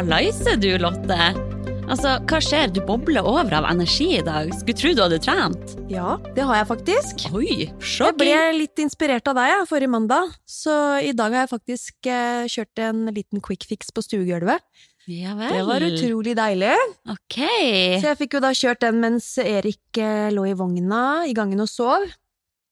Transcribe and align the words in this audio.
Hallaise 0.00 0.54
du, 0.56 0.70
Lotte. 0.80 1.16
Altså, 1.92 2.14
hva 2.24 2.38
skjer? 2.40 2.70
Du 2.72 2.78
bobler 2.88 3.20
over 3.20 3.52
av 3.58 3.66
energi 3.68 4.06
i 4.16 4.22
dag. 4.24 4.48
Skulle 4.56 4.78
tro 4.78 4.92
du 4.96 5.02
hadde 5.02 5.18
trent. 5.20 5.74
Ja, 5.92 6.14
det 6.32 6.46
har 6.48 6.56
jeg 6.56 6.68
faktisk. 6.70 7.24
Oi, 7.36 7.66
Jeg 7.68 8.16
ble 8.16 8.38
litt 8.56 8.80
inspirert 8.80 9.28
av 9.28 9.36
deg 9.36 9.66
forrige 9.68 9.92
mandag, 9.92 10.32
så 10.48 10.72
i 11.04 11.12
dag 11.12 11.36
har 11.36 11.44
jeg 11.44 11.50
faktisk 11.50 12.08
eh, 12.08 12.46
kjørt 12.48 12.80
en 12.86 13.02
liten 13.12 13.44
quick 13.44 13.66
fix 13.68 13.92
på 13.92 14.00
stuegulvet. 14.06 14.64
Ja 15.04 15.36
vel. 15.36 15.52
Det 15.52 15.68
var 15.68 15.84
utrolig 15.90 16.36
deilig. 16.38 16.72
Ok. 17.04 17.36
Så 18.00 18.14
jeg 18.14 18.20
fikk 18.22 18.38
jo 18.38 18.42
da 18.46 18.54
kjørt 18.56 18.80
den 18.86 19.04
mens 19.04 19.28
Erik 19.44 20.00
eh, 20.00 20.30
lå 20.32 20.46
i 20.48 20.56
vogna 20.56 21.02
i 21.28 21.36
gangen 21.36 21.60
og 21.60 21.68
sov. 21.68 22.08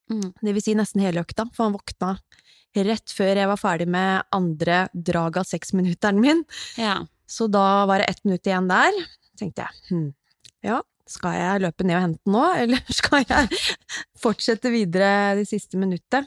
Mm. 0.08 0.30
Det 0.32 0.56
vil 0.56 0.64
si 0.64 0.78
nesten 0.80 1.04
hele 1.04 1.28
økta, 1.28 1.44
for 1.52 1.68
han 1.68 1.76
våkna 1.76 2.16
rett 2.88 3.12
før 3.12 3.36
jeg 3.42 3.48
var 3.50 3.60
ferdig 3.60 3.88
med 3.90 4.26
andre 4.34 4.86
drag 4.92 5.38
av 5.40 5.48
seksminutteren 5.48 6.20
min. 6.22 6.44
Ja. 6.80 7.02
Så 7.28 7.46
da 7.52 7.84
var 7.86 8.00
det 8.00 8.08
ett 8.08 8.22
minutt 8.24 8.46
igjen 8.48 8.68
der. 8.70 8.92
tenkte 9.38 9.66
jeg, 9.68 9.82
hm, 9.90 10.06
ja, 10.64 10.80
skal 11.08 11.36
jeg 11.38 11.60
løpe 11.62 11.84
ned 11.86 11.96
og 11.98 12.02
hente 12.06 12.20
den 12.24 12.34
nå, 12.34 12.44
eller 12.64 12.80
skal 12.92 13.24
jeg 13.28 13.48
fortsette 14.18 14.72
videre 14.72 15.36
det 15.38 15.46
siste 15.48 15.78
minuttet? 15.80 16.26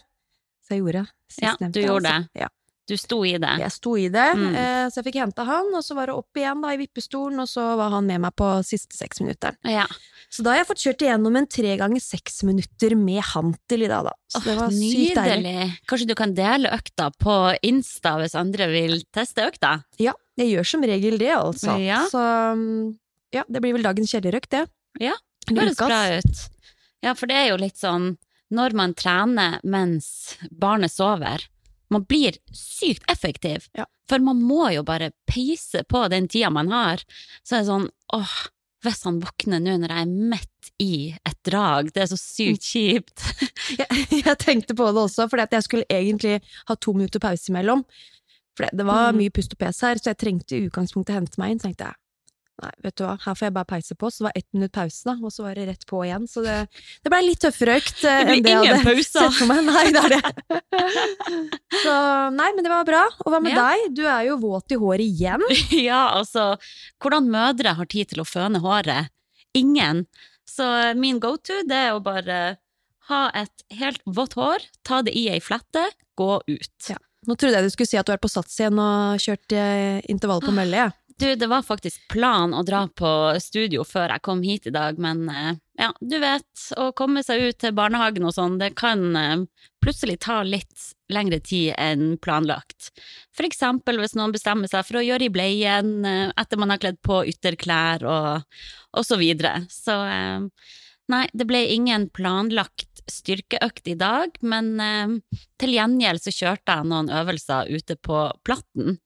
Så 0.66 0.76
jeg 0.78 0.84
gjorde 0.86 1.02
Ja, 1.04 1.12
sistnevnte. 1.56 1.74
du 1.74 1.82
gjorde 1.86 2.14
altså. 2.22 2.30
Ja, 2.46 2.48
Du 2.92 2.96
sto 2.98 3.18
i 3.26 3.34
det. 3.40 3.52
jeg 3.62 3.72
sto 3.72 3.96
i 3.98 4.08
det, 4.12 4.30
Mm. 4.36 4.56
så 4.92 5.00
jeg 5.00 5.06
fikk 5.10 5.20
henta 5.22 5.46
han, 5.46 5.70
og 5.76 5.84
så 5.84 5.96
var 5.96 6.08
det 6.10 6.16
opp 6.16 6.36
igjen 6.36 6.62
da 6.64 6.72
i 6.74 6.78
vippestolen, 6.82 7.40
og 7.40 7.48
så 7.48 7.76
var 7.78 7.90
han 7.94 8.06
med 8.08 8.20
meg 8.22 8.34
på 8.36 8.48
siste 8.68 8.98
seks 8.98 9.22
minutter. 9.22 9.56
Ja. 9.64 9.86
Så 10.32 10.46
da 10.46 10.54
har 10.54 10.62
jeg 10.62 10.68
fått 10.70 10.84
kjørt 10.86 11.04
igjennom 11.04 11.36
en 11.36 11.48
tre 11.52 11.74
ganger 11.80 12.04
seks 12.04 12.40
minutter 12.48 12.94
med 12.96 13.20
hantel 13.34 13.84
i 13.84 13.90
dag, 13.92 14.08
da. 14.08 14.14
Så 14.32 14.40
det 14.46 14.56
var 14.56 14.72
sykt 14.72 15.20
deilig. 15.20 15.66
Kanskje 15.92 16.08
du 16.08 16.16
kan 16.16 16.36
dele 16.38 16.72
økta 16.72 17.10
på 17.20 17.36
Insta 17.68 18.16
hvis 18.22 18.38
andre 18.40 18.70
vil 18.72 19.02
teste 19.12 19.44
økta? 19.50 19.74
Ja, 20.00 20.16
jeg 20.40 20.54
gjør 20.54 20.70
som 20.72 20.88
regel 20.88 21.20
det, 21.20 21.34
altså. 21.36 21.76
Ja. 21.84 22.06
Så 22.12 22.22
mm, 22.56 22.94
ja, 23.36 23.44
det 23.52 23.64
blir 23.64 23.76
vel 23.76 23.84
dagens 23.84 24.16
kjellerøkt, 24.16 24.54
det. 24.56 24.64
Ja, 25.04 25.18
det 25.50 25.58
Høres 25.60 25.82
bra 25.84 26.02
ut. 26.16 26.44
Ja, 27.04 27.16
for 27.18 27.28
det 27.28 27.40
er 27.42 27.50
jo 27.52 27.60
litt 27.60 27.80
sånn 27.82 28.14
når 28.52 28.76
man 28.76 28.94
trener 29.00 29.60
mens 29.64 30.38
barnet 30.52 30.92
sover, 30.92 31.44
man 31.92 32.04
blir 32.08 32.38
sykt 32.56 33.04
effektiv. 33.12 33.68
Ja. 33.76 33.86
For 34.08 34.24
man 34.24 34.40
må 34.44 34.70
jo 34.76 34.84
bare 34.88 35.12
peise 35.28 35.84
på 35.88 36.06
den 36.12 36.28
tida 36.32 36.52
man 36.52 36.72
har. 36.72 37.04
Så 37.44 37.58
er 37.58 37.64
det 37.64 37.72
sånn 37.72 37.88
åh, 38.16 38.36
hvis 38.82 39.04
han 39.06 39.20
våkner 39.22 39.62
nå 39.62 39.76
når 39.82 39.92
jeg 39.94 40.06
er 40.08 40.14
midt 40.34 40.72
i 40.82 40.94
et 41.28 41.38
drag, 41.46 41.92
det 41.94 42.02
er 42.04 42.10
så 42.12 42.18
sykt 42.18 42.66
kjipt. 42.66 43.26
Jeg, 43.80 44.08
jeg 44.26 44.38
tenkte 44.42 44.76
på 44.76 44.88
det 44.92 45.04
også, 45.06 45.28
for 45.30 45.40
jeg 45.40 45.64
skulle 45.64 45.86
egentlig 45.90 46.40
ha 46.68 46.76
to 46.76 46.94
minutter 46.98 47.22
pause 47.24 47.52
imellom. 47.52 47.84
For 48.58 48.66
det, 48.68 48.78
det 48.82 48.86
var 48.90 49.12
Mm. 49.14 49.22
mye 49.22 49.32
pust 49.32 49.54
og 49.56 49.60
pes 49.62 49.80
her, 49.86 49.96
så 50.02 50.12
jeg 50.12 50.18
trengte 50.20 50.58
i 50.58 50.66
utgangspunktet 50.68 51.16
hente 51.16 51.40
meg 51.40 51.54
inn. 51.54 51.62
Så 51.62 51.70
tenkte 51.70 51.88
jeg 51.92 52.01
nei, 52.62 52.72
vet 52.86 52.96
du 53.00 53.04
hva, 53.06 53.16
her 53.26 53.36
får 53.38 53.48
jeg 53.48 53.54
bare 53.56 53.70
peise 53.72 53.96
på. 53.98 54.10
Så 54.12 54.22
det 54.22 54.28
var 54.30 54.38
ett 54.40 54.48
minutt 54.56 54.72
pause, 54.76 55.02
da, 55.08 55.16
og 55.22 55.34
så 55.34 55.44
var 55.46 55.56
det 55.60 55.66
rett 55.70 55.86
på 55.90 56.02
igjen. 56.06 56.28
Så 56.30 56.44
det, 56.46 56.56
det 57.04 57.12
blei 57.14 57.22
litt 57.26 57.42
tøffere 57.44 57.76
økt 57.82 58.04
eh, 58.06 58.22
Det 58.28 58.36
enn 58.38 58.46
det 58.46 58.54
jeg 58.54 58.62
ingen 58.62 58.78
hadde 58.78 58.88
pauser. 58.90 59.28
sett 59.28 59.38
for 59.40 59.52
meg. 59.52 59.66
Nei, 59.72 59.86
det 59.92 60.04
er 60.06 60.16
det. 60.16 61.02
Så 61.84 61.96
nei, 62.36 62.50
men 62.56 62.66
det 62.66 62.72
var 62.72 62.86
bra. 62.88 63.04
Og 63.26 63.32
hva 63.34 63.40
med 63.44 63.56
Ja. 63.56 63.68
deg? 63.72 63.94
Du 63.98 64.04
er 64.08 64.26
jo 64.30 64.38
våt 64.42 64.72
i 64.74 64.80
håret 64.82 65.06
igjen. 65.06 65.44
ja, 65.90 66.02
altså, 66.18 66.56
hvordan 67.02 67.30
mødre 67.32 67.76
har 67.78 67.90
tid 67.92 68.12
til 68.14 68.22
å 68.24 68.28
føne 68.28 68.62
håret? 68.64 69.12
Ingen. 69.58 70.06
Så 70.48 70.66
min 71.00 71.20
go-to, 71.24 71.62
det 71.68 71.78
er 71.88 71.96
å 71.96 72.04
bare 72.04 72.42
ha 73.12 73.22
et 73.36 73.64
helt 73.80 74.02
vått 74.06 74.36
hår, 74.38 74.64
ta 74.88 75.02
det 75.04 75.14
i 75.18 75.26
ei 75.34 75.40
flette, 75.44 75.82
gå 76.20 76.38
ut. 76.48 76.90
Ja. 76.92 77.00
Nå 77.28 77.36
trodde 77.38 77.60
jeg 77.60 77.68
du 77.68 77.74
skulle 77.74 77.90
si 77.90 77.98
at 78.00 78.08
du 78.08 78.14
er 78.16 78.22
på 78.22 78.30
Sats 78.32 78.56
igjen 78.60 78.80
og 78.82 79.20
kjørt 79.22 79.54
eh, 79.54 80.00
intervall 80.10 80.42
på 80.42 80.54
mølle. 80.56 80.88
jeg. 80.88 80.94
Du, 81.22 81.36
det 81.36 81.48
var 81.48 81.62
faktisk 81.62 82.08
plan 82.10 82.54
å 82.58 82.64
dra 82.66 82.88
på 82.98 83.10
studio 83.38 83.84
før 83.86 84.10
jeg 84.10 84.24
kom 84.26 84.40
hit 84.42 84.66
i 84.66 84.72
dag, 84.74 84.98
men 84.98 85.28
eh, 85.30 85.60
ja, 85.78 85.92
du 86.02 86.16
vet, 86.18 86.64
å 86.82 86.88
komme 86.98 87.22
seg 87.22 87.44
ut 87.46 87.60
til 87.62 87.76
barnehagen 87.78 88.26
og 88.26 88.34
sånn, 88.34 88.56
det 88.58 88.72
kan 88.80 89.04
eh, 89.20 89.44
plutselig 89.86 90.18
ta 90.26 90.40
litt 90.42 90.88
lengre 91.14 91.38
tid 91.46 91.76
enn 91.78 92.16
planlagt. 92.26 92.90
For 93.38 93.46
eksempel 93.46 94.02
hvis 94.02 94.18
noen 94.18 94.34
bestemmer 94.34 94.72
seg 94.72 94.82
for 94.88 94.98
å 94.98 95.06
gjøre 95.06 95.28
i 95.28 95.34
bleien 95.36 95.94
eh, 96.10 96.34
etter 96.42 96.58
man 96.58 96.74
har 96.74 96.82
kledd 96.82 96.98
på 97.06 97.22
ytterklær 97.30 98.02
og, 98.10 98.58
og 98.98 99.06
så 99.06 99.22
videre. 99.22 99.68
Så 99.70 100.02
nei, 100.02 101.26
det 101.38 101.46
ble 101.46 101.68
ingen 101.70 102.10
planlagt 102.10 103.06
styrkeøkt 103.06 103.94
i 103.94 104.00
dag, 104.00 104.42
men 104.42 104.74
til 105.62 105.78
gjengjeld 105.78 106.26
så 106.26 106.34
kjørte 106.34 106.80
jeg 106.80 106.90
noen 106.90 107.14
øvelser 107.14 107.70
ute 107.70 108.02
på 108.02 108.32
Platten. 108.42 108.98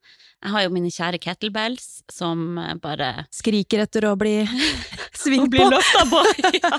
Jeg 0.46 0.54
har 0.54 0.62
jo 0.68 0.74
mine 0.76 0.92
kjære 0.94 1.18
kettlebells 1.24 2.04
som 2.14 2.60
eh, 2.62 2.76
bare 2.78 3.26
Skriker 3.34 3.82
etter 3.88 4.06
å 4.06 4.14
bli 4.20 4.44
svingt 5.24 5.50
på. 5.56 5.70
på. 6.12 6.22
ja. 6.60 6.72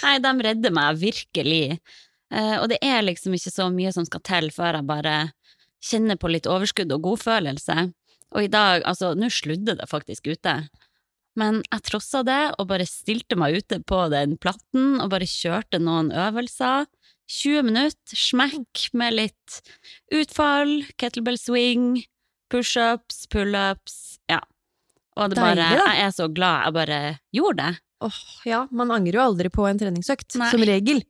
Nei, 0.00 0.14
de 0.24 0.32
redder 0.46 0.72
meg 0.72 1.02
virkelig. 1.02 1.76
Eh, 2.32 2.56
og 2.56 2.70
det 2.72 2.80
er 2.80 3.04
liksom 3.04 3.36
ikke 3.36 3.52
så 3.52 3.68
mye 3.74 3.92
som 3.92 4.08
skal 4.08 4.24
til 4.24 4.48
før 4.56 4.80
jeg 4.80 4.88
bare 4.88 5.16
kjenner 5.84 6.16
på 6.16 6.32
litt 6.32 6.48
overskudd 6.48 6.96
og 6.96 7.04
godfølelse. 7.10 7.90
Og 8.34 8.48
i 8.48 8.50
dag, 8.50 8.80
altså, 8.88 9.12
nå 9.12 9.28
sludde 9.30 9.76
det 9.76 9.90
faktisk 9.92 10.32
ute. 10.32 10.56
Men 11.36 11.60
jeg 11.68 11.84
trossa 11.90 12.24
det 12.24 12.40
og 12.56 12.70
bare 12.72 12.88
stilte 12.88 13.36
meg 13.36 13.60
ute 13.60 13.82
på 13.84 14.00
den 14.16 14.38
platten 14.40 14.96
og 14.96 15.12
bare 15.12 15.28
kjørte 15.28 15.82
noen 15.84 16.08
øvelser. 16.08 16.88
20 17.28 17.68
minutter, 17.68 18.16
smekk 18.16 18.88
med 18.96 19.16
litt 19.18 19.60
utfall, 20.14 20.78
kettlebell 20.96 21.36
swing, 21.42 21.98
pushups, 22.52 23.24
pullups, 23.32 23.96
ja. 24.30 24.40
Og 25.16 25.32
det 25.32 25.40
bare, 25.40 25.56
da. 25.56 25.90
jeg 25.96 26.06
er 26.06 26.14
så 26.14 26.28
glad 26.28 26.66
jeg 26.66 26.76
bare 26.76 27.00
gjorde 27.34 27.64
det. 27.64 27.82
Åh, 28.04 28.16
ja, 28.44 28.58
man 28.76 28.90
angrer 28.92 29.16
jo 29.16 29.22
aldri 29.24 29.48
på 29.48 29.64
en 29.64 29.78
treningsøkt, 29.80 30.34
Nei. 30.36 30.50
som 30.52 30.64
regel. 30.68 31.00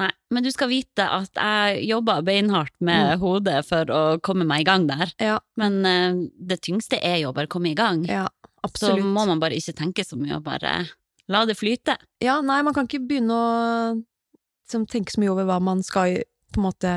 Nei, 0.00 0.08
men 0.32 0.46
du 0.46 0.48
skal 0.54 0.70
vite 0.70 1.04
at 1.04 1.36
jeg 1.36 1.82
jobba 1.90 2.22
beinhardt 2.24 2.72
med 2.80 3.18
hodet 3.20 3.58
for 3.68 3.92
å 3.92 4.02
komme 4.24 4.46
meg 4.48 4.64
i 4.64 4.68
gang 4.70 4.86
der. 4.88 5.12
Ja, 5.20 5.36
Men 5.60 5.82
uh, 5.84 6.22
det 6.40 6.62
tyngste 6.64 6.96
er 7.04 7.18
jo 7.20 7.34
å 7.34 7.36
bare 7.36 7.52
komme 7.52 7.74
i 7.74 7.76
gang. 7.76 8.06
ja 8.08 8.30
så 8.78 8.96
må 8.96 9.24
man 9.26 9.40
bare 9.42 9.56
ikke 9.58 9.74
tenke 9.74 10.04
så 10.06 10.16
mye, 10.18 10.36
og 10.38 10.44
bare 10.46 10.84
la 11.32 11.44
det 11.48 11.56
flyte. 11.58 11.96
Ja, 12.22 12.40
nei, 12.44 12.60
man 12.62 12.74
kan 12.76 12.86
ikke 12.86 13.02
begynne 13.02 13.34
å 13.34 13.48
liksom, 13.96 14.86
tenke 14.90 15.14
så 15.14 15.22
mye 15.22 15.32
over 15.32 15.48
hva 15.48 15.58
man 15.62 15.82
skal 15.86 16.20
på 16.52 16.60
en 16.60 16.68
måte 16.68 16.94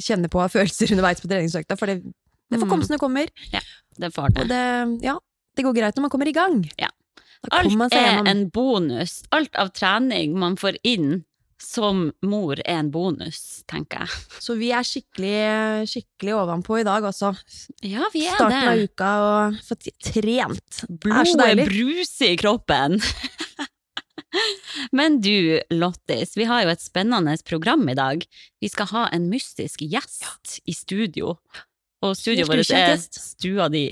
kjenne 0.00 0.30
på 0.32 0.40
av 0.40 0.54
følelser 0.54 0.90
underveis 0.94 1.20
på 1.20 1.28
treningsøkta, 1.30 1.76
for 1.76 1.90
det, 1.90 2.00
det 2.50 2.58
får 2.58 2.66
Mm. 2.66 2.70
komme 2.70 2.84
som 2.86 2.94
det 2.96 3.00
kommer. 3.00 3.30
Det 4.00 4.10
får 4.14 4.34
det. 4.34 4.48
Det, 4.48 4.62
ja, 5.06 5.18
det 5.56 5.62
går 5.66 5.74
greit 5.76 5.96
når 5.96 6.02
man 6.08 6.10
kommer 6.10 6.28
i 6.28 6.32
gang. 6.36 6.62
Ja. 6.78 6.90
Alt 7.50 7.92
er 7.94 8.26
en 8.28 8.48
bonus. 8.50 9.22
Alt 9.32 9.54
av 9.56 9.70
trening 9.72 10.34
man 10.38 10.56
får 10.60 10.76
inn 10.84 11.24
som 11.60 12.06
mor 12.24 12.56
er 12.64 12.78
en 12.80 12.90
bonus, 12.90 13.62
tenker 13.68 14.00
jeg. 14.00 14.08
Så 14.40 14.54
vi 14.56 14.70
er 14.72 14.80
skikkelig, 14.84 15.88
skikkelig 15.92 16.32
ovenpå 16.38 16.78
i 16.80 16.84
dag, 16.88 17.04
altså. 17.04 17.34
Ja, 17.84 18.06
vi 18.14 18.26
er 18.26 18.36
Starten 18.38 18.68
av 18.70 18.80
uka 18.80 19.10
og 19.26 19.58
fått 19.68 19.88
trent. 20.00 20.80
Det 20.88 21.00
Blodet 21.04 21.66
bruser 21.68 22.32
i 22.32 22.36
kroppen. 22.40 22.96
Men 24.92 25.20
du, 25.20 25.60
Lottis, 25.74 26.36
vi 26.38 26.44
har 26.48 26.62
jo 26.64 26.70
et 26.72 26.80
spennende 26.82 27.34
program 27.44 27.88
i 27.90 27.96
dag. 27.98 28.24
Vi 28.62 28.68
skal 28.70 28.86
ha 28.92 29.06
en 29.12 29.28
mystisk 29.32 29.82
gjest 29.82 30.60
i 30.64 30.72
studio. 30.76 31.36
Og 32.00 32.14
studioet 32.16 32.48
vårt 32.48 32.70
er 32.72 32.96
stua 32.96 33.66
di. 33.72 33.84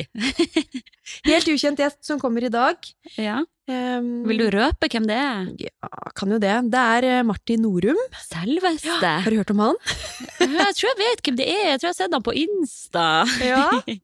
Helt 1.29 1.49
ukjent 1.53 1.81
gjest 1.83 2.01
som 2.09 2.21
kommer 2.23 2.45
i 2.47 2.51
dag. 2.53 2.77
Ja. 3.21 3.43
Um, 3.69 4.23
Vil 4.25 4.39
du 4.41 4.47
røpe 4.55 4.89
hvem 4.89 5.05
det 5.11 5.17
er? 5.21 5.49
Ja, 5.61 5.91
kan 6.17 6.33
jo 6.33 6.39
det. 6.41 6.55
Det 6.73 6.85
er 6.97 7.07
eh, 7.11 7.25
Martin 7.29 7.61
Norum. 7.67 7.99
Selveste. 8.25 8.95
Har 9.27 9.29
du 9.29 9.37
hørt 9.43 9.53
om 9.53 9.61
han? 9.61 9.77
Jeg 10.41 10.77
tror 10.79 10.89
jeg 10.89 10.99
vet 11.03 11.21
hvem 11.27 11.37
det 11.41 11.49
er. 11.53 11.65
Jeg 11.75 11.83
tror 11.83 11.89
jeg 11.91 11.93
har 11.93 11.99
sett 12.01 12.17
han 12.17 12.25
på 12.25 12.37
Insta. 12.47 13.09
Ja. 13.45 13.67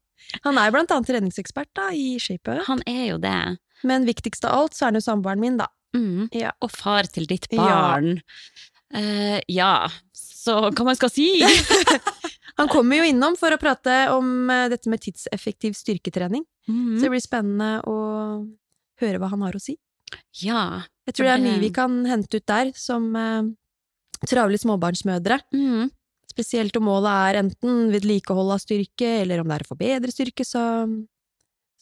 Han 0.45 0.57
er 0.59 0.73
blant 0.73 0.91
annet 0.91 1.07
treningsekspert 1.09 1.69
da, 1.77 1.91
i 1.95 2.17
Shape. 2.19 2.55
Han 2.67 2.81
er 2.91 3.03
jo 3.13 3.19
det. 3.23 3.37
Men 3.87 4.07
viktigst 4.09 4.45
av 4.49 4.55
alt 4.57 4.75
så 4.75 4.87
er 4.87 4.93
han 4.93 4.97
jo 4.99 5.03
samboeren 5.05 5.41
min, 5.43 5.59
da. 5.61 5.67
Mm. 5.95 6.27
Ja. 6.35 6.51
Og 6.65 6.73
far 6.75 7.07
til 7.13 7.29
ditt 7.31 7.47
Ja. 7.53 7.63
barn. 7.63 8.17
Eh, 8.97 9.37
ja, 9.53 9.87
så 10.17 10.57
hva 10.73 10.87
man 10.89 10.97
skal 10.99 11.13
si? 11.13 11.29
Han 12.61 12.71
kommer 12.71 13.01
jo 13.01 13.09
innom 13.11 13.35
for 13.39 13.55
å 13.55 13.61
prate 13.61 13.97
om 14.15 14.51
eh, 14.53 14.69
dette 14.73 14.91
med 14.91 15.03
tidseffektiv 15.03 15.75
styrketrening. 15.79 16.45
Mm. 16.69 16.95
Så 16.97 17.07
det 17.07 17.13
blir 17.17 17.25
spennende 17.25 17.71
å 17.91 17.97
høre 19.03 19.21
hva 19.21 19.33
han 19.33 19.43
har 19.47 19.57
å 19.57 19.63
si. 19.63 19.77
Ja. 20.45 20.85
Jeg 21.09 21.17
tror 21.17 21.29
det 21.29 21.35
er 21.35 21.45
mye 21.45 21.63
vi 21.63 21.73
kan 21.75 21.99
hente 22.07 22.39
ut 22.39 22.47
der 22.47 22.71
som 22.79 23.11
eh, 23.19 23.51
travle 24.31 24.61
småbarnsmødre. 24.61 25.41
Mm. 25.57 25.91
Spesielt 26.31 26.77
om 26.79 26.87
målet 26.89 27.11
er 27.11 27.41
enten 27.43 27.91
vedlikehold 27.93 28.55
av 28.55 28.63
styrke, 28.63 29.11
eller 29.23 29.43
om 29.43 29.51
det 29.51 29.59
er 29.59 29.67
å 29.67 29.71
forbedre 29.73 30.15
styrke, 30.15 30.47
så, 30.47 30.63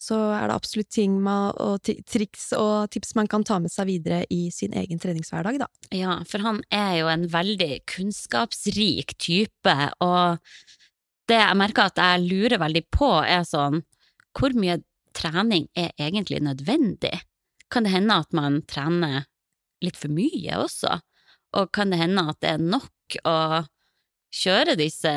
så 0.03 0.17
er 0.35 0.49
det 0.49 0.55
absolutt 0.57 0.89
ting 0.91 1.15
ma- 1.23 1.53
og 1.63 1.87
triks 2.09 2.49
og 2.57 2.91
tips 2.93 3.13
man 3.15 3.29
kan 3.31 3.45
ta 3.47 3.59
med 3.63 3.71
seg 3.71 3.87
videre 3.87 4.23
i 4.33 4.49
sin 4.51 4.75
egen 4.75 4.99
treningshverdag, 4.99 5.61
da. 5.63 5.69
Ja, 5.95 6.19
for 6.27 6.43
han 6.43 6.61
er 6.73 6.97
jo 6.99 7.11
en 7.11 7.27
veldig 7.31 7.83
kunnskapsrik 7.89 9.15
type, 9.21 9.77
og 10.03 10.43
det 11.31 11.39
jeg 11.39 11.59
merker 11.59 11.87
at 11.87 12.01
jeg 12.03 12.25
lurer 12.25 12.59
veldig 12.59 12.83
på, 12.91 13.11
er 13.23 13.45
sånn 13.47 13.83
Hvor 14.35 14.55
mye 14.57 14.81
trening 15.13 15.67
er 15.77 15.93
egentlig 16.01 16.41
nødvendig? 16.41 17.13
Kan 17.71 17.85
det 17.85 17.93
hende 17.93 18.17
at 18.23 18.33
man 18.33 18.63
trener 18.67 19.27
litt 19.83 19.99
for 19.99 20.11
mye 20.11 20.57
også? 20.57 20.97
Og 21.53 21.69
kan 21.71 21.93
det 21.93 22.01
hende 22.01 22.25
at 22.31 22.39
det 22.41 22.55
er 22.55 22.65
nok 22.65 23.19
å 23.29 23.37
kjøre 24.33 24.73
disse 24.79 25.11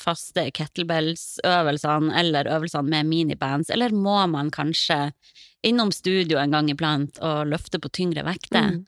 faste 0.00 0.46
kettlebells-øvelsene 0.56 2.14
eller 2.20 2.48
øvelsene 2.56 2.88
med 2.90 3.06
minibands, 3.10 3.70
eller 3.70 3.92
må 3.92 4.16
man 4.32 4.50
kanskje 4.54 5.10
innom 5.64 5.92
studio 5.92 6.38
en 6.40 6.50
gang 6.54 6.70
iblant 6.72 7.18
og 7.24 7.46
løfte 7.52 7.80
på 7.80 7.90
tyngre 7.92 8.24
vekter? 8.26 8.70
Mm. 8.74 8.84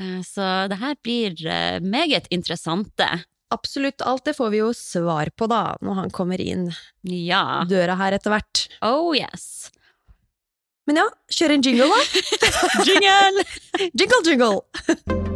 Eh, 0.00 0.20
Så 0.24 0.46
det 0.72 0.78
her 0.80 0.96
blir 1.04 1.36
eh, 1.46 1.80
meget 1.80 2.26
interessante. 2.30 3.08
Absolutt 3.52 4.00
alt 4.06 4.24
det 4.24 4.36
får 4.38 4.50
vi 4.54 4.60
jo 4.62 4.70
svar 4.72 5.28
på, 5.36 5.48
da, 5.50 5.76
når 5.82 5.94
han 6.04 6.10
kommer 6.14 6.40
inn 6.40 6.70
Ja. 7.02 7.64
døra 7.68 7.96
her 7.98 8.12
etter 8.16 8.30
hvert. 8.30 8.68
Oh 8.82 9.10
yes. 9.16 9.70
Men 10.86 10.96
ja, 11.02 11.08
kjør 11.30 11.56
en 11.58 11.62
jingle, 11.66 11.88
da! 11.90 12.00
Jingle! 12.88 13.44
Jingle, 13.92 14.22
jingle! 14.26 15.29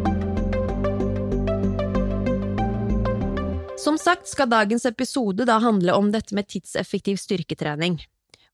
Som 3.85 3.99
sagt 4.01 4.31
skal 4.31 4.49
dagens 4.49 4.87
episode 4.89 5.45
da 5.45 5.59
handle 5.61 5.93
om 5.99 6.11
dette 6.15 6.33
med 6.37 6.49
tidseffektiv 6.49 7.19
styrketrening. 7.21 7.99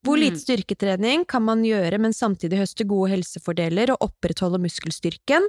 Hvor 0.02 0.16
Mm. 0.16 0.22
lite 0.22 0.40
styrketrening 0.40 1.26
kan 1.28 1.42
man 1.44 1.62
gjøre, 1.62 1.98
men 2.00 2.12
samtidig 2.12 2.58
høste 2.58 2.86
gode 2.88 3.10
helsefordeler 3.12 3.92
og 3.92 4.00
opprettholde 4.00 4.58
muskelstyrken? 4.58 5.44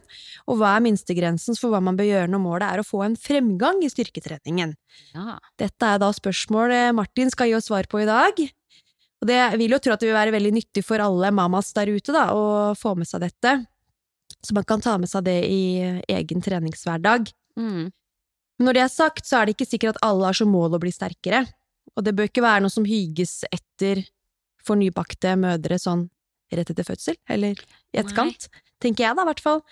Og 0.45 0.57
hva 0.59 0.75
er 0.75 0.83
minstegrensen 0.83 1.57
for 1.57 1.71
hva 1.71 1.81
man 1.81 1.95
bør 1.95 2.09
gjøre 2.09 2.29
når 2.29 2.41
målet 2.43 2.67
er 2.67 2.81
å 2.81 2.85
få 2.85 3.05
en 3.05 3.15
fremgang 3.15 3.81
i 3.81 3.89
styrketreningen? 3.89 4.75
Ja. 5.15 5.39
Dette 5.57 5.81
er 5.81 5.97
da 6.03 6.11
spørsmål 6.11 6.71
eh, 6.75 6.91
Martin 6.91 7.31
skal 7.31 7.47
gi 7.47 7.55
oss 7.55 7.71
svar 7.71 7.87
på 7.87 8.03
i 8.03 8.05
dag. 8.05 8.33
Og 9.21 9.27
det 9.27 9.39
vil 9.57 9.71
jo 9.71 9.79
tro 9.79 9.93
at 9.93 10.01
det 10.01 10.09
vil 10.11 10.19
være 10.19 10.35
veldig 10.35 10.53
nyttig 10.59 10.83
for 10.83 10.99
alle 10.99 11.31
mamas 11.31 11.71
der 11.73 11.87
ute 11.87 12.11
da, 12.11 12.27
å 12.35 12.75
få 12.75 12.97
med 12.97 13.07
seg 13.07 13.21
dette. 13.21 13.65
Så 14.43 14.53
man 14.53 14.65
kan 14.67 14.81
ta 14.81 14.97
med 14.97 15.07
seg 15.09 15.23
det 15.23 15.39
i 15.47 16.01
egen 16.09 16.41
treningshverdag. 16.41 17.31
Mm. 17.55 17.91
Men 18.61 18.67
når 18.69 18.77
det 18.77 18.81
er 18.83 18.91
sagt, 18.93 19.25
så 19.25 19.39
er 19.39 19.47
det 19.47 19.55
ikke 19.55 19.65
sikkert 19.65 19.95
at 19.95 20.03
alle 20.05 20.27
har 20.29 20.37
som 20.37 20.51
mål 20.53 20.75
å 20.77 20.79
bli 20.83 20.91
sterkere. 20.93 21.39
Og 21.97 22.03
det 22.05 22.11
bør 22.13 22.27
ikke 22.29 22.43
være 22.45 22.61
noe 22.61 22.69
som 22.69 22.83
hyges 22.85 23.39
etter 23.49 24.03
for 24.61 24.77
nybakte 24.77 25.31
mødre 25.41 25.79
sånn 25.81 26.03
rett 26.53 26.69
etter 26.69 26.85
fødsel, 26.85 27.17
eller 27.25 27.57
i 27.57 27.97
etterkant. 27.97 28.45
Tenker 28.77 29.07
jeg 29.07 29.17
da, 29.17 29.25
i 29.25 29.29
hvert 29.31 29.41
fall. 29.41 29.63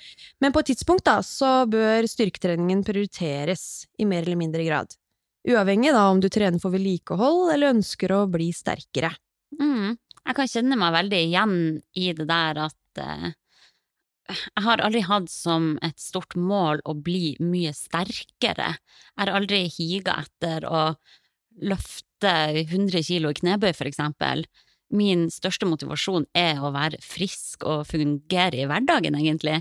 Men 0.41 0.56
på 0.56 0.63
et 0.63 0.71
tidspunkt 0.71 1.06
da, 1.06 1.19
så 1.21 1.68
bør 1.69 2.07
styrketreningen 2.09 2.81
prioriteres 2.88 3.86
i 4.01 4.09
mer 4.09 4.25
eller 4.25 4.41
mindre 4.41 4.65
grad. 4.65 4.97
Uavhengig 5.45 5.94
da 5.94 6.07
om 6.09 6.18
du 6.24 6.25
trener 6.33 6.57
for 6.57 6.74
vedlikehold 6.74 7.53
eller 7.53 7.75
ønsker 7.75 8.15
å 8.18 8.24
bli 8.33 8.50
sterkere. 8.57 9.13
Mm. 9.62 10.00
Jeg 10.25 10.39
kan 10.42 10.50
kjenne 10.50 10.81
meg 10.81 10.97
veldig 10.97 11.21
igjen 11.27 11.56
i 11.94 12.09
det 12.18 12.25
der 12.33 12.63
at 12.65 13.06
eh, 13.06 13.30
jeg 14.29 14.63
har 14.65 14.81
aldri 14.83 15.01
hatt 15.05 15.29
som 15.31 15.71
et 15.85 15.97
stort 16.01 16.35
mål 16.37 16.83
å 16.85 16.93
bli 16.93 17.35
mye 17.41 17.73
sterkere. 17.75 18.75
Jeg 18.77 19.19
har 19.21 19.31
aldri 19.33 19.63
higa 19.73 20.19
etter 20.23 20.67
å 20.69 20.83
løfte 21.59 22.33
100 22.65 23.03
kilo 23.07 23.31
i 23.31 23.39
knebøy, 23.39 23.71
for 23.75 23.89
eksempel. 23.89 24.45
Min 24.93 25.27
største 25.33 25.67
motivasjon 25.69 26.27
er 26.37 26.61
å 26.61 26.71
være 26.75 27.01
frisk 27.03 27.65
og 27.67 27.87
fungere 27.89 28.61
i 28.63 28.69
hverdagen, 28.69 29.17
egentlig. 29.17 29.59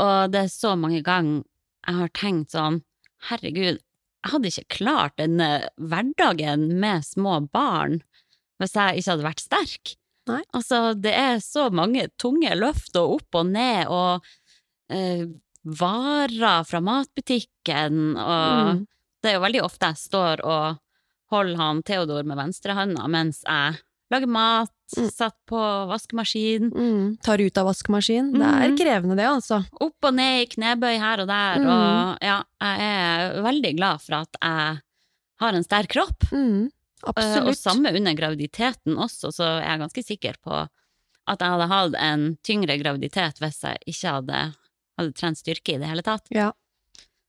Og 0.00 0.32
det 0.32 0.46
er 0.46 0.52
så 0.52 0.74
mange 0.78 1.02
ganger 1.04 1.44
jeg 1.88 2.00
har 2.00 2.10
tenkt 2.16 2.52
sånn, 2.52 2.82
herregud, 3.30 3.78
jeg 4.18 4.32
hadde 4.32 4.50
ikke 4.50 4.76
klart 4.80 5.14
denne 5.20 5.48
hverdagen 5.78 6.66
med 6.82 7.06
små 7.06 7.38
barn 7.54 8.00
hvis 8.58 8.74
jeg 8.74 9.00
ikke 9.00 9.12
hadde 9.14 9.26
vært 9.28 9.44
sterk. 9.44 9.97
Nei. 10.28 10.42
Altså, 10.54 10.94
det 11.00 11.12
er 11.14 11.36
så 11.44 11.70
mange 11.72 12.08
tunge 12.18 12.50
løft 12.58 12.96
og 12.96 13.18
opp 13.18 13.34
og 13.40 13.46
ned 13.46 13.86
og 13.88 14.24
eh, 14.90 15.26
varer 15.64 16.64
fra 16.64 16.80
matbutikken, 16.80 18.16
og 18.16 18.76
Mm. 18.78 18.86
det 19.22 19.30
er 19.30 19.34
jo 19.38 19.44
veldig 19.44 19.62
ofte 19.64 19.86
jeg 19.90 19.96
står 19.96 20.44
og 20.44 20.78
holder 21.30 21.56
han 21.60 21.82
Theodor 21.82 22.24
med 22.24 22.38
venstrehånda 22.38 23.06
mens 23.08 23.42
jeg 23.44 23.76
lager 24.10 24.26
mat, 24.32 24.70
Mm. 24.96 25.10
satt 25.12 25.34
på 25.46 25.58
vaskemaskin, 25.90 26.70
Mm, 26.72 27.18
tar 27.20 27.36
ut 27.44 27.58
av 27.58 27.66
vaskemaskin. 27.66 28.32
Det 28.32 28.40
er 28.40 28.68
Mhm. 28.70 28.78
krevende 28.78 29.16
det, 29.16 29.26
altså. 29.26 29.66
opp 29.82 29.96
og 30.02 30.14
ned 30.14 30.42
i 30.42 30.46
knebøy 30.46 30.98
her 30.98 31.20
og 31.20 31.26
der, 31.28 31.58
Mm. 31.58 31.66
og 31.68 32.18
ja, 32.22 32.42
jeg 32.62 32.80
er 32.80 33.42
veldig 33.42 33.76
glad 33.76 34.00
for 34.00 34.14
at 34.14 34.28
jeg 34.40 34.80
har 35.40 35.52
en 35.54 35.62
sterk 35.64 35.88
kropp. 35.88 36.18
Mm, 36.32 36.70
Eh, 37.04 37.08
Og 37.08 37.14
absolutt. 37.16 37.58
samme 37.58 37.92
under 37.94 38.14
graviditeten 38.18 38.96
også, 38.98 39.30
så 39.32 39.44
er 39.60 39.68
jeg 39.68 39.80
ganske 39.84 40.02
sikker 40.04 40.34
på 40.42 40.68
at 41.28 41.38
jeg 41.44 41.48
hadde 41.52 41.68
hatt 41.68 41.94
en 42.00 42.36
tyngre 42.42 42.78
graviditet 42.80 43.38
hvis 43.38 43.60
jeg 43.62 43.78
ikke 43.86 44.12
hadde, 44.16 44.38
hadde 44.98 45.12
trent 45.14 45.38
styrke 45.38 45.74
i 45.74 45.78
det 45.78 45.86
hele 45.90 46.02
tatt. 46.02 46.26
Ja. 46.34 46.50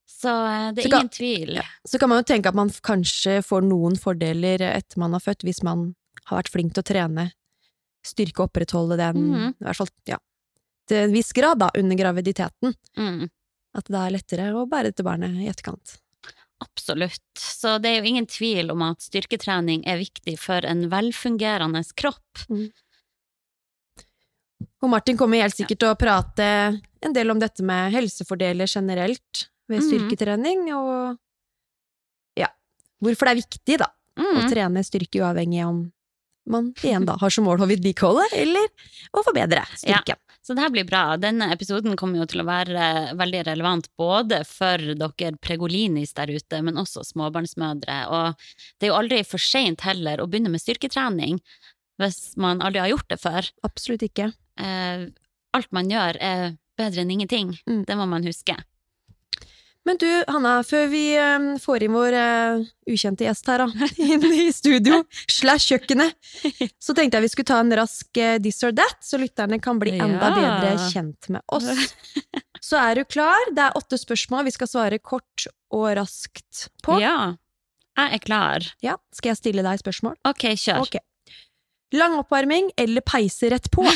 Så 0.09 0.31
det 0.73 0.75
det 0.75 0.83
Så 0.83 0.87
er 0.87 0.91
kan- 0.91 0.99
ingen 1.01 1.09
tvil. 1.09 1.53
Ja. 1.55 1.63
Så 1.85 1.99
kan 1.99 2.09
man 2.09 2.17
jo 2.23 2.23
tenke 2.33 2.47
at 2.47 2.55
man 2.55 2.69
kanskje 2.69 3.43
får 3.45 3.61
noen 3.63 3.95
fordeler 3.99 4.59
etter 4.61 4.97
man 4.97 5.11
har 5.13 5.19
født, 5.19 5.43
hvis 5.45 5.61
man 5.63 5.95
har 6.25 6.41
vært 6.41 6.49
flink 6.49 6.73
til 6.73 6.81
å 6.83 6.87
trene 6.89 7.31
styrke 8.03 8.39
og 8.41 8.49
opprettholde 8.49 8.97
den, 8.97 9.15
mm. 9.33 9.47
i 9.59 9.63
hvert 9.65 9.75
fall, 9.75 9.87
ja, 10.07 10.17
til 10.87 10.97
en 11.03 11.13
viss 11.13 11.31
grad 11.33 11.59
da, 11.59 11.69
under 11.77 11.95
graviditeten. 11.95 12.73
Mm, 12.97 13.29
At 13.75 13.85
det 13.85 13.95
er 13.99 14.09
lettere 14.15 14.53
å 14.55 14.65
bære 14.67 14.85
dette 14.89 15.03
barnet 15.05 15.35
i 15.37 15.47
etterkant. 15.47 15.99
Absolutt. 16.63 17.21
Så 17.39 17.77
det 17.81 17.89
er 17.89 17.99
jo 18.01 18.09
ingen 18.11 18.27
tvil 18.29 18.71
om 18.73 18.81
at 18.89 19.01
styrketrening 19.01 19.83
er 19.87 19.97
viktig 20.01 20.37
for 20.39 20.65
en 20.67 20.85
velfungerende 20.91 21.83
kropp. 21.95 22.45
Og 24.79 24.89
Martin 24.91 25.17
kommer 25.19 25.41
helt 25.43 25.55
sikkert 25.55 25.79
til 25.81 25.91
å 25.91 25.97
prate 25.99 26.45
en 27.03 27.15
del 27.15 27.31
om 27.31 27.39
dette 27.39 27.63
med 27.63 27.93
helsefordeler 27.95 28.67
generelt 28.67 29.47
ved 29.69 29.81
Mhm. 29.81 29.87
styrketrening, 29.87 30.73
og 30.73 31.17
ja, 32.35 32.47
hvorfor 33.01 33.25
det 33.27 33.31
er 33.31 33.41
viktig 33.43 33.77
da, 33.77 33.87
å 34.17 34.21
Mm, 34.43 34.49
trene 34.51 34.83
styrke 34.83 35.19
uavhengig 35.21 35.65
om 35.65 35.91
man 36.51 36.71
igjen 36.81 37.05
da 37.07 37.17
har 37.21 37.33
som 37.33 37.47
mål 37.47 37.63
å 37.63 37.69
vedlikeholde, 37.69 38.25
eller 38.37 38.67
å 39.13 39.23
forbedre 39.25 39.63
styrken. 39.77 40.19
Så 40.45 40.55
det 40.57 40.63
her 40.63 40.71
blir 40.73 40.87
bra. 40.87 41.03
Denne 41.21 41.51
episoden 41.53 41.97
kommer 41.99 42.21
jo 42.21 42.27
til 42.31 42.41
å 42.41 42.47
være 42.47 42.85
veldig 43.19 43.41
relevant 43.51 43.89
både 43.99 44.39
for 44.49 44.81
dere 44.81 45.35
pregolinis 45.43 46.15
der 46.17 46.31
ute, 46.31 46.61
men 46.65 46.79
også 46.81 47.03
småbarnsmødre. 47.05 47.97
Og 48.09 48.47
det 48.79 48.87
er 48.87 48.93
jo 48.93 48.97
aldri 48.97 49.19
for 49.27 49.43
seint 49.43 49.83
heller 49.85 50.23
å 50.23 50.29
begynne 50.29 50.49
med 50.53 50.63
styrketrening 50.63 51.37
hvis 51.99 52.33
man 52.39 52.63
aldri 52.65 52.81
har 52.81 52.93
gjort 52.93 53.11
det 53.11 53.19
før. 53.21 53.51
Absolutt 53.67 54.07
ikke. 54.07 54.31
Eh, 54.57 55.05
alt 55.53 55.71
man 55.75 55.91
gjør 55.91 56.17
er 56.23 56.43
bedre 56.79 57.03
enn 57.03 57.13
ingenting. 57.13 57.53
Mm. 57.69 57.83
Det 57.85 57.99
må 57.99 58.07
man 58.09 58.25
huske. 58.25 58.55
Men 59.87 59.97
du, 59.97 60.07
Hanna, 60.27 60.59
før 60.67 60.89
vi 60.91 61.03
eh, 61.17 61.45
får 61.61 61.85
inn 61.85 61.95
vår 61.95 62.15
eh, 62.19 62.65
ukjente 62.91 63.25
gjest 63.25 63.47
her, 63.49 63.63
da, 63.63 63.87
inn 64.11 64.25
i 64.27 64.49
studio, 64.53 65.01
slash 65.31 65.71
kjøkkenet, 65.71 66.17
så 66.85 66.95
tenkte 66.97 67.17
jeg 67.17 67.25
vi 67.25 67.31
skulle 67.33 67.49
ta 67.49 67.61
en 67.63 67.73
rask 67.79 68.19
eh, 68.21 68.37
this 68.43 68.61
or 68.67 68.75
that, 68.75 68.99
så 69.05 69.21
lytterne 69.21 69.61
kan 69.63 69.79
bli 69.81 69.95
enda 69.97 70.33
bedre 70.35 70.75
kjent 70.91 71.31
med 71.33 71.43
oss. 71.47 71.69
Så 72.59 72.75
er 72.75 72.99
du 72.99 73.05
klar? 73.07 73.39
Det 73.55 73.63
er 73.63 73.77
åtte 73.79 73.95
spørsmål 73.97 74.43
vi 74.45 74.51
skal 74.51 74.67
svare 74.67 74.97
kort 74.99 75.45
og 75.71 75.85
raskt 75.95 76.65
på. 76.83 76.97
Ja. 76.99 77.37
Jeg 77.95 78.17
er 78.17 78.21
klar. 78.21 78.65
Ja, 78.83 78.97
skal 79.15 79.31
jeg 79.31 79.39
stille 79.39 79.63
deg 79.65 79.79
spørsmål? 79.79 80.17
Ok, 80.27 80.43
kjør. 80.59 80.83
Okay. 80.83 81.01
Lang 81.95 82.17
oppvarming 82.19 82.67
eller 82.77 83.01
peise 83.07 83.49
rett 83.55 83.71
på? 83.71 83.87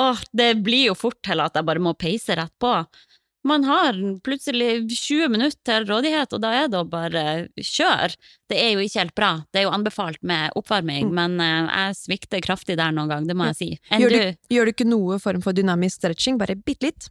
Åh, 0.00 0.24
det 0.32 0.54
blir 0.64 0.88
jo 0.88 0.96
fort 0.98 1.20
til 1.26 1.44
at 1.44 1.60
jeg 1.60 1.68
bare 1.68 1.82
må 1.82 1.92
peise 2.00 2.34
rett 2.40 2.54
på. 2.62 2.72
Man 3.42 3.64
har 3.64 3.96
plutselig 4.20 4.84
20 4.92 5.28
minutter 5.32 5.60
til 5.64 5.86
rådighet, 5.88 6.32
og 6.36 6.40
da 6.42 6.50
er 6.52 6.66
det 6.68 6.76
å 6.76 6.84
bare 6.88 7.22
kjøre. 7.56 8.14
Det 8.52 8.58
er 8.60 8.74
jo 8.74 8.82
ikke 8.84 9.00
helt 9.00 9.14
bra. 9.16 9.30
Det 9.50 9.62
er 9.62 9.64
jo 9.64 9.70
anbefalt 9.72 10.18
med 10.22 10.52
oppvarming, 10.60 11.08
Mm. 11.08 11.14
men 11.14 11.40
eh, 11.40 11.70
jeg 11.88 11.96
svikter 11.96 12.42
kraftig 12.44 12.76
der 12.76 12.92
noen 12.92 13.08
gang, 13.08 13.26
det 13.26 13.36
må 13.36 13.46
jeg 13.48 13.56
si. 13.56 13.70
Enn 13.90 14.02
Gjør 14.04 14.10
du? 14.10 14.18
du, 14.18 14.54
gjør 14.56 14.64
du 14.68 14.72
ikke 14.74 14.88
noe 14.90 15.18
form 15.18 15.40
for 15.40 15.52
dynamisk 15.56 15.96
stretching, 16.02 16.36
bare 16.38 16.54
bitte 16.56 16.84
litt? 16.90 17.08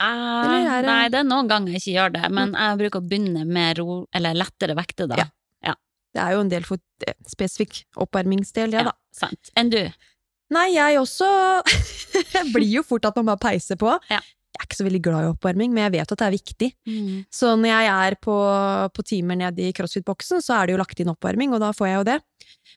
Uh, 0.00 0.46
det- 0.46 0.86
Nei, 0.86 1.08
det 1.08 1.18
er 1.20 1.26
noen 1.26 1.48
ganger 1.50 1.72
jeg 1.74 1.82
ikke 1.82 1.96
gjør 1.98 2.12
det, 2.20 2.30
men 2.32 2.52
jeg 2.54 2.78
bruker 2.78 3.00
å 3.02 3.08
begynne 3.08 3.44
med 3.46 3.78
ro, 3.78 4.06
eller 4.14 4.34
lettere 4.34 4.74
vekter, 4.78 5.08
da. 5.10 5.16
Ja. 5.16 5.74
Det 6.14 6.22
er 6.22 6.30
jo 6.36 6.40
en 6.44 6.48
del 6.48 6.62
for 6.62 6.78
eh, 7.08 7.14
spesifikk 7.26 7.80
oppvarmingsdel, 7.98 8.70
ja, 8.70 8.78
Ja, 8.78 8.84
da. 8.84 8.92
sant. 9.12 9.50
Enn 9.58 9.68
du? 9.72 9.80
Nei, 10.54 10.68
jeg 10.76 11.00
også 11.00 11.26
blir 12.54 12.68
jo 12.76 12.82
fort 12.86 13.04
at 13.08 13.16
man 13.18 13.26
bare 13.32 13.42
peiser 13.42 13.74
på. 13.80 13.96
Ja. 14.08 14.20
Jeg 14.54 14.60
er 14.62 14.66
ikke 14.68 14.78
så 14.78 14.84
veldig 14.86 15.00
glad 15.02 15.24
i 15.24 15.30
oppvarming, 15.32 15.72
men 15.74 15.82
jeg 15.82 15.92
vet 15.96 16.12
at 16.14 16.20
det 16.20 16.26
er 16.28 16.34
viktig. 16.36 16.68
Så 17.34 17.48
når 17.58 17.72
jeg 17.72 17.88
er 17.90 18.14
på, 18.22 18.34
på 18.94 19.02
timer 19.02 19.36
nede 19.40 19.64
i 19.66 19.72
crossfit-boksen, 19.74 20.38
så 20.44 20.54
er 20.60 20.66
det 20.70 20.76
jo 20.76 20.78
lagt 20.78 21.00
inn 21.02 21.10
oppvarming, 21.10 21.50
og 21.56 21.60
da 21.64 21.72
får 21.74 21.88
jeg 21.90 21.98
jo 21.98 22.04
det. 22.12 22.18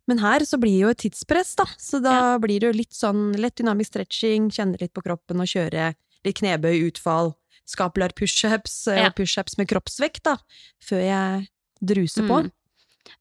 Men 0.09 0.21
her 0.23 0.45
så 0.47 0.57
blir 0.57 0.73
det 0.73 0.81
jo 0.81 0.89
et 0.95 1.01
tidspress, 1.05 1.53
da. 1.59 1.67
Så 1.77 1.99
da 2.01 2.15
blir 2.41 2.59
det 2.63 2.71
jo 2.71 2.77
litt 2.79 2.97
sånn 2.97 3.29
lett 3.37 3.55
dynamisk 3.61 3.93
stretching, 3.93 4.49
kjenne 4.55 4.79
litt 4.81 4.93
på 4.97 5.05
kroppen 5.05 5.43
og 5.43 5.51
kjøre 5.53 5.91
litt 6.25 6.41
knebøy, 6.41 6.73
utfall, 6.89 7.35
scapular 7.67 8.13
pushups 8.17 8.87
eh, 8.89 9.03
Ja. 9.03 9.11
og 9.11 9.17
pushups 9.19 9.57
med 9.61 9.69
kroppsvekt, 9.69 10.23
da. 10.25 10.37
Før 10.83 11.03
jeg 11.05 11.47
druser 11.85 12.25
på. 12.27 12.41
Mm. 12.47 12.53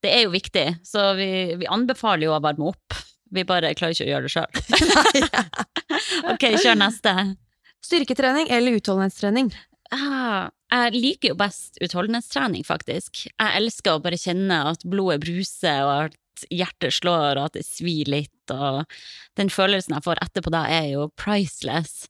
Det 0.03 0.11
er 0.17 0.25
jo 0.25 0.33
viktig, 0.33 0.67
så 0.87 1.13
vi, 1.19 1.31
vi 1.61 1.69
anbefaler 1.71 2.31
jo 2.31 2.35
å 2.35 2.43
varme 2.43 2.73
opp. 2.73 2.97
Vi 3.37 3.45
bare 3.47 3.75
klarer 3.77 3.93
ikke 3.93 4.07
å 4.07 4.13
gjøre 4.15 4.27
det 4.27 4.33
sjøl. 4.33 4.51
ok, 6.33 6.49
kjør 6.63 6.79
neste. 6.81 7.13
Styrketrening 7.87 8.51
eller 8.51 8.79
utholdenhetstrening? 8.81 9.53
Ah, 9.95 10.49
jeg 10.73 10.95
liker 10.97 11.33
jo 11.33 11.39
best 11.39 11.79
utholdenhetstrening, 11.85 12.65
faktisk. 12.67 13.27
Jeg 13.29 13.59
elsker 13.61 13.95
å 13.97 14.03
bare 14.03 14.19
kjenne 14.19 14.59
at 14.73 14.83
blodet 14.89 15.21
bruser, 15.23 15.85
og 15.87 16.09
at 16.09 16.47
hjertet 16.53 16.97
slår, 16.99 17.39
og 17.39 17.49
at 17.49 17.59
det 17.59 17.65
svir 17.67 18.11
litt, 18.11 18.33
og 18.53 18.83
den 19.39 19.53
følelsen 19.53 19.95
jeg 19.97 20.07
får 20.07 20.21
etterpå 20.27 20.53
da, 20.53 20.65
er 20.69 20.91
jo 20.97 21.07
priceless. 21.19 22.09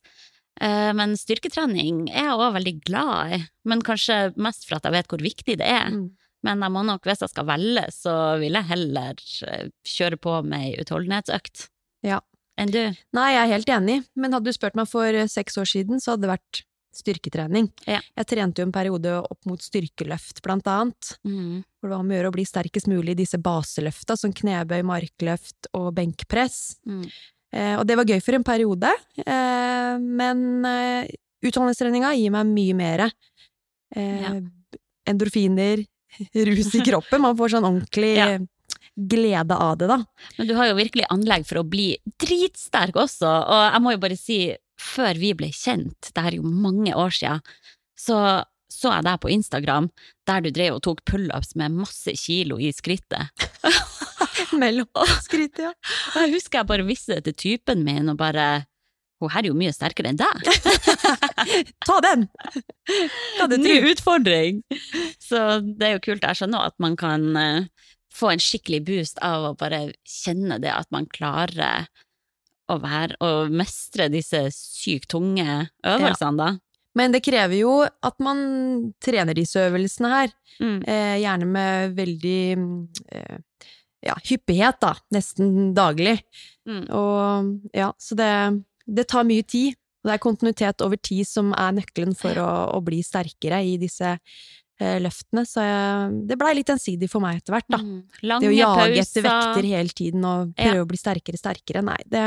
Eh, 0.61 0.93
Men 0.97 1.17
styrketrening 1.21 2.07
er 2.09 2.31
jeg 2.31 2.39
òg 2.41 2.57
veldig 2.57 2.77
glad 2.89 3.35
i, 3.37 3.41
men 3.69 3.85
kanskje 3.85 4.33
mest 4.41 4.65
for 4.67 4.79
at 4.79 4.89
jeg 4.89 4.97
vet 4.97 5.13
hvor 5.13 5.25
viktig 5.25 5.59
det 5.61 5.69
er. 5.69 5.93
Mm. 5.93 6.07
Men 6.47 6.63
jeg 6.63 6.73
må 6.73 6.83
nok, 6.87 7.05
hvis 7.05 7.25
jeg 7.25 7.33
skal 7.33 7.49
velge, 7.49 7.85
så 7.93 8.15
vil 8.41 8.57
jeg 8.57 8.71
heller 8.71 9.21
eh, 9.51 9.69
kjøre 9.85 10.19
på 10.23 10.39
med 10.47 10.71
ei 10.71 10.81
utholdenhetsøkt. 10.81 11.69
Ja. 12.07 12.21
Enn 12.57 12.71
du? 12.73 12.81
Nei, 13.17 13.27
jeg 13.35 13.43
er 13.43 13.53
helt 13.53 13.69
enig, 13.77 13.99
men 14.17 14.33
hadde 14.33 14.49
du 14.49 14.57
spurt 14.57 14.77
meg 14.79 14.89
for 14.89 15.05
eh, 15.13 15.29
seks 15.29 15.59
år 15.61 15.69
siden, 15.69 16.01
så 16.01 16.15
hadde 16.15 16.25
det 16.27 16.33
vært 16.37 16.63
styrketrening. 16.97 17.67
Ja. 17.85 17.99
Jeg 18.17 18.29
trente 18.31 18.63
jo 18.63 18.67
en 18.71 18.73
periode 18.73 19.19
opp 19.21 19.45
mot 19.45 19.61
styrkeløft, 19.61 20.41
blant 20.45 20.65
annet. 20.73 21.11
Mm. 21.29 21.61
Hvor 21.77 21.91
det 21.91 21.93
var 21.93 22.01
om 22.01 22.13
å 22.13 22.17
gjøre 22.17 22.31
å 22.33 22.37
bli 22.39 22.47
sterkest 22.49 22.89
mulig 22.89 23.13
i 23.13 23.19
disse 23.21 23.37
baseløfta, 23.45 24.17
som 24.17 24.33
knebøy, 24.33 24.81
markløft 24.89 25.69
og 25.77 25.91
benkpress. 25.99 26.79
Mm. 26.89 27.05
Eh, 27.53 27.75
og 27.77 27.85
det 27.89 27.99
var 28.01 28.09
gøy 28.09 28.23
for 28.25 28.39
en 28.39 28.47
periode, 28.49 28.95
eh, 29.21 29.93
men 30.01 30.41
eh, 30.65 31.13
utholdenhetstreninga 31.45 32.15
gir 32.17 32.33
meg 32.35 32.49
mye 32.57 32.79
mere. 32.81 33.11
Eh, 33.95 34.23
Ja. 34.25 34.35
Endorfiner, 35.07 35.85
rus 36.49 36.73
i 36.75 36.81
kroppen. 36.83 37.21
Man 37.23 37.37
får 37.39 37.53
sånn 37.55 37.69
ordentlig 37.69 38.17
Ja. 38.17 38.31
Glede 38.97 39.57
av 39.61 39.77
det, 39.81 39.91
da. 39.93 40.01
Men 40.39 40.49
du 40.49 40.55
har 40.57 40.71
jo 40.71 40.79
virkelig 40.79 41.07
anlegg 41.13 41.47
for 41.49 41.61
å 41.61 41.69
bli 41.69 41.91
dritsterk 42.23 42.97
også, 42.97 43.29
og 43.29 43.63
jeg 43.69 43.85
må 43.85 43.95
jo 43.95 44.03
bare 44.03 44.19
si, 44.21 44.41
før 44.81 45.21
vi 45.21 45.33
ble 45.37 45.53
kjent, 45.55 46.13
det 46.17 46.25
er 46.25 46.39
jo 46.39 46.49
mange 46.49 46.97
år 46.97 47.15
siden, 47.17 47.57
så 47.97 48.21
så 48.77 48.93
jeg 48.93 49.07
deg 49.07 49.21
på 49.23 49.33
Instagram, 49.33 49.89
der 50.29 50.43
du 50.45 50.51
drev 50.53 50.77
og 50.77 50.85
tok 50.85 51.03
pullups 51.09 51.55
med 51.59 51.77
masse 51.79 52.13
kilo 52.19 52.59
i 52.61 52.73
skrittet. 52.75 53.31
Mellom 54.61 54.89
skrittet, 55.25 55.69
ja. 55.69 55.73
Og 56.15 56.25
jeg 56.25 56.35
husker 56.37 56.61
jeg 56.61 56.69
bare 56.71 56.87
viste 56.87 57.17
det 57.17 57.31
til 57.31 57.37
typen 57.59 57.85
min, 57.87 58.11
og 58.13 58.19
bare 58.21 58.67
Hun 59.23 59.31
her 59.33 59.47
er 59.47 59.49
jo 59.49 59.57
mye 59.57 59.73
sterkere 59.73 60.11
enn 60.13 60.19
deg! 60.21 60.43
Ta 61.89 62.01
den! 62.05 62.27
Ny 63.63 63.77
utfordring! 63.95 64.61
Så 65.23 65.63
det 65.65 65.87
er 65.89 65.95
jo 65.95 66.03
kult. 66.05 66.27
Jeg 66.27 66.37
skjønner 66.37 66.69
at 66.69 66.77
man 66.83 66.99
kan 67.01 67.25
eh, 67.41 67.89
få 68.17 68.33
en 68.33 68.43
skikkelig 68.43 68.83
boost 68.89 69.21
av 69.25 69.51
å 69.51 69.55
bare 69.61 69.91
kjenne 70.09 70.59
det 70.63 70.73
at 70.73 70.89
man 70.95 71.07
klarer 71.13 71.87
å 72.73 72.79
være 72.83 73.15
og 73.23 73.53
mestre 73.55 74.09
disse 74.11 74.41
sykt 74.57 75.11
tunge 75.13 75.69
øvelsene, 75.87 76.37
da. 76.41 76.49
Men 76.97 77.13
det 77.13 77.21
krever 77.27 77.59
jo 77.61 77.75
at 77.85 78.17
man 78.25 78.39
trener 79.05 79.37
disse 79.37 79.61
øvelsene 79.69 80.09
her, 80.15 80.33
Mm. 80.57 80.79
eh, 80.89 81.19
gjerne 81.21 81.45
med 81.53 81.93
veldig 81.99 82.41
eh, 83.13 83.39
ja, 84.07 84.15
hyppighet, 84.25 84.79
da. 84.81 84.95
Nesten 85.13 85.75
daglig. 85.77 86.23
Mm. 86.67 86.87
Og 86.97 87.75
ja, 87.77 87.91
så 88.01 88.17
det, 88.17 88.31
det 88.89 89.05
tar 89.13 89.27
mye 89.29 89.45
tid. 89.45 89.77
Og 90.01 90.09
det 90.09 90.15
er 90.15 90.23
kontinuitet 90.25 90.81
over 90.87 90.97
tid 90.97 91.27
som 91.29 91.53
er 91.53 91.75
nøkkelen 91.77 92.17
for 92.17 92.41
å, 92.41 92.49
å 92.73 92.81
bli 92.81 93.03
sterkere 93.05 93.61
i 93.69 93.77
disse 93.77 94.15
løftene. 94.79 95.43
Så 95.49 95.63
jeg, 95.65 96.17
det 96.29 96.37
blei 96.39 96.55
litt 96.59 96.69
ensidig 96.69 97.09
for 97.11 97.21
meg 97.25 97.39
etter 97.41 97.55
hvert, 97.57 97.69
da. 97.73 97.79
Mm. 97.79 98.03
Det 98.23 98.51
å 98.51 98.55
jage 98.55 98.75
pauser. 98.77 99.03
etter 99.03 99.23
vekter 99.29 99.69
hele 99.73 99.89
tiden 99.89 100.25
og 100.25 100.53
Ja. 100.59 100.73
prøve 100.73 100.85
å 100.85 100.89
bli 100.91 100.97
sterkere, 101.01 101.39
sterkere, 101.41 101.83
nei, 101.85 101.99
det 102.07 102.27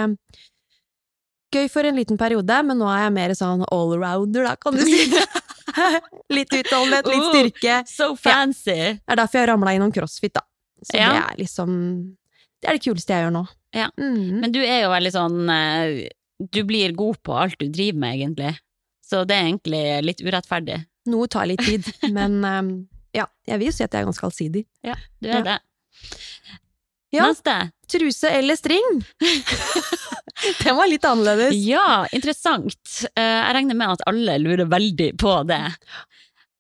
Gøy 1.50 1.65
for 1.74 1.82
en 1.89 1.96
liten 1.98 2.18
periode, 2.20 2.60
men 2.63 2.77
nå 2.77 2.86
er 2.94 3.08
jeg 3.08 3.13
mer 3.15 3.32
sånn 3.34 3.63
allrounder, 3.74 4.44
da, 4.46 4.51
kan 4.62 4.75
du 4.77 4.84
si. 4.86 5.08
litt 6.38 6.53
utholdenhet, 6.53 7.08
litt 7.10 7.25
styrke. 7.32 7.53
styrke. 7.58 7.77
So 7.89 8.12
fancy! 8.15 8.75
Det 9.00 9.13
er 9.15 9.18
derfor 9.18 9.39
jeg 9.41 9.50
ramla 9.50 9.74
innom 9.77 9.94
crossfit, 9.94 10.34
da. 10.38 10.44
Så 10.86 10.98
Ja. 11.00 11.10
det 11.12 11.24
er 11.24 11.39
liksom 11.44 11.72
Det 12.62 12.70
er 12.70 12.77
det 12.77 12.84
kuleste 12.84 13.15
jeg 13.15 13.24
gjør 13.25 13.34
nå. 13.34 13.41
Ja. 13.74 13.89
Mm. 13.98 14.39
Men 14.41 14.51
du 14.51 14.60
er 14.62 14.82
jo 14.84 14.89
veldig 14.94 15.12
sånn 15.15 15.50
eh, 15.50 16.10
Du 16.39 16.63
blir 16.68 16.94
god 16.96 17.18
på 17.24 17.34
alt 17.36 17.58
du 17.60 17.68
driver 17.68 18.00
med, 18.00 18.15
egentlig. 18.20 18.53
Så 19.03 19.25
det 19.27 19.36
er 19.36 19.48
egentlig 19.50 19.84
litt 20.06 20.22
urettferdig. 20.22 20.86
Noe 21.09 21.27
tar 21.31 21.47
litt 21.49 21.63
tid, 21.65 21.85
men 22.17 22.39
um, 22.45 22.71
ja, 23.15 23.25
jeg 23.49 23.59
vil 23.63 23.73
si 23.73 23.83
at 23.85 23.93
jeg 23.95 24.03
er 24.03 24.09
ganske 24.11 24.27
allsidig. 24.29 24.65
Ja, 24.85 24.95
du 25.19 25.29
er 25.29 25.39
Ja. 25.39 25.43
det. 25.49 25.57
Ja. 27.11 27.25
Neste. 27.31 27.53
Truse 27.89 28.29
eller 28.37 28.53
string? 28.59 28.99
Den 30.63 30.75
var 30.77 30.87
litt 30.87 31.05
annerledes. 31.09 31.55
Ja, 31.65 32.05
interessant. 32.15 32.77
Eh, 33.15 33.23
Jeg 33.23 33.55
regner 33.57 33.75
med 33.79 33.95
at 33.95 34.03
alle 34.07 34.37
lurer 34.39 34.69
veldig 34.69 35.09
på 35.19 35.33
det. 35.49 35.63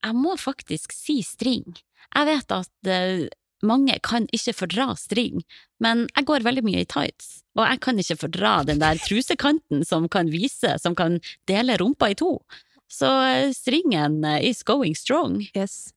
Jeg 0.03 0.15
må 0.17 0.33
faktisk 0.39 0.91
si 0.95 1.19
string. 1.23 1.77
Jeg 2.15 2.27
vet 2.31 2.51
at 2.55 2.89
eh, 2.89 3.27
mange 3.61 3.97
kan 4.03 4.25
ikke 4.35 4.55
fordra 4.57 4.89
string, 4.97 5.43
men 5.83 6.07
jeg 6.15 6.25
går 6.27 6.45
veldig 6.47 6.63
mye 6.65 6.81
i 6.81 6.87
tights, 6.89 7.41
og 7.59 7.65
jeg 7.67 7.81
kan 7.83 7.99
ikke 8.01 8.17
fordra 8.23 8.53
den 8.65 8.79
der 8.81 8.97
trusekanten 9.03 9.83
som 9.85 10.07
kan 10.11 10.31
vise, 10.31 10.77
som 10.81 10.95
kan 10.95 11.19
dele 11.47 11.75
rumpa 11.81 12.09
i 12.13 12.17
to. 12.19 12.37
Så 12.89 13.05
eh, 13.27 13.51
stringen 13.53 14.23
eh, 14.25 14.41
is 14.49 14.63
going 14.65 14.95
strong. 14.97 15.43
Yes. 15.53 15.91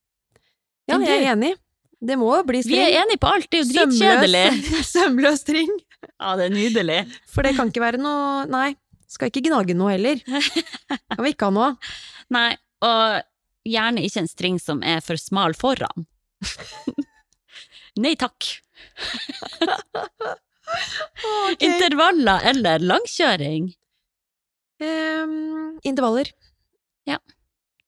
Ja, 0.91 0.99
jeg 1.01 1.23
er 1.23 1.31
enig. 1.33 1.55
Det 2.03 2.17
må 2.19 2.33
jo 2.35 2.43
bli 2.45 2.59
Vi 2.67 2.79
er 2.83 2.97
enige 3.05 3.21
på 3.23 3.29
alt, 3.31 3.47
det 3.53 3.59
er 3.61 3.65
jo 3.65 3.69
dritkjedelig. 3.71 4.47
Sømløs, 4.93 5.41
string. 5.45 5.71
Ja, 6.19 6.33
det 6.39 6.45
er 6.49 6.55
nydelig. 6.57 7.01
For 7.31 7.41
det 7.47 7.53
kan 7.55 7.69
ikke 7.71 7.85
være 7.85 8.01
noe 8.03 8.43
Nei, 8.51 8.73
skal 9.11 9.27
ikke 9.31 9.45
gnage 9.47 9.75
noe 9.79 9.91
heller. 9.95 10.17
Kan 11.15 11.23
vi 11.23 11.31
ikke 11.31 11.47
ha 11.47 11.53
noe. 11.55 11.69
Nei, 12.35 12.57
og 12.83 13.23
gjerne 13.69 14.03
ikke 14.03 14.21
en 14.25 14.31
string 14.31 14.57
som 14.59 14.83
er 14.83 14.99
for 15.05 15.15
smal 15.21 15.55
foran. 15.55 16.07
Nei 18.03 18.17
takk. 18.19 18.43
Intervaller 21.63 22.43
eller 22.51 22.83
langkjøring? 22.83 23.71
Um, 24.83 25.79
intervaller. 25.87 26.27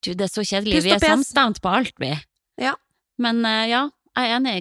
Du, 0.05 0.11
det 0.13 0.21
er 0.27 0.29
så 0.29 0.43
kjedelig. 0.45 0.83
Vi 0.85 0.91
er 0.93 0.99
samstemt 1.01 1.57
på 1.63 1.69
alt, 1.73 1.95
vi. 1.97 2.11
Ja. 2.61 2.75
Men 3.17 3.39
eh, 3.47 3.63
ja, 3.71 3.79
jeg 4.13 4.29
er 4.29 4.35
enig. 4.37 4.59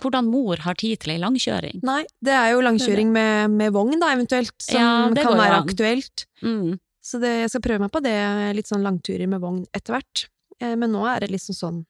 Hvordan 0.00 0.30
mor 0.32 0.56
har 0.64 0.78
tid 0.80 1.02
til 1.02 1.12
ei 1.12 1.18
langkjøring? 1.20 1.82
Nei, 1.84 1.98
det 2.24 2.32
er 2.32 2.54
jo 2.54 2.62
langkjøring 2.64 3.10
med, 3.12 3.50
med 3.52 3.74
vogn, 3.74 3.98
da, 4.00 4.14
eventuelt, 4.14 4.54
som 4.64 4.80
Ja, 4.80 4.92
det 5.12 5.26
kan 5.26 5.36
være 5.36 5.58
an. 5.58 5.68
aktuelt. 5.68 6.24
Mm. 6.40 6.78
Så 7.04 7.20
det, 7.20 7.34
jeg 7.42 7.50
skal 7.52 7.64
prøve 7.66 7.82
meg 7.84 7.92
på 7.92 8.00
det, 8.06 8.14
litt 8.56 8.70
sånn 8.70 8.86
langturer 8.86 9.28
med 9.28 9.42
vogn 9.44 9.60
etter 9.76 9.98
hvert. 9.98 10.24
Eh, 10.62 10.72
Men 10.80 10.94
nå 10.96 11.04
er 11.10 11.20
det 11.26 11.30
liksom 11.34 11.58
sånn 11.58 11.82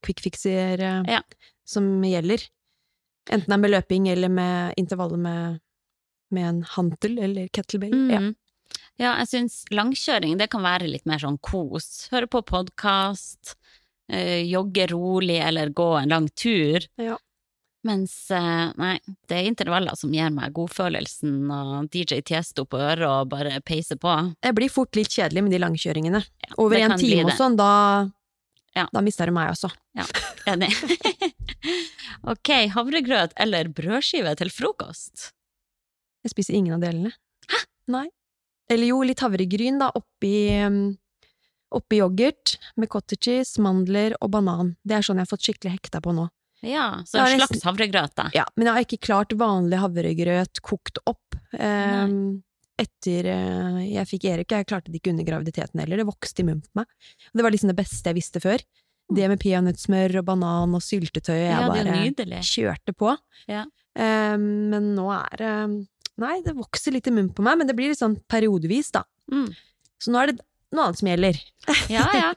quick 0.00 0.24
fixer 0.24 0.80
eh, 0.80 1.02
Ja. 1.18 1.20
som 1.68 1.90
gjelder. 2.08 2.46
Enten 3.28 3.52
det 3.52 3.58
er 3.58 3.64
med 3.66 3.74
løping 3.76 4.08
eller 4.08 4.32
med 4.32 4.80
intervaller 4.80 5.20
med, 5.20 5.60
med 6.32 6.48
en 6.54 6.62
hantel 6.78 7.18
eller 7.20 7.52
kettlebell. 7.52 7.92
Mm. 7.92 8.10
Ja, 8.16 8.22
jeg 8.98 9.28
syns 9.30 9.62
langkjøring 9.72 10.38
det 10.40 10.50
kan 10.52 10.62
være 10.64 10.88
litt 10.90 11.06
mer 11.08 11.18
sånn 11.22 11.38
kos. 11.38 12.08
Høre 12.12 12.26
på 12.30 12.42
podkast, 12.42 13.54
øh, 14.12 14.40
jogge 14.50 14.86
rolig 14.90 15.38
eller 15.40 15.70
gå 15.70 15.90
en 16.02 16.08
lang 16.12 16.28
tur. 16.36 16.84
Ja. 17.00 17.16
Mens 17.88 18.12
eh, 18.36 18.72
nei, 18.76 18.98
det 19.28 19.38
er 19.38 19.46
intervaller 19.48 19.96
som 19.96 20.12
gir 20.12 20.28
meg 20.34 20.52
godfølelsen 20.52 21.48
og 21.48 21.86
DJ 21.88 22.20
Tiesto 22.28 22.66
på 22.68 22.76
øret 22.76 23.06
og 23.08 23.30
bare 23.32 23.62
peise 23.64 23.96
på. 23.96 24.12
Det 24.44 24.52
blir 24.56 24.68
fort 24.68 24.98
litt 24.98 25.08
kjedelig 25.08 25.46
med 25.46 25.54
de 25.54 25.62
langkjøringene. 25.62 26.20
Over 26.60 26.76
en 26.82 26.98
time 27.00 27.30
og 27.30 27.36
sånn, 27.38 27.56
da, 27.56 27.70
Ja. 28.76 28.84
da 28.92 29.00
mister 29.00 29.26
du 29.26 29.32
meg 29.32 29.54
også. 29.54 29.72
Ja, 29.96 30.04
Enig. 30.52 30.68
ok, 32.32 32.52
havregrøt 32.76 33.32
eller 33.40 33.72
brødskive 33.72 34.36
til 34.36 34.52
frokost? 34.52 35.30
Jeg 36.20 36.34
spiser 36.34 36.54
ingen 36.60 36.76
av 36.76 36.84
delene. 36.84 37.14
Hæ? 37.48 37.64
Nei. 37.96 38.06
Eller 38.70 38.92
jo, 38.92 39.00
litt 39.06 39.20
havregryn 39.24 39.80
da, 39.82 39.90
oppi, 39.98 40.34
um, 40.64 40.82
oppi 41.74 41.98
yoghurt 42.00 42.56
med 42.78 42.90
cottage 42.92 43.24
cheese, 43.26 43.60
mandler 43.62 44.14
og 44.22 44.30
banan. 44.36 44.76
Det 44.86 44.98
er 44.98 45.06
sånn 45.06 45.18
jeg 45.20 45.26
har 45.26 45.32
fått 45.32 45.48
skikkelig 45.48 45.74
hekta 45.78 46.02
på 46.04 46.14
nå. 46.16 46.28
Ja, 46.66 47.00
så 47.08 47.22
en 47.24 47.40
slags 47.40 47.64
havregrøt, 47.64 48.12
da. 48.18 48.26
Ja, 48.36 48.44
men 48.54 48.68
jeg 48.68 48.76
har 48.76 48.84
ikke 48.84 49.00
klart 49.06 49.32
vanlig 49.40 49.78
havregrøt 49.80 50.60
kokt 50.66 51.00
opp. 51.08 51.38
Um, 51.56 52.42
etter 52.80 53.26
eh, 53.32 53.78
jeg 53.94 54.08
fikk 54.08 54.26
Erik, 54.30 54.52
jeg 54.54 54.68
klarte 54.68 54.92
det 54.92 55.00
ikke 55.00 55.12
under 55.14 55.26
graviditeten 55.26 55.80
heller, 55.82 56.00
det 56.00 56.06
vokste 56.08 56.40
i 56.40 56.46
munnen 56.48 56.62
på 56.64 56.80
meg. 56.80 56.88
Og 57.32 57.40
det 57.40 57.44
var 57.46 57.54
liksom 57.54 57.72
det 57.72 57.78
beste 57.80 58.12
jeg 58.12 58.18
visste 58.20 58.40
før. 58.44 58.62
Det 59.10 59.26
med 59.32 59.40
peanøttsmør 59.42 60.20
og 60.20 60.26
banan 60.28 60.76
og 60.78 60.84
syltetøy, 60.84 61.34
jeg 61.34 61.50
Ja, 61.50 61.64
bare 61.66 61.96
nydelig. 62.04 62.42
kjørte 62.46 62.94
på. 62.96 63.16
Ja. 63.50 63.64
Um, 63.98 64.44
men 64.70 64.92
nå 64.96 65.08
er 65.16 65.40
det 65.40 65.54
Nei, 66.20 66.36
det 66.44 66.52
vokser 66.58 66.94
litt 66.94 67.08
i 67.08 67.14
munnen 67.14 67.32
på 67.34 67.44
meg, 67.44 67.58
men 67.60 67.68
det 67.68 67.76
blir 67.78 67.92
litt 67.92 68.00
sånn 68.00 68.18
periodevis, 68.30 68.92
da. 68.94 69.04
Mm. 69.32 69.48
Så 70.00 70.12
nå 70.12 70.20
er 70.20 70.32
det 70.32 70.42
noe 70.74 70.88
annet 70.88 71.00
som 71.00 71.10
gjelder. 71.10 71.40
Ja, 71.96 72.06
ja. 72.16 72.30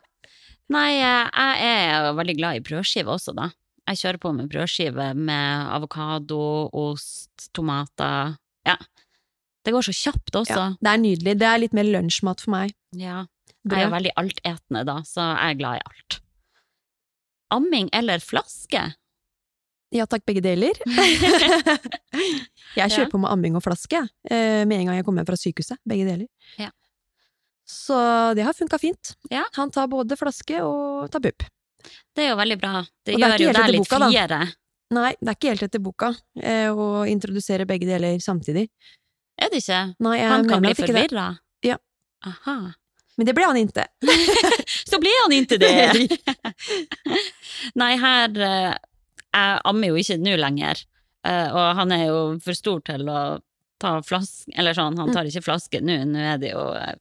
Nei, 0.73 0.93
eh, 0.95 1.59
jeg 1.59 1.89
er 1.91 2.13
veldig 2.15 2.37
glad 2.39 2.57
i 2.57 2.63
brødskive 2.63 3.11
også, 3.13 3.35
da. 3.37 3.49
Jeg 3.91 3.99
kjører 3.99 4.19
på 4.23 4.31
med 4.31 4.47
brødskive 4.51 5.09
med 5.19 5.67
avokado, 5.75 6.39
ost, 6.71 7.49
tomater. 7.51 8.37
Ja. 8.65 8.77
Det 9.63 9.73
går 9.75 9.85
så 9.89 9.95
kjapt 9.95 10.39
også. 10.39 10.55
Ja, 10.55 10.69
det 10.79 10.93
er 10.93 11.01
nydelig. 11.03 11.35
Det 11.39 11.47
er 11.49 11.59
litt 11.59 11.75
mer 11.75 11.87
lunsjmat 11.87 12.43
for 12.43 12.55
meg. 12.55 12.73
Ja. 12.95 13.25
Jeg 13.63 13.79
er 13.79 13.85
jo 13.85 13.93
veldig 13.93 14.11
altetende, 14.19 14.83
da, 14.87 14.97
så 15.07 15.23
jeg 15.23 15.53
er 15.53 15.59
glad 15.59 15.79
i 15.79 15.85
alt. 15.91 16.17
Amming 17.53 17.91
eller 17.95 18.23
flaske? 18.23 18.81
Ja 19.93 20.07
takk, 20.09 20.23
begge 20.25 20.41
deler. 20.41 20.77
jeg 22.79 22.93
kjører 22.95 23.11
på 23.11 23.19
med 23.21 23.29
amming 23.29 23.57
og 23.59 23.61
flaske 23.61 23.99
eh, 24.01 24.63
med 24.65 24.79
en 24.79 24.89
gang 24.89 24.97
jeg 24.97 25.05
kommer 25.05 25.21
hjem 25.21 25.29
fra 25.29 25.37
sykehuset. 25.37 25.77
Begge 25.85 26.07
deler. 26.07 26.29
Ja. 26.57 26.71
Så 27.69 27.97
det 28.33 28.45
har 28.47 28.57
funka 28.57 28.79
fint. 28.81 29.13
Ja. 29.29 29.45
Han 29.59 29.71
tar 29.71 29.87
både 29.91 30.17
flaske 30.17 30.63
og 30.65 31.11
tar 31.13 31.21
pupp. 31.23 31.45
Det 32.15 32.25
er 32.25 32.33
jo 32.33 32.39
veldig 32.39 32.57
bra. 32.59 32.81
Det 33.05 33.13
det 33.13 33.21
gjør 33.21 33.37
jo 33.37 33.51
det 33.51 33.61
deg 33.61 33.73
litt 33.75 33.89
friere. 33.91 34.41
Nei, 34.93 35.11
det 35.19 35.31
er 35.31 35.37
ikke 35.37 35.51
helt 35.53 35.65
etter 35.67 35.81
boka 35.81 36.11
eh, 36.41 36.69
å 36.69 37.05
introdusere 37.09 37.65
begge 37.69 37.87
deler 37.89 38.19
samtidig. 38.21 38.67
Er 39.39 39.49
det 39.49 39.63
ikke? 39.63 39.81
Nei, 40.05 40.17
Han 40.21 40.47
kan 40.49 40.61
bli 40.63 40.73
forvirra. 40.77 41.27
Ja. 41.65 41.77
Aha. 42.29 42.57
Men 43.17 43.29
det 43.29 43.35
ble 43.37 43.45
han 43.45 43.59
ikke. 43.61 43.85
Så 44.89 44.99
ble 45.01 45.13
han 45.21 45.33
ikke 45.37 45.59
det! 45.61 46.17
Nei, 47.81 47.91
her 48.01 48.41
eh, 48.47 48.73
Jeg 49.33 49.61
ammer 49.69 49.91
jo 49.91 49.99
ikke 49.99 50.19
nå 50.21 50.37
lenger, 50.37 50.83
eh, 51.27 51.49
og 51.49 51.77
han 51.79 51.93
er 51.95 52.05
jo 52.07 52.19
for 52.43 52.57
stor 52.57 52.83
til 52.85 53.09
å 53.09 53.19
ta 53.81 53.97
flaske 54.05 54.53
Eller 54.55 54.77
sånn, 54.77 54.95
han 55.01 55.11
tar 55.11 55.27
ikke 55.27 55.43
flaske 55.43 55.81
nå, 55.83 55.97
nå 56.07 56.21
er 56.33 56.37
det 56.39 56.53
jo 56.53 56.67
eh, 56.77 56.93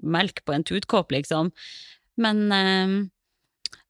melk 0.00 0.44
på 0.46 0.54
en 0.54 0.64
tutkopp, 0.64 1.10
liksom. 1.12 1.50
Men 2.20 2.46
eh, 2.54 2.94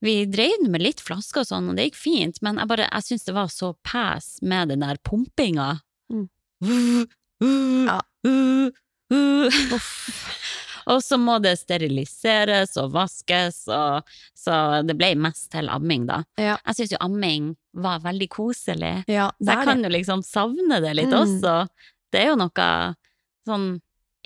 vi 0.00 0.14
drev 0.26 0.64
med 0.73 0.83
litt 0.83 1.02
flasker 1.04 1.45
og 1.45 1.50
sånn, 1.50 1.69
og 1.71 1.78
det 1.78 1.90
gikk 1.90 2.00
fint, 2.00 2.40
men 2.42 2.59
jeg 2.59 2.71
bare, 2.73 2.88
jeg 2.88 3.07
syns 3.07 3.28
det 3.28 3.37
var 3.37 3.52
så 3.52 3.75
pæs 3.87 4.38
med 4.42 4.73
den 4.73 4.85
der 4.87 5.00
pumpinga. 5.04 5.75
Mm. 6.11 6.26
Uh, 6.64 7.04
uh, 7.45 7.85
Ja. 7.90 8.00
uh, 8.26 8.69
uh. 9.76 10.70
Og 10.90 11.02
så 11.06 11.16
må 11.20 11.37
det 11.42 11.52
steriliseres 11.61 12.73
og 12.82 12.90
vaskes, 12.97 13.61
og, 13.70 14.09
så 14.35 14.54
det 14.87 14.97
ble 14.99 15.12
mest 15.23 15.50
til 15.52 15.68
amming, 15.70 16.06
da. 16.09 16.20
Ja. 16.40 16.56
Jeg 16.66 16.78
syns 16.80 16.94
jo 16.97 17.00
amming 17.06 17.52
var 17.78 18.00
veldig 18.02 18.28
koselig, 18.32 19.04
Ja, 19.06 19.28
så 19.38 19.52
jeg 19.54 19.69
kan 19.69 19.84
jo 19.86 19.91
liksom 19.95 20.25
savne 20.26 20.80
det 20.82 20.97
litt 20.99 21.12
Mm. 21.15 21.21
også. 21.23 21.54
Det 22.10 22.25
er 22.25 22.28
jo 22.32 22.36
noe 22.41 22.69
sånn 23.47 23.69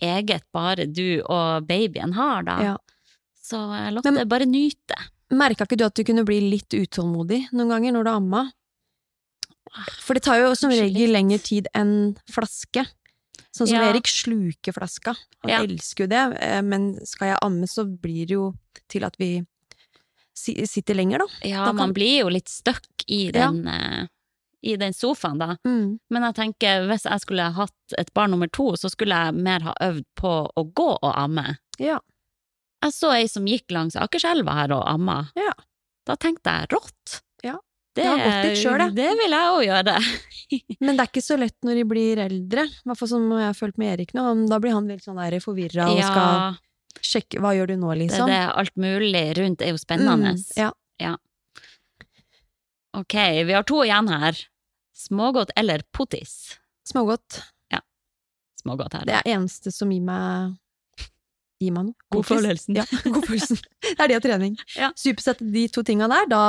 eget 0.02 0.42
bare 0.52 0.86
du 0.88 1.20
og 1.28 1.66
babyen 1.68 2.14
har, 2.16 2.42
da. 2.48 2.56
Ja. 2.62 2.76
Så 3.44 3.60
eh, 3.76 3.90
Lotte, 3.92 4.10
Men- 4.12 4.28
bare 4.28 4.46
nyte. 4.48 4.96
Merka 5.34 5.64
ikke 5.66 5.76
du 5.76 5.84
at 5.84 5.94
du 5.94 6.04
kunne 6.04 6.24
bli 6.24 6.40
litt 6.40 6.70
utålmodig 6.72 7.48
noen 7.52 7.68
ganger 7.68 7.92
når 7.92 8.04
du 8.04 8.10
amma? 8.10 8.42
For 10.04 10.14
det 10.14 10.22
tar 10.22 10.38
jo 10.38 10.54
som 10.54 10.70
regel 10.70 11.10
lengre 11.12 11.40
tid 11.42 11.66
enn 11.74 12.16
flaske. 12.30 12.84
Sånn 13.56 13.68
som 13.68 13.76
Ja. 13.76 13.90
Erik 13.90 14.06
sluker 14.06 14.72
flaska. 14.72 15.14
Han 15.42 15.50
Ja. 15.50 15.62
elsker 15.62 16.04
jo 16.04 16.06
det, 16.08 16.38
eh, 16.40 16.60
men 16.62 17.06
skal 17.06 17.28
jeg 17.28 17.38
amme, 17.42 17.66
så 17.66 17.84
blir 17.84 18.26
det 18.26 18.34
jo 18.34 18.54
til 18.88 19.04
at 19.04 19.16
vi 19.18 19.44
sitter 20.34 20.94
lenger, 20.94 21.18
da. 21.18 21.26
Ja, 21.48 21.58
Da 21.64 21.66
kan- 21.66 21.76
man 21.76 21.92
blir 21.94 22.20
jo 22.20 22.28
litt 22.28 22.48
stuck 22.48 22.86
i 23.08 23.26
Ja. 23.32 23.50
den, 23.50 23.68
eh, 23.68 24.06
i 24.64 24.76
den 24.76 24.92
sofaen, 24.92 25.38
da. 25.38 25.56
Mm. 25.66 26.00
Men 26.10 26.22
jeg 26.22 26.34
tenker, 26.34 26.88
hvis 26.88 27.04
jeg 27.04 27.20
skulle 27.20 27.52
hatt 27.52 27.70
et 27.98 28.12
barn 28.14 28.30
nummer 28.30 28.48
to, 28.48 28.72
så 28.76 28.90
skulle 28.90 29.14
jeg 29.14 29.34
mer 29.34 29.60
ha 29.60 29.74
øvd 29.80 30.04
på 30.16 30.50
å 30.56 30.72
gå 30.72 30.98
og 31.02 31.14
amme. 31.14 31.56
Ja. 31.78 31.98
Jeg 32.82 32.92
så 32.92 33.12
ei 33.14 33.26
som 33.26 33.46
gikk 33.46 33.68
langs 33.70 33.94
Akerselva 33.94 34.52
her 34.52 34.72
og 34.72 34.84
amma. 34.86 35.30
Ja. 35.36 35.52
Da 36.06 36.16
tenkte 36.16 36.44
jeg 36.44 36.68
rått. 36.70 37.22
Ja. 37.94 38.02
Det, 38.02 38.06
har 38.10 38.18
gått 38.18 38.48
litt 38.48 38.58
selv, 38.58 38.80
jeg. 38.82 38.94
det 38.96 39.10
vil 39.20 39.36
jeg 39.36 39.50
òg 39.54 39.64
gjøre. 39.68 39.96
Men 40.84 40.96
det 40.96 41.04
er 41.04 41.10
ikke 41.12 41.24
så 41.24 41.36
lett 41.38 41.56
når 41.66 41.80
de 41.80 41.84
blir 41.94 42.22
eldre. 42.24 42.66
I 42.66 42.90
hvert 42.90 43.00
fall 43.00 43.10
som 43.12 43.28
jeg 43.30 43.46
har 43.46 43.58
følt 43.58 43.78
med 43.80 43.92
Erik 43.92 44.14
nå. 44.16 44.24
Da 44.50 44.58
blir 44.62 44.74
han 44.74 44.90
litt 44.90 45.04
sånn 45.06 45.20
forvirra 45.44 45.86
og 45.92 46.02
skal 46.02 46.58
sjekke 47.04 47.42
hva 47.42 47.52
gjør 47.54 47.72
du 47.72 47.76
nå, 47.78 47.92
det, 47.92 48.00
liksom. 48.04 48.30
det 48.30 48.40
alt 48.54 48.74
mulig 48.80 49.24
rundt 49.38 49.62
er 49.62 49.74
jo 49.74 49.80
spennende. 49.80 50.34
Mm, 50.34 50.74
ja. 51.02 51.14
Ok, 52.94 53.16
vi 53.46 53.54
har 53.54 53.64
to 53.66 53.80
igjen 53.82 54.10
her. 54.12 54.38
Smågodt 54.94 55.50
eller 55.58 55.82
potis? 55.90 56.60
Smågodt. 56.86 57.42
Smågodt 58.64 58.94
her. 58.96 59.08
Det 59.08 59.16
er 59.18 59.32
eneste 59.34 59.72
som 59.74 59.90
gir 59.92 60.04
meg 60.04 60.54
Gir 61.62 61.70
meg 61.70 61.86
noe. 61.86 61.94
Godfølelsen. 62.10 62.74
Ja, 62.74 62.82
godfølelsen. 63.04 63.60
Det 63.84 63.94
er 64.02 64.10
det 64.10 64.16
og 64.18 64.24
trening. 64.24 64.56
Ja. 64.74 64.88
Supersette 64.98 65.46
de 65.54 65.68
to 65.72 65.84
tinga 65.86 66.08
der, 66.10 66.26
da, 66.28 66.40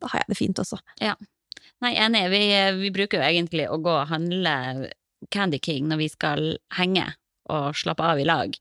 da 0.00 0.10
har 0.12 0.22
jeg 0.24 0.32
det 0.32 0.38
fint 0.38 0.58
også. 0.62 0.78
Nei, 1.82 1.94
enig. 2.00 2.22
Vi, 2.32 2.42
vi 2.80 2.90
bruker 2.94 3.20
jo 3.20 3.26
egentlig 3.26 3.66
å 3.70 3.78
gå 3.82 3.92
og 3.92 4.08
handle 4.10 4.90
Candy 5.32 5.58
King 5.62 5.88
når 5.90 6.00
vi 6.04 6.08
skal 6.12 6.46
henge 6.78 7.06
og 7.52 7.74
slappe 7.76 8.04
av 8.04 8.20
i 8.20 8.24
lag. 8.28 8.54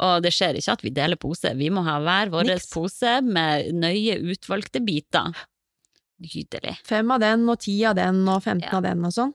Og 0.00 0.22
det 0.24 0.30
skjer 0.32 0.56
ikke 0.56 0.72
at 0.78 0.82
vi 0.86 0.92
deler 0.96 1.18
pose. 1.20 1.50
Vi 1.58 1.68
må 1.72 1.82
ha 1.84 1.98
hver 2.00 2.30
vår 2.32 2.46
Niks. 2.48 2.70
pose 2.72 3.18
med 3.26 3.68
nøye 3.76 4.16
utvalgte 4.32 4.80
biter. 4.84 5.34
Nydelig. 6.20 6.78
Fem 6.88 7.10
av 7.12 7.20
den, 7.22 7.46
og 7.48 7.60
ti 7.60 7.78
av 7.88 7.96
den, 7.96 8.22
og 8.28 8.42
15 8.42 8.64
Ja. 8.64 8.76
av 8.78 8.82
den, 8.84 9.04
og 9.04 9.12
sånn. 9.12 9.32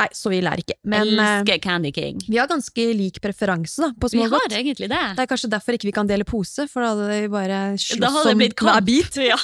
Nei, 0.00 0.08
så 0.16 0.30
vi 0.32 0.40
lærer 0.42 0.58
ikke. 0.64 0.74
Men 0.90 1.06
eh, 1.06 1.38
Elsker 1.38 1.60
Candy 1.62 1.92
King. 1.94 2.18
vi 2.26 2.36
har 2.40 2.48
ganske 2.50 2.86
lik 2.98 3.20
preferanse 3.22 3.78
da, 3.84 3.92
på 3.94 4.08
Vi 4.10 4.24
har 4.26 4.48
egentlig 4.50 4.88
det. 4.90 5.02
Det 5.14 5.22
er 5.22 5.28
kanskje 5.30 5.50
derfor 5.52 5.76
ikke 5.76 5.86
vi 5.86 5.92
kan 5.94 6.08
dele 6.10 6.24
pose, 6.26 6.66
for 6.68 6.82
da 6.82 6.88
hadde 6.94 7.20
vi 7.22 7.28
bare 7.30 7.60
slåss 7.78 8.26
om 8.32 8.40
hver 8.42 8.80
bit. 8.84 9.16
Ja. 9.30 9.36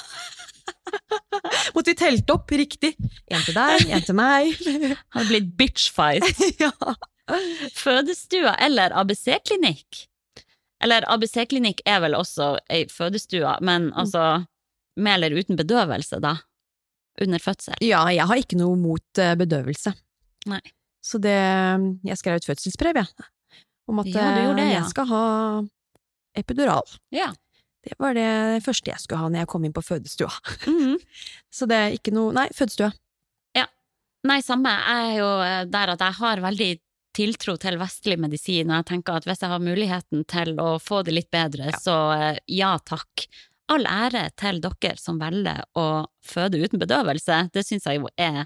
Måtte 1.74 1.92
vi 1.92 1.96
telt 1.98 2.30
opp 2.32 2.50
riktig. 2.52 2.94
En 3.30 3.42
til 3.46 3.56
deg, 3.56 3.86
en 3.90 4.04
til 4.06 4.16
meg. 4.18 4.52
Hadde 5.14 5.26
blitt 5.28 5.50
bitchfight. 5.58 6.26
ja. 6.62 6.72
Fødestua 7.78 8.56
eller 8.62 8.94
ABC-klinikk? 8.98 10.04
Eller 10.82 11.04
ABC-klinikk 11.12 11.82
er 11.88 12.00
vel 12.04 12.16
også 12.18 12.54
ei 12.72 12.86
fødestue, 12.90 13.52
men 13.64 13.90
altså 13.92 14.44
med 15.00 15.18
eller 15.18 15.36
uten 15.38 15.58
bedøvelse, 15.58 16.20
da? 16.22 16.38
Under 17.20 17.42
fødsel. 17.42 17.76
ja, 17.84 18.00
jeg 18.14 18.24
har 18.26 18.40
ikke 18.40 18.56
noe 18.56 18.78
mot 18.80 19.20
eh, 19.20 19.34
bedøvelse. 19.36 19.92
Nei. 20.48 20.62
Så 21.04 21.18
det 21.20 21.36
Jeg 22.04 22.16
skrev 22.20 22.38
et 22.40 22.46
fødselsbrev, 22.48 22.96
jeg. 22.96 23.28
Om 23.88 24.00
at 24.02 24.08
Ja, 24.08 24.24
det, 24.36 24.44
eh, 24.46 24.70
ja. 24.70 24.80
jeg 24.80 24.90
skal 24.92 25.06
ha 25.10 25.22
epidural. 26.38 26.86
Ja. 27.12 27.32
Det 27.80 27.96
var 27.98 28.12
det 28.16 28.60
første 28.64 28.92
jeg 28.92 29.00
skulle 29.00 29.22
ha 29.22 29.28
når 29.32 29.44
jeg 29.44 29.50
kom 29.52 29.64
inn 29.64 29.76
på 29.76 29.84
fødestua. 29.84 30.32
Mhm. 30.68 30.98
Så 31.56 31.66
det 31.66 31.76
er 31.76 31.94
ikke 31.96 32.12
noe 32.14 32.34
Nei, 32.36 32.48
fødestua. 32.54 32.92
Nei, 34.28 34.40
samme. 34.44 34.72
Jeg 34.84 35.04
er 35.10 35.14
jo 35.16 35.28
eh, 35.40 35.66
der 35.72 35.94
at 35.94 36.02
jeg 36.04 36.16
har 36.18 36.42
veldig 36.44 36.70
tiltro 37.16 37.56
til 37.58 37.78
vestlig 37.80 38.18
medisin, 38.20 38.68
og 38.68 38.82
jeg 38.82 38.88
tenker 38.92 39.16
at 39.16 39.26
hvis 39.26 39.40
jeg 39.42 39.50
har 39.50 39.62
muligheten 39.64 40.26
til 40.30 40.52
å 40.62 40.74
få 40.82 41.00
det 41.06 41.14
litt 41.16 41.30
bedre, 41.32 41.72
så 41.80 41.96
eh, 42.16 42.42
ja 42.52 42.74
takk. 42.84 43.24
All 43.70 43.86
ære 43.86 44.26
til 44.40 44.58
dere 44.62 44.98
som 44.98 45.20
velger 45.20 45.62
å 45.78 45.86
føde 46.26 46.58
uten 46.58 46.82
bedøvelse. 46.82 47.44
Det 47.54 47.62
syns 47.64 47.86
jeg 47.86 48.00
jo 48.00 48.10
er 48.20 48.44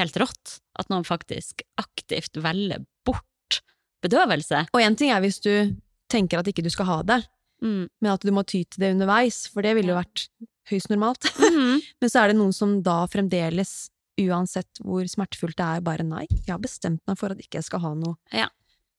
helt 0.00 0.16
rått. 0.18 0.58
At 0.80 0.88
noen 0.90 1.04
faktisk 1.06 1.62
aktivt 1.78 2.40
velger 2.42 2.82
bort 3.06 3.60
bedøvelse. 4.02 4.64
Og 4.72 4.82
én 4.82 4.96
ting 4.98 5.12
er 5.14 5.22
hvis 5.22 5.38
du 5.44 5.76
tenker 6.10 6.40
at 6.40 6.48
ikke 6.48 6.64
du 6.64 6.72
skal 6.72 6.88
ha 6.88 6.98
det, 7.06 7.20
Mm. 7.64 7.86
men 8.02 8.10
at 8.12 8.20
du 8.26 8.30
må 8.36 8.42
ty 8.44 8.62
til 8.68 8.82
det 8.84 8.92
underveis, 8.94 9.46
for 9.48 9.64
det 9.64 9.74
ville 9.78 9.94
jo 9.94 9.96
vært 10.00 10.26
høyst 10.70 10.90
normalt. 10.92 11.30
Mm. 11.54 11.78
Men 12.02 12.10
så 12.10 12.18
er 12.24 12.32
det 12.32 12.36
noen 12.38 12.52
som 12.52 12.70
da 12.84 13.04
fremdeles, 13.10 13.88
uansett 14.20 14.80
hvor 14.82 15.06
smertefullt 15.08 15.56
det 15.58 15.64
er, 15.64 15.82
bare 15.86 16.02
nei. 16.06 16.24
Jeg 16.30 16.50
har 16.50 16.60
bestemt 16.62 17.00
meg 17.08 17.16
for 17.20 17.30
at 17.34 17.40
ikke 17.42 17.60
jeg 17.60 17.66
skal 17.68 17.82
ha 17.84 17.92
noe 17.98 18.16
Ja. 18.34 18.48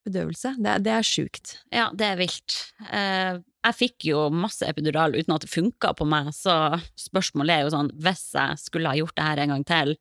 bedøvelse. 0.07 0.53
Det, 0.61 0.75
det 0.85 0.93
er 0.95 1.05
sjukt. 1.07 1.53
Ja, 1.73 1.89
det 1.93 2.07
er 2.07 2.19
vilt. 2.19 2.55
Uh, 2.87 3.41
jeg 3.65 3.77
fikk 3.79 4.07
jo 4.07 4.25
masse 4.31 4.67
epidural 4.69 5.15
uten 5.17 5.35
at 5.35 5.43
det 5.45 5.51
funka 5.51 5.91
på 5.99 6.07
meg, 6.07 6.31
så 6.37 6.77
spørsmålet 7.01 7.55
er 7.57 7.65
jo 7.65 7.73
sånn, 7.75 7.91
hvis 8.05 8.23
jeg 8.37 8.61
skulle 8.61 8.91
ha 8.93 8.99
gjort 9.01 9.15
det 9.19 9.27
her 9.27 9.43
en 9.43 9.53
gang 9.55 9.65
til, 9.67 9.95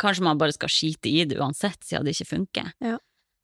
kanskje 0.00 0.24
man 0.26 0.40
bare 0.40 0.56
skal 0.56 0.72
skite 0.72 1.10
i 1.12 1.26
det 1.30 1.38
uansett, 1.38 1.78
siden 1.84 2.08
det 2.08 2.16
ikke 2.16 2.30
funker. 2.34 2.72
Ja. 2.82 2.96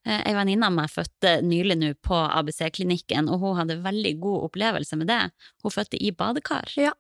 Eh, 0.07 0.21
Ei 0.31 0.35
venninne 0.37 0.69
av 0.69 0.75
meg 0.77 0.91
fødte 0.93 1.41
nylig 1.43 1.77
nå 1.81 1.89
på 2.07 2.15
ABC-klinikken, 2.15 3.27
og 3.33 3.41
hun 3.43 3.57
hadde 3.59 3.81
veldig 3.83 4.13
god 4.23 4.45
opplevelse 4.51 4.97
med 5.01 5.11
det. 5.11 5.21
Hun 5.65 5.75
fødte 5.75 5.99
i 5.99 6.13
badekar. 6.15 6.71
Ja. 6.79 6.93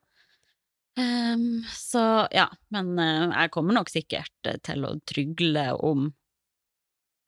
Um, 0.99 1.62
så 1.77 2.03
ja, 2.33 2.47
men 2.73 2.95
uh, 2.99 3.29
jeg 3.29 3.51
kommer 3.53 3.77
nok 3.77 3.90
sikkert 3.92 4.49
eh, 4.49 4.57
til 4.64 4.87
å 4.88 4.95
trygle 5.05 5.66
om 5.85 6.07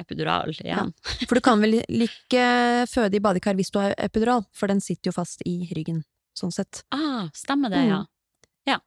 epidural 0.01 0.55
igjen. 0.55 0.93
For 1.27 1.37
du 1.37 1.43
kan 1.45 1.61
vel 1.61 1.81
ikke 1.85 2.45
føde 2.89 3.19
i 3.19 3.23
badekar 3.23 3.59
hvis 3.59 3.73
du 3.75 3.81
har 3.83 3.95
epidural, 4.01 4.45
for 4.57 4.71
den 4.73 4.81
sitter 4.81 5.11
jo 5.11 5.17
fast 5.19 5.43
i 5.45 5.59
ryggen, 5.77 6.01
sånn 6.39 6.55
sett. 6.55 6.85
Ah, 6.95 7.27
stemmer 7.37 7.69
det, 7.75 7.83
Mm. 7.89 7.91
ja. 7.99 8.79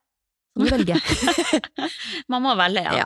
Så 0.51 0.59
må 0.59 0.65
du 0.67 0.71
velge. 0.75 0.95
Man 2.31 2.41
må 2.43 2.51
velge, 2.59 2.81
ja. 2.83 3.03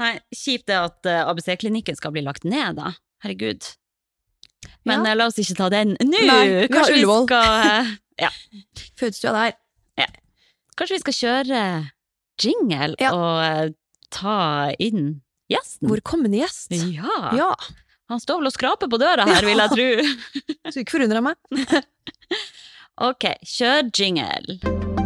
Nei, 0.00 0.14
kjipt 0.34 0.66
det 0.70 0.78
at 0.78 1.06
eh, 1.10 1.22
ABC-klinikken 1.28 1.96
skal 1.98 2.12
bli 2.14 2.22
lagt 2.24 2.44
ned, 2.48 2.76
da. 2.80 2.94
Herregud. 3.24 3.66
Men 4.88 5.04
Ja. 5.04 5.10
eh, 5.12 5.16
la 5.18 5.26
oss 5.28 5.36
ikke 5.42 5.56
ta 5.58 5.68
den 5.72 5.96
nå! 6.00 6.22
Nei, 6.26 6.66
Kanskje 6.72 6.94
vi 6.94 7.02
Ullevål. 7.02 7.26
skal 7.26 7.66
eh, 7.66 7.92
Ja. 8.24 8.30
Fødestua 9.00 9.32
der. 9.36 9.58
Kanskje 10.78 10.96
vi 10.96 11.02
skal 11.02 11.16
kjøre 11.18 11.62
jingle 12.40 12.94
Ja. 13.02 13.10
og 13.12 13.74
ta 14.10 14.72
inn 14.80 15.20
gjesten? 15.52 15.88
Vår 15.90 16.00
kommende 16.00 16.40
gjest. 16.40 16.72
Ja. 16.72 17.32
Ja, 17.36 17.54
Han 18.08 18.20
står 18.20 18.40
vel 18.40 18.48
og 18.50 18.52
skraper 18.56 18.88
på 18.92 18.98
døra 19.00 19.24
her, 19.28 19.44
vil 19.44 19.60
jeg 19.60 19.70
tro. 19.76 19.90
så 20.72 20.80
ikke 20.82 20.96
forundra 20.98 21.20
meg. 21.20 21.36
Ok, 23.02 23.24
kjør 23.48 23.88
jingle. 23.96 25.01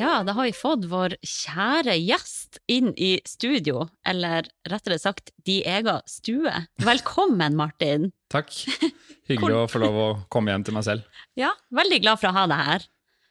Ja, 0.00 0.22
da 0.24 0.32
har 0.32 0.46
vi 0.48 0.52
fått 0.56 0.86
vår 0.88 1.12
kjære 1.20 1.92
gjest 2.00 2.56
inn 2.72 2.94
i 2.96 3.18
studio, 3.28 3.82
eller 4.08 4.46
rettere 4.70 4.96
sagt 5.02 5.28
Diega 5.44 5.98
stue. 6.08 6.52
Velkommen, 6.80 7.56
Martin. 7.58 8.06
Takk. 8.32 8.48
Hyggelig 9.28 9.58
å 9.58 9.66
få 9.68 9.82
lov 9.82 9.98
å 10.00 10.06
komme 10.32 10.54
hjem 10.54 10.64
til 10.64 10.76
meg 10.78 10.86
selv. 10.88 11.20
Ja, 11.36 11.50
veldig 11.76 12.00
glad 12.06 12.22
for 12.22 12.30
å 12.30 12.36
ha 12.38 12.46
deg 12.48 12.64
her. 12.70 12.88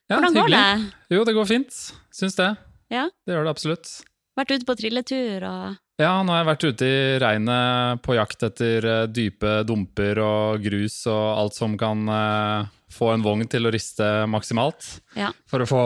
Ja, 0.10 0.20
Hvordan 0.20 0.38
går 0.38 0.46
hyggelig. 0.46 0.62
det? 0.62 1.18
Jo, 1.18 1.26
det 1.26 1.36
går 1.40 1.50
fint. 1.56 1.82
Syns 2.20 2.38
det. 2.38 2.52
Ja, 2.94 3.08
Det 3.26 3.34
gjør 3.36 3.50
det 3.50 3.56
absolutt. 3.58 3.90
vært 4.38 4.54
ute 4.56 4.66
på 4.70 4.78
trilletur 4.80 5.44
og 5.50 5.78
Ja, 6.00 6.14
nå 6.24 6.32
har 6.32 6.44
jeg 6.44 6.48
vært 6.54 6.70
ute 6.70 6.88
i 6.88 7.02
regnet 7.22 8.02
på 8.06 8.16
jakt 8.16 8.46
etter 8.48 8.86
eh, 8.88 9.06
dype 9.12 9.60
dumper 9.68 10.22
og 10.24 10.62
grus 10.64 11.02
og 11.12 11.26
alt 11.42 11.58
som 11.58 11.74
kan 11.82 12.06
eh, 12.14 12.70
få 12.94 13.12
en 13.16 13.26
vogn 13.26 13.50
til 13.52 13.66
å 13.68 13.74
riste 13.74 14.08
maksimalt. 14.32 15.00
Ja. 15.20 15.34
For 15.50 15.66
å 15.66 15.68
få, 15.70 15.82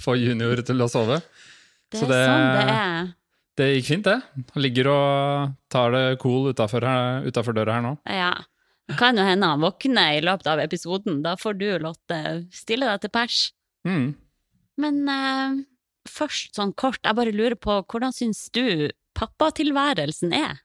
få 0.00 0.16
junior 0.18 0.62
til 0.66 0.84
å 0.84 0.88
sove. 0.90 1.20
Det 1.90 2.00
Så 2.00 2.04
er 2.04 2.12
det- 2.12 2.26
sånn 2.28 2.52
det 2.54 2.74
er. 2.74 3.14
Det 3.58 3.66
gikk 3.74 3.86
fint, 3.86 4.04
det. 4.04 4.22
Han 4.54 4.62
ligger 4.62 4.86
og 4.92 5.54
tar 5.68 5.90
det 5.90 6.18
cool 6.20 6.52
utafor 6.52 6.80
døra 6.80 7.72
her 7.74 7.82
nå. 7.82 7.98
Ja. 8.06 8.34
Det 8.88 8.96
kan 8.96 9.16
jo 9.18 9.24
hende 9.26 9.44
han 9.44 9.60
våkner 9.60 10.16
i 10.16 10.20
løpet 10.24 10.46
av 10.46 10.60
episoden. 10.62 11.22
Da 11.22 11.34
får 11.36 11.58
du, 11.58 11.66
Lotte, 11.82 12.46
stille 12.54 12.86
deg 12.86 13.00
til 13.02 13.10
pers. 13.10 13.52
Mm. 13.84 14.14
Men 14.78 15.08
uh, 15.08 15.58
først 16.08 16.54
sånn 16.54 16.72
kort, 16.78 17.00
jeg 17.04 17.18
bare 17.18 17.34
lurer 17.34 17.58
på, 17.58 17.82
hvordan 17.84 18.14
syns 18.14 18.46
du 18.54 18.88
pappatilværelsen 19.18 20.32
er? 20.32 20.60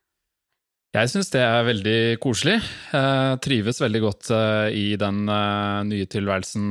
Jeg 0.93 1.09
syns 1.09 1.31
det 1.33 1.41
er 1.41 1.63
veldig 1.65 1.99
koselig. 2.21 2.59
Jeg 2.93 3.39
trives 3.41 3.79
veldig 3.81 4.01
godt 4.03 4.29
eh, 4.29 4.67
i 4.77 4.83
den 5.01 5.23
eh, 5.25 5.79
nye 5.89 6.05
tilværelsen 6.05 6.67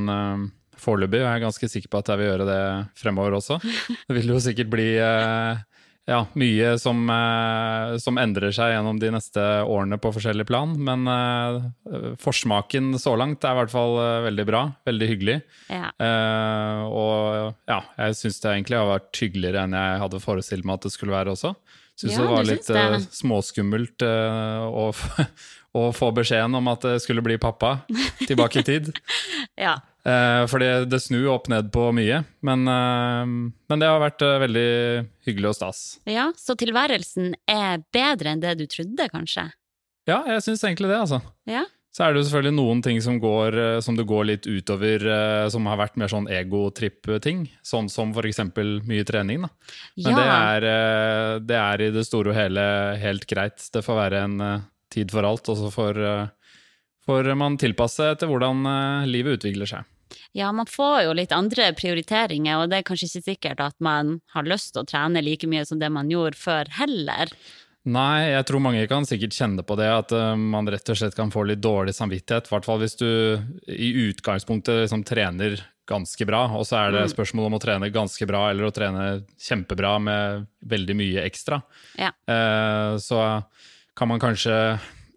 foreløpig, 0.82 1.20
og 1.22 1.28
jeg 1.28 1.38
er 1.38 1.44
ganske 1.46 1.70
sikker 1.74 1.92
på 1.92 2.02
at 2.02 2.12
jeg 2.12 2.20
vil 2.20 2.30
gjøre 2.32 2.48
det 2.48 2.62
fremover 2.98 3.38
også. 3.38 3.60
Det 4.06 4.16
vil 4.18 4.34
jo 4.34 4.40
sikkert 4.42 4.72
bli 4.72 4.88
eh, 5.00 5.62
ja, 6.10 6.18
mye 6.38 6.72
som, 6.82 7.02
eh, 7.10 7.96
som 8.02 8.18
endrer 8.18 8.54
seg 8.54 8.72
gjennom 8.74 8.98
de 8.98 9.12
neste 9.14 9.42
årene 9.62 9.98
på 10.02 10.10
forskjellig 10.16 10.46
plan, 10.48 10.72
men 10.74 11.06
eh, 11.10 12.16
forsmaken 12.22 12.96
så 13.02 13.14
langt 13.18 13.46
er 13.46 13.54
i 13.54 13.60
hvert 13.60 13.74
fall 13.74 13.94
veldig 14.26 14.46
bra, 14.48 14.64
veldig 14.88 15.10
hyggelig. 15.12 15.38
Ja. 15.70 15.92
Eh, 15.94 16.82
og 16.88 17.54
ja, 17.70 17.82
jeg 18.02 18.18
syns 18.18 18.42
det 18.42 18.56
egentlig 18.56 18.80
har 18.80 18.90
vært 18.90 19.22
hyggeligere 19.22 19.62
enn 19.66 19.78
jeg 19.78 20.02
hadde 20.02 20.24
forestilt 20.24 20.66
meg 20.66 20.80
at 20.80 20.88
det 20.88 20.94
skulle 20.96 21.14
være 21.14 21.36
også. 21.36 21.54
Syns 21.98 22.16
Ja, 22.16 22.24
det 22.24 22.30
var 22.32 22.46
litt 22.48 22.66
det? 22.66 22.82
Uh, 22.82 22.98
småskummelt 23.14 24.04
uh, 24.06 24.64
å, 24.66 24.88
å 25.78 25.86
få 25.94 26.10
beskjeden 26.16 26.56
om 26.58 26.70
at 26.72 26.86
det 26.88 26.98
skulle 27.04 27.24
bli 27.24 27.38
pappa 27.40 27.76
tilbake 28.28 28.62
i 28.62 28.68
tid. 28.72 28.92
ja. 29.60 29.78
Eh, 30.02 30.44
fordi 30.50 30.68
det, 30.90 30.98
snur 31.00 31.28
opp 31.30 31.46
ned 31.52 31.68
på 31.74 31.84
mye, 31.94 32.24
men, 32.42 32.64
eh, 32.66 33.26
men 33.70 33.82
det 33.82 33.86
har 33.86 34.00
vært 34.02 34.24
eh, 34.26 34.40
veldig 34.42 34.70
hyggelig 35.28 35.52
og 35.52 35.58
stas. 35.60 35.82
Ja, 36.10 36.32
så 36.38 36.56
tilværelsen 36.58 37.36
er 37.46 37.84
bedre 37.94 38.32
enn 38.32 38.42
det 38.42 38.56
du 38.58 38.66
trodde, 38.66 39.06
kanskje? 39.12 39.46
Ja, 40.10 40.24
jeg 40.26 40.42
syns 40.42 40.64
egentlig 40.66 40.90
det, 40.90 40.98
altså. 41.04 41.22
Ja. 41.46 41.62
Så 41.92 42.02
er 42.02 42.10
det 42.10 42.22
jo 42.22 42.26
selvfølgelig 42.26 42.56
noen 42.56 42.80
ting 42.82 42.98
som, 43.04 43.18
går, 43.20 43.54
som 43.84 43.94
det 43.98 44.06
går 44.08 44.24
litt 44.24 44.46
utover, 44.48 45.02
som 45.52 45.66
har 45.68 45.76
vært 45.76 45.98
mer 46.00 46.08
sånn 46.08 46.24
egotripp-ting. 46.32 47.42
Sånn 47.68 47.90
som 47.92 48.14
for 48.16 48.24
eksempel 48.24 48.78
mye 48.88 49.04
trening, 49.04 49.44
da. 49.44 49.50
Men 50.00 50.16
ja. 50.16 50.16
det, 50.16 50.24
er, 50.32 51.42
det 51.44 51.58
er 51.60 51.84
i 51.84 51.90
det 51.92 52.06
store 52.08 52.32
og 52.32 52.38
hele 52.38 52.64
helt 52.96 53.28
greit. 53.28 53.60
Det 53.76 53.84
får 53.84 54.00
være 54.00 54.22
en 54.24 54.40
tid 54.88 55.12
for 55.12 55.28
alt, 55.28 55.52
og 55.52 55.60
så 55.60 55.68
får, 55.74 56.00
får 57.06 57.32
man 57.38 57.58
tilpasse 57.60 58.12
etter 58.14 58.30
hvordan 58.30 58.66
eh, 58.66 59.08
livet 59.10 59.40
utvikler 59.40 59.66
seg. 59.70 59.88
ja, 60.36 60.52
man 60.52 60.66
får 60.68 61.02
jo 61.06 61.12
litt 61.16 61.32
andre 61.32 61.72
prioriteringer, 61.76 62.60
og 62.62 62.70
det 62.70 62.78
er 62.82 62.86
kanskje 62.88 63.08
ikke 63.10 63.26
sikkert 63.30 63.60
at 63.60 63.76
man 63.80 64.20
har 64.34 64.44
lyst 64.48 64.72
til 64.74 64.82
å 64.84 64.88
trene 64.88 65.22
like 65.24 65.48
mye 65.48 65.64
som 65.68 65.78
det 65.80 65.90
man 65.92 66.10
gjorde 66.12 66.36
før 66.40 66.68
heller. 66.78 67.32
Nei, 67.82 68.30
jeg 68.30 68.44
tror 68.46 68.62
mange 68.62 68.84
kan 68.86 69.02
sikkert 69.08 69.34
kjenne 69.34 69.64
på 69.66 69.74
det, 69.80 69.88
at 69.90 70.12
eh, 70.14 70.36
man 70.38 70.68
rett 70.70 70.86
og 70.92 70.96
slett 71.00 71.16
kan 71.18 71.32
få 71.34 71.42
litt 71.48 71.58
dårlig 71.64 71.96
samvittighet. 71.96 72.46
I 72.46 72.54
hvert 72.54 72.68
fall 72.68 72.78
hvis 72.84 72.94
du 73.00 73.08
i 73.66 73.88
utgangspunktet 74.06 74.84
liksom 74.84 75.02
trener 75.08 75.58
ganske 75.90 76.24
bra, 76.28 76.44
og 76.54 76.62
så 76.68 76.78
er 76.78 76.92
det 76.94 77.08
spørsmål 77.10 77.48
om 77.48 77.56
å 77.58 77.60
trene 77.60 77.88
ganske 77.92 78.24
bra 78.30 78.44
eller 78.52 78.68
å 78.68 78.72
trene 78.72 79.06
kjempebra 79.42 79.96
med 79.98 80.44
veldig 80.70 80.94
mye 81.00 81.24
ekstra. 81.26 81.58
Ja. 81.98 82.12
Eh, 82.30 82.94
Så 83.02 83.18
kan 83.98 84.08
man 84.08 84.22
kanskje 84.22 84.54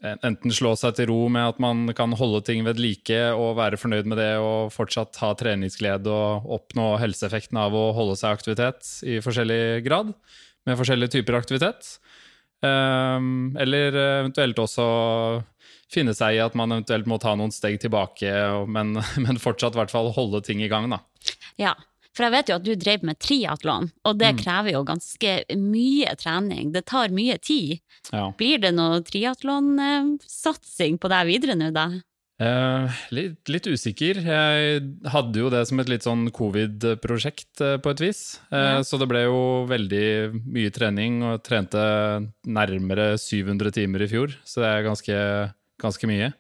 enten 0.04 0.54
slå 0.54 0.74
seg 0.78 0.98
til 0.98 1.10
ro 1.10 1.20
med 1.32 1.54
at 1.54 1.62
man 1.64 1.88
kan 1.98 2.14
holde 2.18 2.42
ting 2.46 2.66
ved 2.66 2.80
like 2.82 3.18
og 3.34 3.56
være 3.60 3.80
fornøyd 3.80 4.10
med 4.12 4.20
det 4.20 4.34
og 4.42 4.74
fortsatt 4.76 5.18
ha 5.22 5.32
treningsglede 5.38 6.12
og 6.12 6.50
oppnå 6.58 6.96
helseeffekten 7.02 7.60
av 7.62 7.76
å 7.76 7.88
holde 7.96 8.18
seg 8.20 8.36
aktivitet 8.36 8.92
i 9.08 9.20
forskjellig 9.24 9.86
grad, 9.88 10.14
med 10.66 10.80
forskjellige 10.80 11.18
typer 11.18 11.40
aktivitet. 11.40 11.96
Um, 12.66 13.54
eller 13.62 13.96
eventuelt 13.96 14.60
også 14.62 14.86
finne 15.92 16.16
seg 16.18 16.38
i 16.38 16.44
at 16.44 16.56
man 16.58 16.74
eventuelt 16.74 17.08
må 17.10 17.20
ta 17.22 17.36
noen 17.38 17.54
steg 17.54 17.78
tilbake, 17.82 18.32
men, 18.68 18.96
men 19.26 19.42
fortsatt 19.42 19.78
i 19.78 19.82
hvert 19.82 19.94
fall 19.94 20.14
holde 20.16 20.42
ting 20.46 20.64
i 20.64 20.72
gang. 20.72 20.90
da. 20.92 21.02
Ja, 21.62 21.76
for 22.16 22.24
jeg 22.26 22.32
vet 22.32 22.50
jo 22.50 22.56
at 22.56 22.64
du 22.64 22.74
drev 22.80 23.04
med 23.04 23.20
triatlon, 23.20 23.92
og 24.08 24.18
det 24.18 24.32
Mm. 24.36 24.40
krever 24.42 24.72
jo 24.72 24.84
ganske 24.88 25.32
mye 25.60 26.16
trening. 26.18 26.72
Det 26.72 26.86
tar 26.88 27.10
mye 27.12 27.38
tid. 27.44 27.80
Ja. 28.14 28.32
Blir 28.38 28.58
det 28.64 28.74
noe 28.74 29.02
triatlonsatsing 29.04 30.98
på 31.00 31.10
deg 31.12 31.28
videre 31.28 31.56
nå, 31.60 31.72
da? 31.76 31.88
Eh, 32.38 32.92
litt, 33.16 33.48
litt 33.48 33.64
usikker. 33.72 34.18
Jeg 34.20 34.82
hadde 35.08 35.40
jo 35.40 35.50
det 35.50 35.62
som 35.70 35.80
et 35.80 35.88
litt 35.88 36.04
sånn 36.04 36.26
covid-prosjekt 36.36 37.62
eh, 37.64 37.78
på 37.80 37.94
et 37.94 38.02
vis. 38.04 38.40
Eh, 38.52 38.58
Ja. 38.76 38.82
Så 38.84 39.00
det 39.00 39.08
ble 39.08 39.22
jo 39.24 39.66
veldig 39.70 40.44
mye 40.44 40.70
trening, 40.76 41.22
og 41.24 41.38
jeg 41.40 41.44
trente 41.48 41.86
nærmere 42.46 43.16
700 43.18 43.72
timer 43.72 44.04
i 44.04 44.08
fjor. 44.12 44.36
Så 44.44 44.60
det 44.64 44.68
er 44.74 44.84
ganske, 44.84 45.54
ganske 45.80 46.08
mye. 46.12 46.34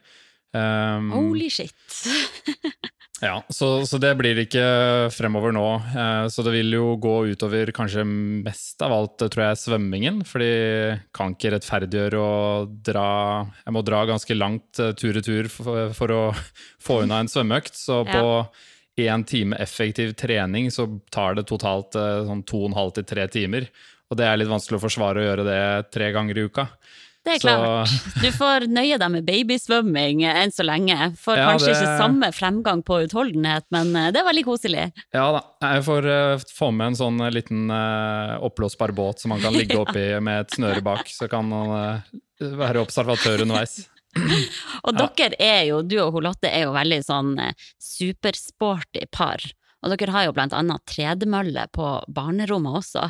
Um, 0.53 1.11
Holy 1.11 1.49
shit. 1.49 1.71
Ja, 3.25 3.39
så, 3.49 3.69
så 3.89 3.97
det 4.01 4.11
blir 4.19 4.37
ikke 4.43 4.65
fremover 5.13 5.53
nå. 5.55 5.65
Eh, 5.97 6.27
så 6.29 6.43
det 6.45 6.53
vil 6.53 6.75
jo 6.75 6.91
gå 7.01 7.15
utover 7.31 7.71
kanskje 7.73 8.03
mest 8.05 8.83
av 8.85 8.93
alt, 8.93 9.17
tror 9.23 9.47
jeg, 9.47 9.61
svømmingen. 9.63 10.21
Fordi 10.29 10.51
kan 11.15 11.33
ikke 11.33 11.55
rettferdiggjøre 11.55 12.21
å 12.21 12.35
dra 12.85 13.09
Jeg 13.63 13.75
må 13.75 13.83
dra 13.87 14.03
ganske 14.09 14.37
langt 14.37 14.81
eh, 14.83 14.93
tur-retur 14.99 15.49
for, 15.51 15.89
for 15.97 16.13
å 16.13 16.21
få 16.85 17.01
unna 17.05 17.23
en 17.23 17.31
svømmeøkt. 17.31 17.79
Så 17.79 18.03
på 18.05 18.25
én 19.01 19.25
time 19.27 19.57
effektiv 19.59 20.13
trening 20.19 20.69
så 20.71 20.87
tar 21.11 21.35
det 21.35 21.47
totalt 21.49 21.97
eh, 21.99 22.23
sånn 22.29 22.45
to 22.47 22.61
og 22.63 22.71
en 22.71 22.79
halv 22.79 22.95
til 22.99 23.09
tre 23.09 23.25
timer. 23.31 23.67
Og 24.11 24.19
det 24.19 24.27
er 24.29 24.37
litt 24.37 24.51
vanskelig 24.51 24.77
å 24.77 24.85
forsvare 24.85 25.21
å 25.21 25.25
gjøre 25.25 25.47
det 25.47 25.61
tre 25.93 26.11
ganger 26.13 26.37
i 26.37 26.45
uka. 26.45 26.69
Det 27.25 27.33
er 27.33 27.39
Så- 27.39 27.47
klart. 27.47 27.89
Du 28.21 28.31
får 28.31 28.67
nøye 28.69 28.99
deg 29.01 29.09
med 29.11 29.25
babysvømming 29.25 30.21
enn 30.29 30.51
så 30.53 30.61
lenge. 30.63 30.93
Får 31.17 31.37
Ja, 31.37 31.47
kanskje 31.49 31.73
det- 31.73 31.81
ikke 31.81 31.97
samme 31.97 32.29
fremgang 32.31 32.83
på 32.85 32.99
utholdenhet, 33.07 33.65
men 33.71 33.95
eh, 33.95 34.11
det 34.11 34.21
er 34.21 34.27
veldig 34.29 34.45
koselig. 34.45 34.91
Ja 35.11 35.31
da, 35.31 35.41
jeg 35.73 35.83
får 35.83 36.05
uh, 36.05 36.37
få 36.37 36.71
med 36.71 36.87
en 36.87 36.95
sånn 36.95 37.19
eh, 37.25 37.31
liten 37.31 37.71
uh, 37.71 38.37
oppblåsbar 38.45 38.93
båt 38.93 39.19
som 39.19 39.29
man 39.29 39.41
kan 39.41 39.53
ligge 39.53 39.75
oppi 39.83 40.21
med 40.21 40.41
et 40.45 40.51
snøre 40.51 40.83
bak, 40.83 41.09
så 41.09 41.27
kan 41.27 41.49
man 41.49 41.73
uh, 41.73 41.99
være 42.39 42.85
observatør 42.85 43.41
underveis. 43.41 43.89
Og 44.85 44.95
dere 44.95 45.35
er 45.39 45.65
jo, 45.65 45.81
du 45.81 45.97
og 45.99 46.13
Holotte 46.13 46.45
Lotte 46.45 46.53
er 46.53 46.63
jo 46.69 46.71
veldig 46.77 47.01
sånn 47.03 47.33
supersporty 47.81 49.09
par. 49.11 49.41
Og 49.85 49.93
dere 49.93 50.15
har 50.15 50.25
jo 50.25 50.33
blant 50.33 50.55
annet 50.57 50.81
tredemølle 50.89 51.67
på 51.75 51.85
barnerommet 52.09 52.79
også. 52.81 53.05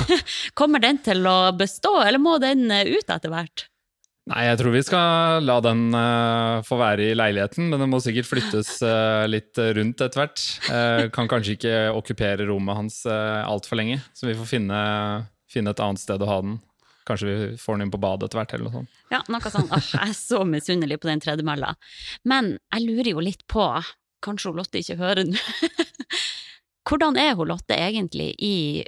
Kommer 0.58 0.80
den 0.80 1.02
til 1.04 1.20
å 1.28 1.52
bestå, 1.56 1.98
eller 2.00 2.22
må 2.22 2.38
den 2.40 2.70
eh, 2.72 2.88
ut 2.96 3.12
etter 3.12 3.32
hvert? 3.32 3.66
Nei, 4.32 4.46
jeg 4.46 4.56
tror 4.56 4.72
vi 4.72 4.80
skal 4.80 5.44
la 5.44 5.58
den 5.60 5.90
uh, 5.92 6.64
få 6.64 6.78
være 6.80 7.10
i 7.10 7.16
leiligheten, 7.16 7.66
men 7.68 7.82
den 7.82 7.90
må 7.92 7.98
sikkert 8.00 8.30
flyttes 8.30 8.78
uh, 8.80 9.28
litt 9.28 9.60
rundt 9.76 10.00
etter 10.00 10.22
hvert. 10.22 10.44
Uh, 10.70 11.10
kan 11.12 11.28
kanskje 11.28 11.58
ikke 11.58 11.74
okkupere 11.92 12.46
rommet 12.48 12.78
hans 12.78 13.02
uh, 13.04 13.44
altfor 13.44 13.76
lenge, 13.82 13.98
så 14.16 14.30
vi 14.30 14.36
får 14.38 14.48
finne, 14.48 14.78
finne 15.52 15.76
et 15.76 15.84
annet 15.84 16.00
sted 16.00 16.24
å 16.24 16.30
ha 16.30 16.38
den. 16.40 16.56
Kanskje 17.04 17.28
vi 17.28 17.56
får 17.60 17.76
den 17.76 17.84
inn 17.84 17.92
på 17.92 18.00
badet 18.00 18.30
etter 18.30 18.40
hvert, 18.40 18.56
eller 18.56 18.70
noe 18.70 18.78
sånt. 18.78 18.96
Ja, 19.12 19.20
noe 19.28 19.52
sånn. 19.52 19.68
Åh, 19.68 19.90
jeg 19.92 20.14
er 20.14 20.16
så 20.16 20.40
misunnelig 20.48 21.02
på 21.02 21.10
den 21.10 21.20
tredemølla. 21.20 21.74
Men 22.24 22.54
jeg 22.72 22.86
lurer 22.86 23.10
jo 23.12 23.24
litt 23.28 23.44
på, 23.50 23.66
kanskje 24.24 24.54
Lotte 24.56 24.80
ikke 24.80 24.96
hører 25.02 25.28
nå, 25.28 25.36
hvordan 26.84 27.18
er 27.20 27.34
hun 27.38 27.48
Lotte 27.50 27.76
egentlig 27.76 28.32
i 28.38 28.84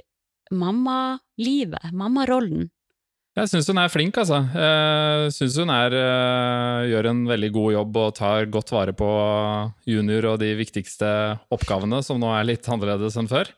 mammalivet, 0.53 1.91
mammarollen? 1.91 2.69
Jeg 3.37 3.51
syns 3.51 3.67
hun 3.69 3.77
er 3.77 3.91
flink, 3.93 4.17
altså. 4.17 4.39
Jeg 4.49 5.33
syns 5.35 5.57
hun 5.61 5.69
er, 5.69 5.93
eh, 5.93 6.87
gjør 6.89 7.09
en 7.11 7.19
veldig 7.29 7.49
god 7.53 7.73
jobb 7.75 7.99
og 8.01 8.15
tar 8.17 8.47
godt 8.49 8.71
vare 8.73 8.93
på 8.97 9.09
junior 9.85 10.31
og 10.31 10.39
de 10.41 10.55
viktigste 10.57 11.09
oppgavene, 11.53 12.01
som 12.01 12.17
nå 12.17 12.31
er 12.33 12.47
litt 12.49 12.65
annerledes 12.65 13.17
enn 13.21 13.29
før. 13.29 13.51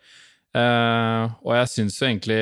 Eh, 0.51 1.23
og 1.45 1.55
jeg 1.55 1.71
syns 1.71 1.99
jo 2.01 2.09
egentlig 2.09 2.41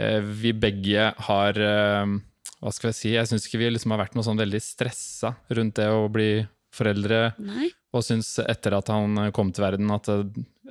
eh, 0.00 0.18
vi 0.18 0.54
begge 0.56 1.10
har 1.28 1.58
eh, 1.60 2.14
Hva 2.58 2.70
skal 2.72 2.88
jeg 2.88 2.96
si? 2.96 3.10
Jeg 3.12 3.28
syns 3.28 3.44
ikke 3.46 3.60
vi 3.60 3.68
liksom 3.74 3.92
har 3.92 4.00
vært 4.00 4.16
noe 4.16 4.24
sånn 4.26 4.40
veldig 4.40 4.60
stressa 4.64 5.36
rundt 5.54 5.76
det 5.78 5.90
å 5.92 6.08
bli 6.10 6.40
foreldre. 6.74 7.20
Nei? 7.38 7.68
Og 7.94 8.02
syns 8.02 8.34
etter 8.42 8.74
at 8.80 8.90
han 8.90 9.30
kom 9.36 9.52
til 9.54 9.64
verden 9.68 9.94
at 9.94 10.10
eh, 10.10 10.24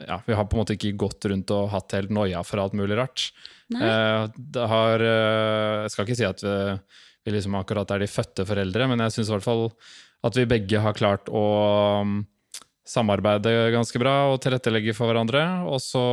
ja, 0.05 0.19
vi 0.25 0.35
har 0.37 0.45
på 0.45 0.57
en 0.57 0.61
måte 0.61 0.75
ikke 0.77 0.95
gått 0.99 1.25
rundt 1.31 1.51
og 1.55 1.69
hatt 1.73 1.95
helt 1.97 2.13
noia 2.13 2.43
for 2.45 2.61
alt 2.61 2.75
mulig 2.77 2.97
rart. 2.99 3.29
Eh, 3.73 4.23
det 4.37 4.65
har 4.71 5.01
eh, 5.03 5.83
Jeg 5.83 5.93
skal 5.93 6.05
ikke 6.05 6.19
si 6.19 6.27
at 6.27 6.43
vi, 6.45 6.57
vi 7.25 7.35
liksom 7.35 7.57
akkurat 7.59 7.89
er 7.95 8.03
de 8.03 8.11
fødte 8.11 8.45
foreldre, 8.47 8.89
men 8.91 9.05
jeg 9.05 9.17
syns 9.17 9.31
i 9.31 9.35
hvert 9.35 9.47
fall 9.47 9.69
at 10.25 10.37
vi 10.37 10.47
begge 10.49 10.81
har 10.81 10.97
klart 10.97 11.29
å 11.29 11.45
um, 12.01 12.19
samarbeide 12.87 13.69
ganske 13.75 13.99
bra 14.01 14.31
og 14.31 14.41
tilrettelegge 14.43 14.95
for 14.97 15.11
hverandre. 15.11 15.43
Og 15.69 15.81
så 15.83 16.03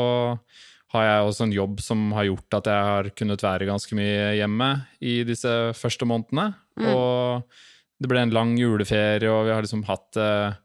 har 0.94 1.07
jeg 1.07 1.29
også 1.29 1.47
en 1.47 1.55
jobb 1.55 1.81
som 1.83 2.03
har 2.14 2.29
gjort 2.29 2.59
at 2.61 2.70
jeg 2.70 2.88
har 2.90 3.12
kunnet 3.18 3.44
være 3.44 3.68
ganske 3.70 3.97
mye 3.99 4.35
hjemme 4.38 4.70
i 5.03 5.23
disse 5.27 5.55
første 5.79 6.07
månedene. 6.09 6.53
Mm. 6.79 6.90
Og 6.92 8.03
det 8.03 8.11
ble 8.11 8.27
en 8.27 8.35
lang 8.35 8.55
juleferie, 8.59 9.31
og 9.31 9.49
vi 9.49 9.55
har 9.55 9.64
liksom 9.64 9.87
hatt 9.88 10.20
eh, 10.20 10.61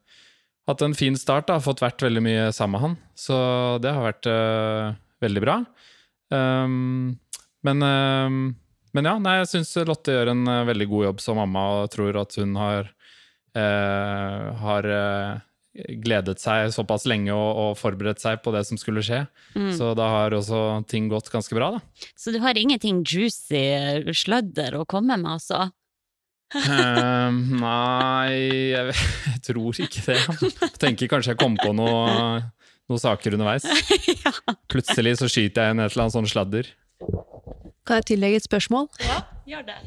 hatt 0.70 0.86
en 0.86 0.96
fin 0.98 1.18
start. 1.18 1.50
da, 1.50 1.60
Fått 1.64 1.84
vært 1.84 2.04
veldig 2.06 2.24
mye 2.24 2.48
sammen 2.56 2.78
med 2.78 2.86
han. 2.86 2.96
Så 3.18 3.36
det 3.84 3.94
har 3.96 4.06
vært 4.06 4.30
uh, 4.30 4.96
veldig 5.24 5.44
bra. 5.44 5.60
Um, 6.30 7.18
men, 7.66 7.84
um, 7.84 8.40
men 8.96 9.10
ja, 9.10 9.18
nei, 9.22 9.40
jeg 9.42 9.52
syns 9.56 9.74
Lotte 9.90 10.16
gjør 10.16 10.34
en 10.36 10.46
uh, 10.48 10.66
veldig 10.70 10.90
god 10.92 11.10
jobb 11.10 11.24
som 11.24 11.40
mamma, 11.42 11.66
og 11.82 11.94
tror 11.94 12.22
at 12.22 12.38
hun 12.40 12.56
har, 12.60 12.92
uh, 13.58 14.46
har 14.64 14.90
gledet 16.04 16.42
seg 16.42 16.74
såpass 16.76 17.06
lenge 17.10 17.34
og, 17.34 17.50
og 17.64 17.78
forberedt 17.80 18.22
seg 18.22 18.42
på 18.44 18.54
det 18.56 18.64
som 18.68 18.80
skulle 18.80 19.04
skje. 19.06 19.24
Mm. 19.56 19.72
Så 19.78 19.94
da 19.98 20.10
har 20.14 20.36
også 20.36 20.84
ting 20.90 21.10
gått 21.12 21.32
ganske 21.34 21.56
bra, 21.56 21.74
da. 21.78 22.10
Så 22.20 22.34
du 22.36 22.40
har 22.44 22.58
ingenting 22.58 23.04
juicy 23.08 23.64
slødder 24.14 24.80
å 24.80 24.88
komme 24.90 25.18
med, 25.18 25.38
altså? 25.40 25.70
Um, 26.50 27.42
nei, 27.62 28.34
jeg, 28.74 28.94
jeg 29.28 29.42
tror 29.46 29.82
ikke 29.86 30.06
det. 30.08 30.18
Jeg 30.18 30.72
tenker 30.82 31.12
kanskje 31.12 31.36
jeg 31.36 31.42
kom 31.42 31.58
på 31.60 31.74
noe, 31.78 32.40
noen 32.90 33.02
saker 33.02 33.38
underveis. 33.38 33.68
ja. 34.26 34.34
Plutselig 34.72 35.20
så 35.22 35.30
skyter 35.30 35.68
jeg 35.68 35.76
inn 35.76 35.84
et 35.84 35.94
eller 35.94 36.08
annet 36.08 36.18
sånn 36.18 36.30
sladder. 36.30 36.72
Kan 37.86 38.02
jeg 38.02 38.10
tillegge 38.16 38.42
et 38.42 38.50
spørsmål? 38.50 38.90
Ja, 39.06 39.22
gjør 39.50 39.70
det. 39.70 39.78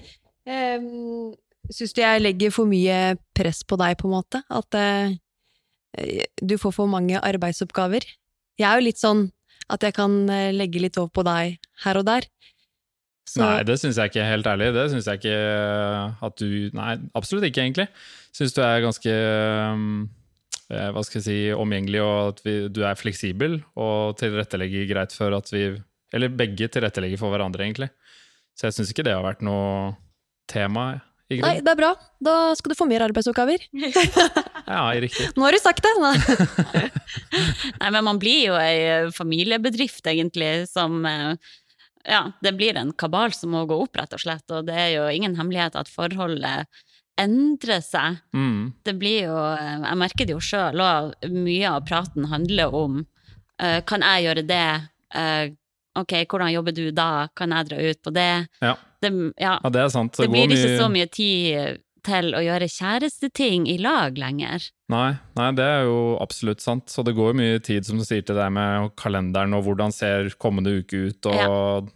Um, 0.47 1.35
Syns 1.73 1.95
du 1.95 2.01
jeg 2.03 2.23
legger 2.25 2.51
for 2.55 2.67
mye 2.67 3.15
press 3.37 3.63
på 3.67 3.79
deg, 3.79 3.95
på 4.01 4.09
en 4.09 4.17
måte? 4.17 4.43
At 4.51 4.79
uh, 4.79 5.13
du 6.43 6.57
får 6.59 6.75
for 6.75 6.91
mange 6.91 7.21
arbeidsoppgaver? 7.23 8.07
Jeg 8.59 8.67
er 8.69 8.81
jo 8.81 8.87
litt 8.87 9.01
sånn 9.01 9.29
at 9.73 9.85
jeg 9.87 9.95
kan 9.97 10.13
eh, 10.29 10.51
legge 10.53 10.83
litt 10.83 10.99
over 11.01 11.13
på 11.15 11.25
deg 11.25 11.57
her 11.85 11.99
og 12.01 12.05
der. 12.09 12.27
Så, 13.29 13.39
Nei, 13.39 13.63
det 13.67 13.77
syns 13.79 14.01
jeg 14.01 14.11
ikke, 14.11 14.25
helt 14.27 14.49
ærlig. 14.51 14.73
Det 14.75 14.89
syns 14.93 15.07
jeg 15.09 15.21
ikke 15.21 15.37
at 16.27 16.43
du 16.43 16.75
Nei, 16.75 16.97
absolutt 17.19 17.47
ikke, 17.47 17.63
egentlig. 17.69 17.87
Syns 18.35 18.57
du 18.57 18.61
er 18.65 18.83
ganske 18.83 19.15
um, 19.77 19.87
eh, 20.73 20.89
hva 20.91 21.05
skal 21.07 21.21
jeg 21.21 21.27
si, 21.29 21.39
omgjengelig, 21.55 22.03
og 22.03 22.33
at 22.33 22.43
vi, 22.47 22.57
du 22.73 22.83
er 22.89 22.99
fleksibel 22.99 23.61
og 23.79 24.19
tilrettelegger 24.21 24.91
greit 24.91 25.17
for 25.17 25.39
at 25.39 25.53
vi 25.55 25.69
Eller 26.13 26.29
begge 26.29 26.69
tilrettelegger 26.69 27.21
for 27.21 27.33
hverandre, 27.33 27.65
egentlig. 27.65 27.89
Så 28.59 28.69
jeg 28.69 28.77
syns 28.77 28.93
ikke 28.93 29.07
det 29.07 29.15
har 29.17 29.25
vært 29.25 29.41
noe 29.47 29.95
tema. 30.51 30.91
i 31.33 31.39
Nei, 31.41 31.55
det 31.65 31.73
er 31.73 31.79
bra. 31.79 31.95
Da 32.21 32.53
skal 32.59 32.75
du 32.75 32.77
få 32.77 32.89
mer 32.91 33.07
arbeidsoppgaver. 33.07 33.69
Ja, 34.73 34.87
riktig. 34.95 35.27
Nå 35.37 35.43
har 35.45 35.53
du 35.53 35.59
sagt 35.61 35.83
det! 35.85 35.91
Nei. 36.01 36.15
Men 37.93 38.05
man 38.07 38.21
blir 38.23 38.47
jo 38.47 38.55
ei 38.57 39.11
familiebedrift, 39.13 40.07
egentlig, 40.09 40.69
som 40.71 41.03
eh, 41.05 41.35
Ja, 42.09 42.33
det 42.43 42.53
blir 42.59 42.77
en 42.77 42.93
kabal 42.99 43.33
som 43.37 43.53
må 43.55 43.65
gå 43.71 43.77
opp, 43.85 43.97
rett 43.97 44.15
og 44.17 44.23
slett. 44.23 44.45
Og 44.51 44.67
det 44.67 44.75
er 44.75 44.91
jo 44.97 45.07
ingen 45.13 45.37
hemmelighet 45.39 45.77
at 45.79 45.91
forholdet 45.91 46.67
endrer 47.21 47.83
seg. 47.85 48.21
Mm. 48.35 48.73
Det 48.83 48.95
blir 48.99 49.27
jo 49.29 49.37
eh, 49.37 49.83
Jeg 49.85 49.99
merker 50.01 50.27
det 50.29 50.35
jo 50.35 50.43
sjøl, 50.43 50.81
og 50.83 51.29
mye 51.31 51.69
av 51.71 51.85
praten 51.87 52.27
handler 52.31 52.75
om 52.75 53.03
uh, 53.05 53.81
Kan 53.87 54.03
jeg 54.07 54.27
gjøre 54.27 54.47
det? 54.49 54.65
Uh, 55.13 55.53
ok, 56.01 56.17
hvordan 56.25 56.55
jobber 56.55 56.75
du 56.77 56.87
da? 56.97 57.29
Kan 57.37 57.53
jeg 57.55 57.69
dra 57.69 57.81
ut 57.85 58.03
på 58.03 58.15
det? 58.17 58.31
Ja. 58.65 58.75
Det, 59.03 59.11
ja, 59.37 59.59
ja, 59.59 59.71
det 59.75 59.81
er 59.83 59.91
sant. 59.93 60.17
det 60.17 60.27
det 60.27 60.31
blir 60.33 60.47
ikke 60.49 60.63
mye- 60.63 60.79
så 60.81 60.89
mye 60.91 61.09
tid 61.11 61.81
til 62.07 62.35
å 62.37 62.43
gjøre 62.43 62.69
kjæresteting 62.71 63.67
i 63.71 63.79
lag 63.83 64.19
lenger. 64.19 64.69
Nei, 64.93 65.15
nei, 65.39 65.49
det 65.57 65.65
er 65.65 65.89
jo 65.89 66.19
absolutt 66.23 66.63
sant. 66.65 66.91
Så 66.93 67.05
det 67.07 67.15
går 67.17 67.33
jo 67.33 67.39
mye 67.41 67.63
tid, 67.65 67.87
som 67.87 68.01
du 68.01 68.05
sier, 68.07 68.25
til 68.27 68.39
det 68.39 68.49
med 68.55 68.93
kalenderen 69.01 69.57
og 69.57 69.67
hvordan 69.67 69.95
ser 69.95 70.33
kommende 70.43 70.75
uke 70.83 71.09
ut, 71.09 71.31
og 71.31 71.91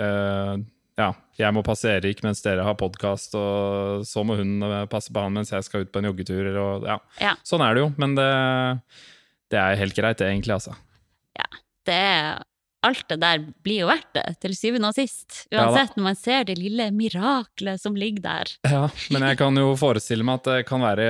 eh, 0.00 0.54
ja, 1.00 1.10
jeg 1.40 1.56
må 1.56 1.62
passe 1.64 1.88
Erik 1.88 2.20
mens 2.26 2.42
dere 2.44 2.66
har 2.66 2.76
podkast, 2.80 3.36
og 3.38 4.04
så 4.08 4.24
må 4.26 4.36
hun 4.40 4.58
eh, 4.66 4.84
passe 4.90 5.12
på 5.12 5.24
han 5.24 5.36
mens 5.36 5.52
jeg 5.54 5.66
skal 5.66 5.86
ut 5.86 5.92
på 5.92 6.02
en 6.02 6.10
joggetur, 6.10 6.52
og 6.60 6.86
ja. 6.88 7.00
Ja. 7.22 7.34
Sånn 7.46 7.64
er 7.64 7.76
det 7.76 7.84
jo, 7.86 7.90
men 8.00 8.18
det, 8.18 8.30
det 9.52 9.60
er 9.62 9.80
helt 9.80 9.96
greit, 9.96 10.20
det, 10.20 10.28
egentlig, 10.32 10.58
altså. 10.58 10.76
Ja. 11.38 11.46
det 11.88 11.96
er 11.96 12.46
Alt 12.86 13.02
det 13.12 13.18
der 13.20 13.42
blir 13.64 13.82
jo 13.82 13.88
verdt 13.90 14.08
det, 14.16 14.22
til 14.40 14.54
syvende 14.56 14.88
og 14.88 14.94
sist. 14.96 15.42
Ja. 15.52 15.66
Uansett, 15.66 15.98
når 15.98 16.06
man 16.06 16.16
ser 16.16 16.46
det 16.48 16.54
lille 16.56 16.86
miraklet 16.96 17.80
som 17.82 17.96
ligger 17.98 18.22
der. 18.24 18.52
Ja, 18.64 18.86
men 19.12 19.26
jeg 19.28 19.36
kan 19.42 19.56
jo 19.60 19.74
forestille 19.76 20.24
meg 20.24 20.40
at 20.40 20.48
det 20.48 20.66
kan 20.70 20.80
være 20.80 21.08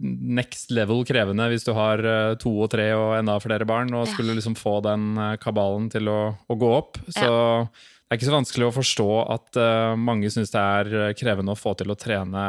next 0.00 0.72
level 0.72 1.04
krevende 1.08 1.50
hvis 1.52 1.66
du 1.68 1.74
har 1.76 2.00
eh, 2.00 2.34
to 2.40 2.54
og 2.64 2.70
tre 2.72 2.88
og 2.96 3.16
enda 3.18 3.36
flere 3.44 3.68
barn, 3.68 3.92
og 3.92 4.06
Ja. 4.06 4.12
skulle 4.14 4.34
liksom 4.38 4.56
få 4.56 4.78
den 4.88 5.10
eh, 5.18 5.36
kabalen 5.42 5.90
til 5.92 6.08
å, 6.08 6.20
å 6.48 6.56
gå 6.58 6.70
opp. 6.78 6.96
Så 7.12 7.28
det 7.28 8.16
er 8.16 8.18
ikke 8.20 8.30
så 8.30 8.38
vanskelig 8.38 8.66
å 8.70 8.76
forstå 8.80 9.10
at 9.36 9.60
eh, 9.60 9.92
mange 10.00 10.32
syns 10.32 10.50
det 10.52 10.64
er 10.64 11.14
krevende 11.18 11.52
å 11.52 11.60
få 11.60 11.76
til 11.76 11.92
å 11.92 11.98
trene 11.98 12.46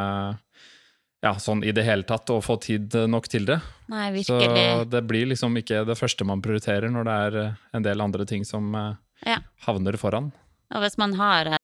ja, 1.24 1.32
sånn 1.40 1.62
i 1.64 1.72
det 1.72 1.86
hele 1.86 2.04
tatt, 2.04 2.28
og 2.34 2.42
få 2.44 2.58
tid 2.60 2.92
nok 3.08 3.26
til 3.32 3.46
det. 3.48 3.56
Nei, 3.88 4.10
Så 4.24 4.36
det 4.88 5.00
blir 5.08 5.26
liksom 5.30 5.56
ikke 5.60 5.82
det 5.88 5.96
første 5.96 6.24
man 6.28 6.42
prioriterer 6.44 6.92
når 6.92 7.04
det 7.08 7.14
er 7.26 7.36
eh, 7.42 7.52
en 7.76 7.82
del 7.86 8.00
andre 8.04 8.26
ting 8.28 8.44
som 8.44 8.74
eh, 8.76 8.94
Ja. 9.26 9.38
havner 9.66 9.96
foran. 9.96 10.32
Og 10.74 10.82
hvis 10.84 10.98
man 11.00 11.14
har 11.16 11.46
eh, 11.54 11.60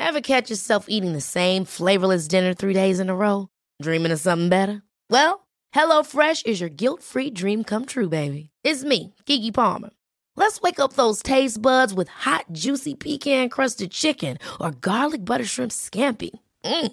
Ever 0.00 0.20
catch 0.20 0.50
yourself 0.50 0.86
eating 0.88 1.12
the 1.12 1.20
same 1.20 1.64
flavorless 1.64 2.26
dinner 2.26 2.54
three 2.54 2.72
days 2.74 2.98
in 3.00 3.10
a 3.10 3.14
row? 3.14 3.48
Dreaming 3.82 4.12
of 4.12 4.18
something 4.20 4.48
better? 4.48 4.82
Well, 5.10 5.46
HelloFresh 5.74 6.46
is 6.46 6.60
your 6.60 6.70
guilt 6.70 7.02
free 7.02 7.30
dream 7.30 7.62
come 7.64 7.84
true, 7.86 8.08
baby. 8.08 8.50
It's 8.64 8.82
me, 8.82 9.14
Kiki 9.26 9.52
Palmer. 9.52 9.90
Let's 10.36 10.60
wake 10.62 10.80
up 10.80 10.94
those 10.94 11.22
taste 11.22 11.60
buds 11.60 11.92
with 11.94 12.08
hot, 12.08 12.46
juicy 12.50 12.94
pecan 12.94 13.50
crusted 13.50 13.90
chicken 13.92 14.38
or 14.60 14.70
garlic 14.72 15.24
butter 15.24 15.44
shrimp 15.44 15.70
scampi. 15.70 16.30
Mm. 16.64 16.92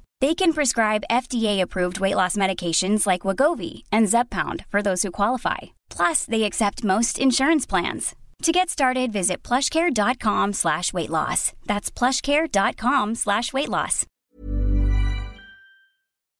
They 0.21 0.35
can 0.35 0.53
prescribe 0.53 1.03
FDA-approved 1.09 1.99
weight 1.99 2.15
loss 2.15 2.35
medications 2.37 3.07
like 3.07 3.23
Wagovi 3.25 3.83
and 3.91 4.07
Zeppound 4.07 4.65
for 4.69 4.81
those 4.81 5.01
who 5.01 5.11
qualify. 5.11 5.57
Plus, 5.89 6.25
they 6.25 6.43
accept 6.43 6.83
most 6.83 7.17
insurance 7.19 7.65
plans. 7.65 8.13
To 8.43 8.51
get 8.51 8.69
started, 8.69 9.11
visit 9.11 9.41
plushcare.com 9.43 10.53
slash 10.53 10.93
weight 10.93 11.09
loss. 11.09 11.53
That's 11.65 11.91
plushcare.com 11.91 13.15
slash 13.15 13.53
weight 13.53 13.69
loss. 13.69 14.05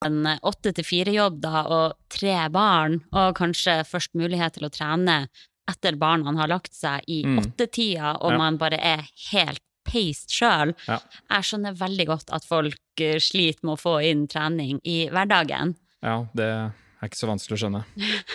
En 0.05 0.25
åtte 0.41 0.71
til 0.73 0.85
fire-jobb 0.85 1.35
da, 1.43 1.59
og 1.69 1.91
tre 2.09 2.47
barn, 2.49 3.01
og 3.13 3.35
kanskje 3.37 3.83
først 3.85 4.15
mulighet 4.17 4.55
til 4.57 4.65
å 4.65 4.71
trene 4.73 5.27
etter 5.69 5.93
barna 6.01 6.33
har 6.39 6.49
lagt 6.49 6.73
seg 6.73 7.01
i 7.07 7.21
Mm. 7.23 7.37
åttetida, 7.37 8.15
og 8.21 8.31
Ja. 8.31 8.37
man 8.37 8.57
bare 8.57 8.79
er 8.81 9.05
helt 9.31 9.61
peist 9.91 10.31
sjøl. 10.33 10.73
Ja. 10.87 10.99
Jeg 11.35 11.49
skjønner 11.49 11.79
veldig 11.79 12.07
godt 12.09 12.31
at 12.35 12.47
folk 12.47 13.03
eh, 13.03 13.19
sliter 13.21 13.65
med 13.67 13.75
å 13.75 13.81
få 13.81 13.97
inn 14.07 14.27
trening 14.31 14.79
i 14.87 15.03
hverdagen. 15.11 15.75
Ja, 16.01 16.21
det 16.37 16.47
er 16.51 17.09
ikke 17.09 17.19
så 17.19 17.29
vanskelig 17.29 17.59
å 17.59 17.63
skjønne. 17.65 17.83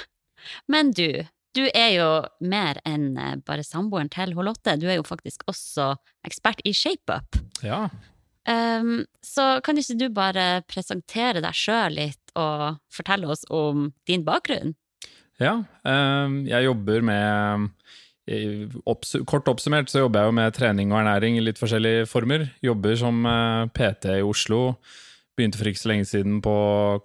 Men 0.73 0.93
du, 0.95 1.09
du 1.57 1.65
er 1.73 1.93
jo 1.97 2.11
mer 2.45 2.81
enn 2.87 3.15
eh, 3.19 3.39
bare 3.47 3.67
samboeren 3.67 4.13
til 4.13 4.37
Lotte. 4.37 4.77
Du 4.79 4.87
er 4.89 5.01
jo 5.01 5.07
faktisk 5.07 5.47
også 5.51 5.95
ekspert 6.27 6.63
i 6.69 6.75
ShapeUp. 6.77 7.41
Ja. 7.67 7.87
Um, 8.47 9.01
så 9.27 9.57
kan 9.67 9.79
ikke 9.79 9.97
du 9.99 10.07
bare 10.15 10.63
presentere 10.71 11.43
deg 11.43 11.57
sjøl 11.57 11.97
litt 11.99 12.35
og 12.39 12.77
fortelle 12.95 13.27
oss 13.33 13.43
om 13.51 13.89
din 14.07 14.23
bakgrunn? 14.27 14.77
Ja, 15.43 15.59
um, 15.83 16.45
jeg 16.47 16.69
jobber 16.69 17.03
med 17.05 17.67
Kort 18.27 19.49
oppsummert 19.53 19.91
så 19.93 20.03
jobber 20.03 20.25
jeg 20.25 20.31
jo 20.33 20.37
med 20.41 20.55
trening 20.57 20.91
og 20.91 20.99
ernæring 20.99 21.37
i 21.39 21.45
litt 21.45 21.61
forskjellige 21.61 22.09
former. 22.11 22.49
Jobber 22.65 22.97
som 22.99 23.21
eh, 23.31 23.67
PT 23.77 24.17
i 24.19 24.25
Oslo. 24.27 24.61
Begynte 25.37 25.61
for 25.61 25.69
ikke 25.69 25.83
så 25.83 25.91
lenge 25.93 26.09
siden 26.09 26.39
på 26.43 26.53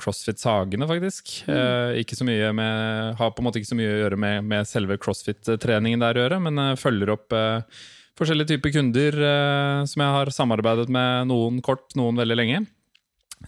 CrossFit 0.02 0.42
Sagene, 0.42 0.88
faktisk. 0.90 1.34
Eh, 1.52 2.00
ikke 2.02 2.18
så 2.18 2.26
mye 2.26 2.52
med, 2.58 3.16
har 3.20 3.34
på 3.36 3.44
en 3.44 3.50
måte 3.50 3.62
ikke 3.62 3.74
så 3.74 3.78
mye 3.78 3.92
å 3.92 4.04
gjøre 4.06 4.22
med, 4.24 4.46
med 4.48 4.70
selve 4.70 4.98
CrossFit-treningen 5.04 6.02
der 6.02 6.18
å 6.18 6.24
gjøre, 6.24 6.40
men 6.48 6.62
eh, 6.64 6.78
følger 6.80 7.14
opp 7.14 7.36
eh, 7.38 7.82
forskjellige 8.18 8.54
typer 8.54 8.74
kunder 8.78 9.18
eh, 9.28 9.82
som 9.92 10.06
jeg 10.06 10.16
har 10.18 10.32
samarbeidet 10.34 10.88
med, 10.94 11.28
noen 11.30 11.62
kort, 11.66 11.90
noen 12.00 12.18
veldig 12.24 12.40
lenge. 12.40 12.64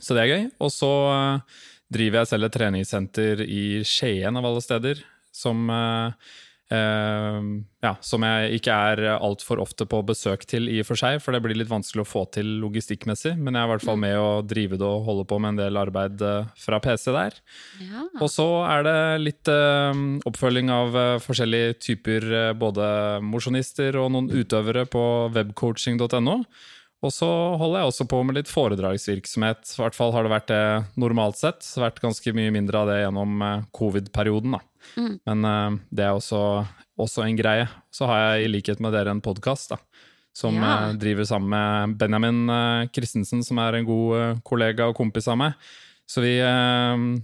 Så 0.02 0.18
det 0.18 0.26
er 0.26 0.32
gøy. 0.34 0.46
Og 0.62 0.74
så 0.74 0.92
eh, 1.14 1.62
driver 1.94 2.22
jeg 2.22 2.34
selv 2.34 2.50
et 2.50 2.58
treningssenter 2.60 3.44
i 3.46 3.66
Skien, 3.88 4.36
av 4.36 4.50
alle 4.50 4.64
steder, 4.66 5.04
som 5.34 5.64
eh, 5.72 6.34
ja, 6.72 7.92
som 8.02 8.24
jeg 8.26 8.58
ikke 8.58 8.74
er 8.74 9.02
altfor 9.14 9.60
ofte 9.62 9.86
på 9.90 10.00
besøk 10.08 10.46
til 10.50 10.70
i 10.72 10.80
og 10.82 10.88
for 10.88 10.98
seg, 10.98 11.20
for 11.22 11.36
det 11.36 11.42
blir 11.44 11.58
litt 11.60 11.70
vanskelig 11.70 12.02
å 12.02 12.08
få 12.08 12.24
til 12.34 12.48
logistikkmessig. 12.64 13.36
Men 13.38 13.54
jeg 13.54 13.62
er 13.62 13.68
i 13.68 13.72
hvert 13.74 13.86
fall 13.86 14.00
med 14.02 14.18
å 14.18 14.30
drive 14.48 14.80
det 14.80 14.88
og 14.88 15.06
holde 15.08 15.26
på 15.30 15.38
med 15.44 15.54
en 15.54 15.62
del 15.62 15.80
arbeid 15.82 16.24
eh, 16.24 16.50
fra 16.58 16.80
PC 16.84 17.12
der. 17.14 17.38
Ja. 17.84 18.06
Og 18.20 18.32
så 18.32 18.48
er 18.66 18.88
det 18.88 18.98
litt 19.22 19.52
eh, 19.52 20.04
oppfølging 20.30 20.72
av 20.74 20.98
eh, 20.98 21.18
forskjellige 21.24 21.78
typer 21.84 22.30
eh, 22.32 22.54
både 22.58 22.88
mosjonister 23.26 24.00
og 24.02 24.14
noen 24.16 24.32
utøvere 24.34 24.88
på 24.90 25.04
webcoaching.no. 25.36 26.40
Og 27.04 27.12
så 27.12 27.28
holder 27.60 27.82
jeg 27.82 27.92
også 27.92 28.06
på 28.08 28.20
med 28.24 28.38
litt 28.40 28.50
foredragsvirksomhet. 28.50 29.74
I 29.76 29.82
hvert 29.82 29.98
fall 29.98 30.14
har 30.16 30.24
det 30.24 30.32
vært 30.32 30.52
det 30.54 30.66
normalt 31.04 31.36
sett. 31.42 31.68
Vært 31.76 32.00
ganske 32.00 32.32
mye 32.36 32.54
mindre 32.56 32.80
av 32.80 32.88
det 32.88 33.02
gjennom 33.02 33.44
covid-perioden, 33.76 34.56
da. 34.56 34.62
Mm. 34.98 35.14
Men 35.30 35.46
uh, 35.46 35.78
det 35.94 36.06
er 36.06 36.18
også, 36.18 36.40
også 37.00 37.26
en 37.26 37.38
greie. 37.40 37.68
Så 37.94 38.08
har 38.10 38.24
jeg 38.24 38.46
i 38.46 38.52
likhet 38.52 38.82
med 38.84 38.94
dere 38.96 39.14
en 39.14 39.24
podkast. 39.24 39.76
Som 40.34 40.58
Ja. 40.58 40.90
uh, 40.90 40.94
driver 40.98 41.28
sammen 41.30 41.50
med 41.54 41.98
Benjamin 41.98 42.50
eh, 42.50 42.88
Christensen, 42.94 43.44
som 43.46 43.60
er 43.62 43.78
en 43.78 43.86
god 43.86 44.42
kollega 44.44 44.88
og 44.90 44.96
kompis 44.98 45.28
av 45.30 45.38
meg. 45.38 45.54
Så 46.10 46.20
vi, 46.20 46.34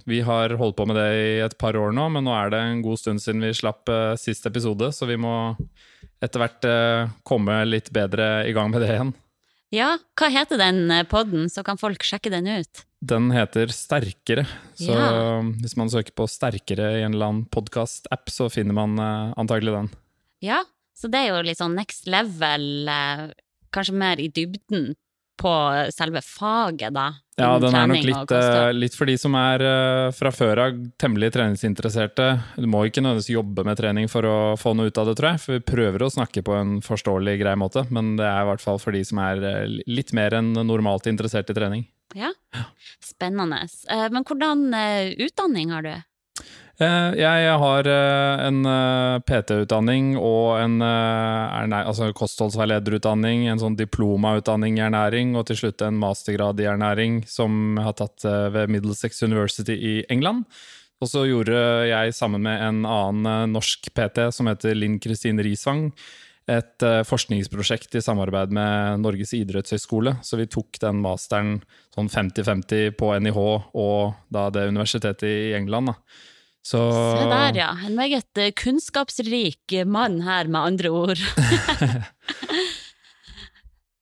vi 0.07 0.19
har 0.23 0.53
holdt 0.55 0.77
på 0.77 0.85
med 0.87 0.95
det 0.95 1.07
i 1.19 1.39
et 1.43 1.55
par 1.59 1.75
år 1.75 1.91
nå, 1.91 2.05
men 2.13 2.23
nå 2.23 2.31
er 2.31 2.53
det 2.53 2.59
en 2.63 2.81
god 2.81 2.97
stund 2.97 3.19
siden 3.19 3.43
vi 3.43 3.51
slapp 3.53 3.89
uh, 3.91 4.15
sist 4.15 4.45
episode, 4.47 4.87
så 4.95 5.05
vi 5.05 5.17
må 5.19 5.33
etter 6.23 6.39
hvert 6.39 6.69
komme 7.27 7.59
litt 7.67 7.91
bedre 7.95 8.47
i 8.47 8.53
gang 8.55 8.71
med 8.71 8.81
det 8.83 8.93
igjen. 8.93 9.11
Ja, 9.75 9.97
hva 10.19 10.29
heter 10.33 10.57
den 10.61 10.87
podden, 11.11 11.49
så 11.51 11.63
kan 11.65 11.77
folk 11.79 12.03
sjekke 12.05 12.31
den 12.33 12.47
ut? 12.47 12.85
Den 12.99 13.29
heter 13.31 13.71
Sterkere, 13.71 14.43
så 14.75 14.91
Ja. 14.91 15.41
hvis 15.61 15.77
man 15.79 15.89
søker 15.89 16.11
på 16.11 16.27
Sterkere 16.27 16.99
i 16.99 17.03
en 17.05 17.13
eller 17.13 17.29
annen 17.31 17.45
podkast-app, 17.47 18.27
så 18.29 18.49
finner 18.51 18.73
man 18.75 18.97
eh, 18.99 19.33
antagelig 19.39 19.71
den. 19.75 19.89
Ja, 20.43 20.63
så 20.97 21.07
det 21.11 21.21
er 21.21 21.29
jo 21.35 21.43
litt 21.47 21.59
sånn 21.61 21.75
next 21.79 22.07
level, 22.11 22.89
eh, 22.91 23.29
kanskje 23.71 23.93
mer 23.95 24.19
i 24.19 24.27
dybden 24.27 24.95
på 25.39 25.51
selve 25.95 26.21
faget, 26.25 26.93
da. 26.95 27.09
Ja, 27.39 27.53
den 27.61 27.75
er 27.75 27.87
nok 27.87 28.03
litt, 28.03 28.31
eh, 28.35 28.71
litt 28.75 28.95
for 28.97 29.07
de 29.07 29.15
som 29.19 29.35
er 29.39 29.63
eh, 29.63 30.11
fra 30.15 30.31
før 30.35 30.61
av 30.65 30.79
temmelig 30.99 31.31
treningsinteresserte. 31.37 32.27
Du 32.59 32.67
må 32.67 32.83
ikke 32.87 33.03
nødvendigvis 33.03 33.31
jobbe 33.31 33.63
med 33.67 33.79
trening 33.79 34.09
for 34.11 34.27
å 34.27 34.37
få 34.59 34.73
noe 34.75 34.91
ut 34.91 34.99
av 34.99 35.07
det, 35.07 35.15
tror 35.19 35.31
jeg. 35.31 35.43
For 35.45 35.55
vi 35.55 35.67
prøver 35.71 36.03
å 36.03 36.11
snakke 36.11 36.43
på 36.43 36.57
en 36.57 36.79
forståelig, 36.83 37.37
grei 37.39 37.55
måte, 37.59 37.85
men 37.95 38.17
det 38.19 38.27
er 38.27 38.43
i 38.43 38.49
hvert 38.51 38.65
fall 38.65 38.81
for 38.83 38.95
de 38.95 39.05
som 39.07 39.23
er 39.23 39.45
eh, 39.47 39.79
litt 39.87 40.11
mer 40.17 40.35
enn 40.41 40.51
normalt 40.67 41.07
interessert 41.11 41.51
i 41.53 41.57
trening. 41.57 41.87
Ja, 42.17 42.33
spennende. 43.05 43.61
Men 44.09 44.25
hvordan 44.25 44.63
utdanning 45.21 45.69
har 45.75 45.85
du? 45.85 45.91
Eh, 46.79 47.13
Jeg 47.19 47.55
har 47.59 47.87
eh, 47.91 48.41
en 48.47 48.59
eh, 48.63 49.19
PT-utdanning 49.27 50.13
og 50.15 50.61
en 50.61 50.79
altså 50.79 52.07
kostholdsveilederutdanning, 52.15 53.49
en 53.51 53.59
sånn 53.59 53.75
diplomautdanning 53.75 54.79
i 54.79 54.85
ernæring, 54.85 55.33
og 55.35 55.49
til 55.49 55.59
slutt 55.59 55.83
en 55.83 55.99
mastergrad 55.99 56.61
i 56.63 56.69
ernæring 56.71 57.19
som 57.27 57.75
jeg 57.75 57.87
har 57.89 57.97
tatt 57.99 58.23
ved 58.55 58.71
Middlesex 58.71 59.19
University 59.27 59.75
i 59.75 59.93
England. 60.07 60.47
Og 61.03 61.11
så 61.11 61.25
gjorde 61.27 61.59
jeg 61.87 62.15
sammen 62.15 62.43
med 62.47 62.63
en 62.63 62.81
annen 62.87 63.53
norsk 63.53 63.91
PT 63.95 64.29
som 64.35 64.47
heter 64.51 64.75
Linn 64.75 64.97
Kristin 65.03 65.39
Risvang, 65.43 65.89
et 66.49 66.81
forskningsprosjekt 67.05 67.93
i 67.99 68.01
samarbeid 68.01 68.55
med 68.55 69.03
Norges 69.03 69.35
idrettshøgskole. 69.37 70.15
Så 70.25 70.39
vi 70.39 70.47
tok 70.49 70.79
den 70.81 71.03
masteren 71.03 71.59
sånn 71.93 72.09
50-50 72.09 72.95
på 72.99 73.13
NIH 73.21 73.39
og 73.39 74.17
da 74.33 74.49
det 74.49 74.67
universitetet 74.71 75.27
i 75.29 75.55
England. 75.59 75.93
Da. 75.93 76.29
Så 76.69 76.79
Se 76.93 77.29
der, 77.29 77.55
ja. 77.57 77.69
En 77.85 77.95
meget 77.97 78.37
eh, 78.37 78.51
kunnskapsrik 78.53 79.73
mann 79.89 80.21
her, 80.21 80.45
med 80.45 80.61
andre 80.61 80.89
ord. 80.93 81.17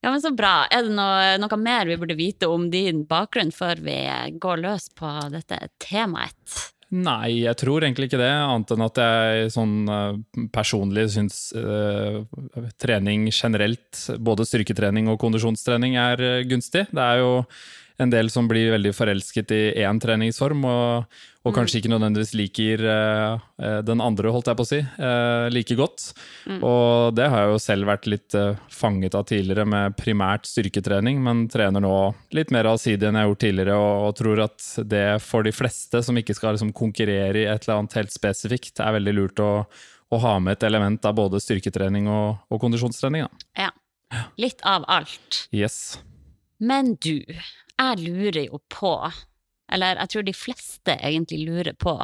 ja, 0.02 0.10
men 0.10 0.20
så 0.20 0.34
bra. 0.36 0.66
Er 0.70 0.84
det 0.84 0.96
noe, 0.96 1.38
noe 1.40 1.60
mer 1.62 1.88
vi 1.88 1.96
burde 2.00 2.18
vite 2.18 2.50
om 2.50 2.68
din 2.72 3.06
bakgrunn 3.08 3.52
før 3.54 3.80
vi 3.86 3.96
går 4.40 4.60
løs 4.66 4.90
på 4.98 5.14
dette 5.32 5.58
temaet? 5.80 6.58
Nei, 6.88 7.44
jeg 7.44 7.56
tror 7.60 7.84
egentlig 7.84 8.08
ikke 8.08 8.20
det, 8.20 8.32
annet 8.32 8.70
enn 8.72 8.86
at 8.86 9.00
jeg 9.00 9.50
sånn 9.52 9.74
eh, 9.92 10.46
personlig 10.52 11.10
syns 11.12 11.52
eh, 11.56 12.22
trening 12.80 13.28
generelt, 13.28 14.06
både 14.24 14.48
styrketrening 14.48 15.10
og 15.12 15.20
kondisjonstrening, 15.20 15.98
er 16.00 16.44
gunstig. 16.48 16.86
Det 16.92 17.04
er 17.04 17.24
jo 17.24 17.44
en 17.98 18.12
del 18.12 18.30
som 18.30 18.46
blir 18.48 18.70
veldig 18.70 18.92
forelsket 18.94 19.52
i 19.54 19.60
én 19.82 19.98
treningsform, 20.00 20.62
og, 20.68 21.16
og 21.42 21.54
kanskje 21.56 21.80
ikke 21.80 21.90
nødvendigvis 21.90 22.34
liker 22.38 22.84
eh, 22.92 23.80
den 23.86 24.02
andre, 24.04 24.30
holdt 24.34 24.50
jeg 24.50 24.58
på 24.58 24.66
å 24.66 24.68
si, 24.68 24.78
uh, 25.02 25.48
like 25.50 25.74
godt. 25.78 26.04
Og 26.60 27.16
det 27.18 27.26
har 27.26 27.42
jeg 27.42 27.52
jo 27.54 27.60
selv 27.64 27.90
vært 27.90 28.06
litt 28.10 28.36
uh, 28.38 28.60
fanget 28.70 29.16
av 29.18 29.26
tidligere 29.30 29.66
med 29.66 29.98
primært 29.98 30.46
styrketrening, 30.46 31.18
men 31.24 31.46
trener 31.50 31.82
nå 31.82 31.94
litt 32.38 32.54
mer 32.54 32.70
allsidig 32.70 33.08
enn 33.08 33.18
jeg 33.18 33.26
har 33.26 33.32
gjort 33.32 33.44
tidligere, 33.48 33.78
og, 33.82 34.06
og 34.06 34.16
tror 34.22 34.44
at 34.46 34.70
det 34.94 35.06
for 35.24 35.46
de 35.46 35.54
fleste 35.54 36.02
som 36.06 36.22
ikke 36.22 36.38
skal 36.38 36.54
liksom 36.54 36.74
konkurrere 36.76 37.42
i 37.42 37.48
et 37.50 37.66
eller 37.66 37.80
annet 37.80 37.98
helt 37.98 38.14
spesifikt, 38.14 38.78
er 38.78 38.94
veldig 39.00 39.16
lurt 39.18 39.42
å, 39.42 39.52
å 40.14 40.22
ha 40.22 40.38
med 40.42 40.54
et 40.58 40.68
element 40.70 41.10
av 41.10 41.18
både 41.18 41.42
styrketrening 41.42 42.06
og, 42.12 42.44
og 42.46 42.62
kondisjonstrening. 42.62 43.26
Da. 43.26 43.48
Ja. 43.66 43.72
Litt 44.40 44.62
av 44.62 44.86
alt. 44.88 45.48
Yes. 45.52 45.98
Men 46.58 46.94
du, 47.02 47.22
jeg 47.78 48.04
lurer 48.04 48.44
jo 48.48 48.60
på, 48.72 48.94
eller 49.72 50.00
jeg 50.02 50.12
tror 50.14 50.26
de 50.28 50.36
fleste 50.36 50.96
egentlig 50.98 51.42
lurer 51.46 51.76
på, 51.78 51.96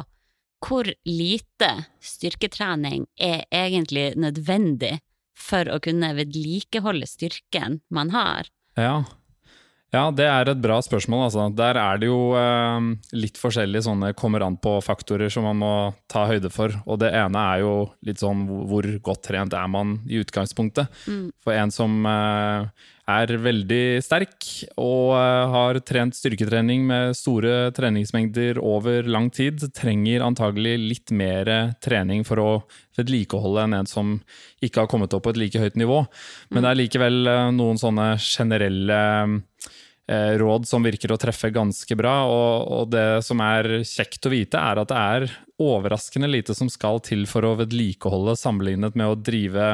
hvor 0.65 0.87
lite 1.05 1.69
styrketrening 2.01 3.05
er 3.21 3.43
egentlig 3.53 4.13
nødvendig 4.17 4.95
for 5.37 5.67
å 5.69 5.81
kunne 5.83 6.13
vedlikeholde 6.17 7.05
styrken 7.09 7.81
man 7.93 8.09
har? 8.15 8.47
Ja. 8.79 9.03
Ja, 9.93 10.09
det 10.11 10.25
er 10.27 10.49
et 10.51 10.59
bra 10.63 10.81
spørsmål. 10.83 11.27
Altså. 11.27 11.43
Der 11.55 11.77
er 11.79 11.99
det 12.01 12.07
jo 12.09 12.33
eh, 12.35 12.87
litt 13.15 13.37
forskjellige 13.39 13.85
sånne 13.85 14.09
kommer 14.17 14.43
an 14.43 14.57
på-faktorer 14.59 15.31
som 15.31 15.45
man 15.47 15.59
må 15.61 15.69
ta 16.11 16.25
høyde 16.27 16.49
for. 16.51 16.73
Og 16.89 16.99
det 17.03 17.13
ene 17.15 17.43
er 17.53 17.61
jo 17.63 17.75
litt 18.03 18.19
sånn 18.19 18.41
hvor- 18.67 18.89
godt 19.05 19.23
trent 19.29 19.55
er 19.55 19.69
man 19.71 19.99
i 20.09 20.19
utgangspunktet. 20.23 20.91
For 21.45 21.55
en 21.55 21.71
som 21.71 21.95
eh, 22.09 22.67
er 23.05 23.31
veldig 23.37 24.01
sterk 24.01 24.47
og 24.81 25.13
eh, 25.13 25.53
har 25.53 25.79
trent 25.85 26.17
styrketrening 26.17 26.87
med 26.89 27.13
store 27.17 27.69
treningsmengder 27.75 28.57
over 28.61 29.05
lang 29.05 29.29
tid, 29.33 29.61
trenger 29.77 30.25
antagelig 30.25 30.75
litt 30.81 31.13
mer 31.13 31.51
trening 31.85 32.25
for 32.25 32.41
å 32.41 32.49
vedlikeholde 32.97 33.67
enn 33.67 33.79
en 33.81 33.89
som 33.89 34.15
ikke 34.63 34.83
har 34.83 34.91
kommet 34.91 35.13
opp 35.13 35.27
på 35.27 35.35
et 35.35 35.41
like 35.43 35.61
høyt 35.61 35.77
nivå. 35.77 36.01
Men 36.49 36.65
det 36.65 36.71
er 36.71 36.81
likevel 36.81 37.21
eh, 37.29 37.47
noen 37.53 37.81
sånne 37.81 38.07
generelle 38.21 39.01
eh, 40.09 40.33
råd 40.41 40.65
som 40.69 40.85
virker 40.85 41.13
å 41.13 41.19
treffe 41.21 41.53
ganske 41.53 41.99
bra. 41.99 42.17
Og, 42.25 42.73
og 42.79 42.89
det 42.95 43.21
som 43.27 43.43
er 43.45 43.83
kjekt 43.85 44.25
å 44.25 44.33
vite, 44.33 44.57
er 44.57 44.81
at 44.81 44.89
det 44.89 45.05
er 45.19 45.27
overraskende 45.61 46.27
lite 46.31 46.57
som 46.57 46.73
skal 46.73 46.99
til 47.05 47.23
for 47.29 47.45
å 47.47 47.55
vedlikeholde, 47.61 48.33
sammenlignet 48.39 48.97
med 48.97 49.13
å 49.13 49.19
drive 49.19 49.69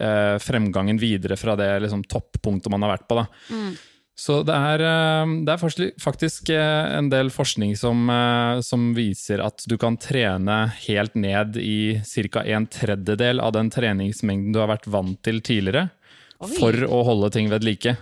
eh, 0.00 0.36
fremgangen 0.42 0.98
videre 1.00 1.36
fra 1.36 1.54
det 1.60 1.68
liksom, 1.84 2.02
toppunktet 2.08 2.72
man 2.72 2.82
har 2.86 2.96
vært 2.96 3.08
på. 3.10 3.20
Da. 3.20 3.26
Så 4.20 4.42
det 4.44 4.52
er, 4.52 4.82
eh, 4.84 5.30
det 5.46 5.52
er 5.54 5.94
faktisk- 5.98 6.50
eh, 6.50 6.98
en 6.98 7.08
del 7.08 7.30
forskning 7.30 7.76
som, 7.76 8.10
eh, 8.10 8.60
som 8.60 8.94
viser 8.94 9.40
at 9.40 9.64
du 9.66 9.78
kan 9.78 9.96
trene 9.96 10.68
helt 10.86 11.14
ned 11.14 11.56
i 11.56 12.02
ca. 12.04 12.40
en 12.44 12.66
tredjedel 12.66 13.40
av 13.40 13.52
den 13.52 13.70
treningsmengden 13.70 14.52
du 14.52 14.58
har 14.58 14.68
vært 14.68 14.86
vant 14.86 15.22
til 15.22 15.40
tidligere, 15.40 15.90
for 16.58 16.72
å 16.72 17.04
holde 17.04 17.32
ting 17.32 17.48
ved 17.48 17.64
like. 17.64 17.96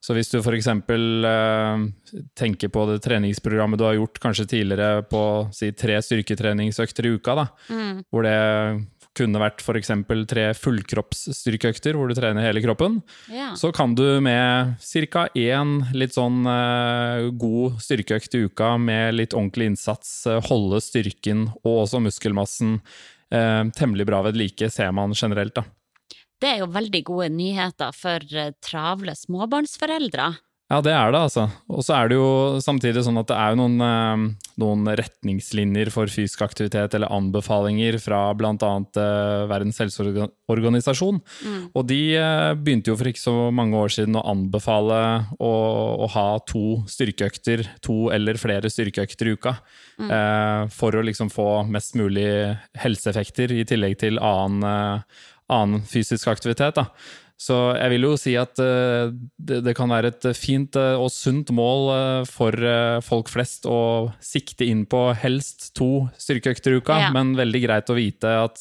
Så 0.00 0.14
hvis 0.14 0.30
du 0.30 0.38
f.eks. 0.38 0.68
Uh, 0.68 1.90
tenker 2.36 2.68
på 2.68 2.86
det 2.86 3.02
treningsprogrammet 3.02 3.78
du 3.78 3.84
har 3.84 3.94
gjort 3.94 4.20
kanskje 4.20 4.46
tidligere 4.46 5.02
på 5.08 5.52
si, 5.52 5.72
tre 5.72 5.98
styrketreningsøkter 5.98 7.04
i 7.04 7.18
uka, 7.18 7.34
da, 7.34 7.46
hvor 8.12 8.22
det 8.22 8.86
kunne 9.18 9.40
vært 9.42 9.60
f.eks. 9.64 9.90
tre 10.30 10.44
fullkroppsstyrkeøkter 10.56 11.98
hvor 11.98 12.08
du 12.10 12.16
trener 12.18 12.46
hele 12.46 12.62
kroppen, 12.64 13.00
Ja. 13.32 13.52
så 13.58 13.72
kan 13.74 13.94
du 13.98 14.20
med 14.24 14.76
ca. 15.12 15.26
én 15.34 15.74
litt 15.94 16.14
sånn 16.16 16.46
uh, 16.46 17.28
god 17.34 17.80
styrkeøkt 17.82 18.34
i 18.38 18.44
uka 18.48 18.76
med 18.78 19.14
litt 19.18 19.34
ordentlig 19.36 19.72
innsats 19.74 20.26
uh, 20.30 20.38
holde 20.48 20.80
styrken 20.84 21.48
og 21.64 21.84
også 21.84 22.00
muskelmassen 22.04 22.78
uh, 23.34 23.64
temmelig 23.76 24.06
bra 24.08 24.22
ved 24.28 24.38
like, 24.38 24.70
ser 24.70 24.92
man 24.92 25.12
generelt. 25.18 25.54
da. 25.58 25.64
Det 26.38 26.52
er 26.54 26.60
jo 26.62 26.68
veldig 26.70 27.00
gode 27.02 27.32
nyheter 27.34 27.90
for 27.96 28.22
travle 28.62 29.14
småbarnsforeldre. 29.18 30.36
Ja, 30.68 30.82
det 30.84 30.92
er 30.92 31.14
det, 31.14 31.20
altså. 31.24 31.46
Og 31.72 31.80
så 31.80 31.94
er 31.96 32.10
det 32.10 32.18
jo 32.18 32.58
samtidig 32.60 33.00
sånn 33.06 33.16
at 33.16 33.30
det 33.30 33.36
er 33.40 33.54
jo 33.54 33.56
noen, 33.62 33.76
eh, 33.80 34.48
noen 34.60 34.88
retningslinjer 35.00 35.88
for 35.94 36.12
fysisk 36.12 36.42
aktivitet 36.44 36.92
eller 36.92 37.08
anbefalinger 37.08 37.96
fra 38.04 38.18
bl.a. 38.36 38.52
Eh, 38.52 39.46
Verdens 39.48 39.80
helseorganisasjon. 39.80 41.22
Og 41.72 41.86
de 41.88 42.00
eh, 42.20 42.52
begynte 42.60 42.92
jo 42.92 42.98
for 43.00 43.08
ikke 43.08 43.22
så 43.22 43.36
mange 43.48 43.80
år 43.80 43.94
siden 43.96 44.18
å 44.20 44.26
anbefale 44.28 44.98
å, 45.40 45.52
å 46.04 46.10
ha 46.12 46.26
to 46.44 46.82
styrkeøkter, 46.92 47.64
to 47.80 48.10
eller 48.12 48.36
flere 48.36 48.68
styrkeøkter 48.68 49.30
i 49.30 49.38
uka. 49.38 49.54
Eh, 50.04 50.66
for 50.76 50.92
å 50.92 51.06
liksom 51.08 51.32
få 51.32 51.64
mest 51.72 51.96
mulig 51.96 52.28
helseeffekter 52.76 53.56
i 53.56 53.64
tillegg 53.64 53.96
til 54.04 54.20
annen, 54.20 55.00
annen 55.48 55.88
fysisk 55.88 56.28
aktivitet. 56.28 56.76
da. 56.76 56.90
Så 57.38 57.54
jeg 57.78 57.92
vil 57.92 58.02
jo 58.02 58.16
si 58.18 58.32
at 58.34 58.58
eh, 58.58 59.12
det, 59.38 59.60
det 59.62 59.74
kan 59.78 59.90
være 59.92 60.10
et 60.10 60.26
fint 60.34 60.74
eh, 60.74 60.98
og 60.98 61.06
sunt 61.14 61.52
mål 61.54 61.84
eh, 61.94 62.22
for 62.26 62.66
folk 63.06 63.30
flest 63.30 63.68
å 63.70 64.10
sikte 64.18 64.66
inn 64.66 64.82
på 64.90 65.04
helst 65.22 65.68
to 65.78 66.08
styrkeøkter 66.18 66.74
i 66.74 66.80
uka, 66.82 66.96
Ja. 66.98 67.10
men 67.14 67.36
veldig 67.38 67.60
greit 67.62 67.92
å 67.92 67.96
vite 67.96 68.32
at 68.42 68.58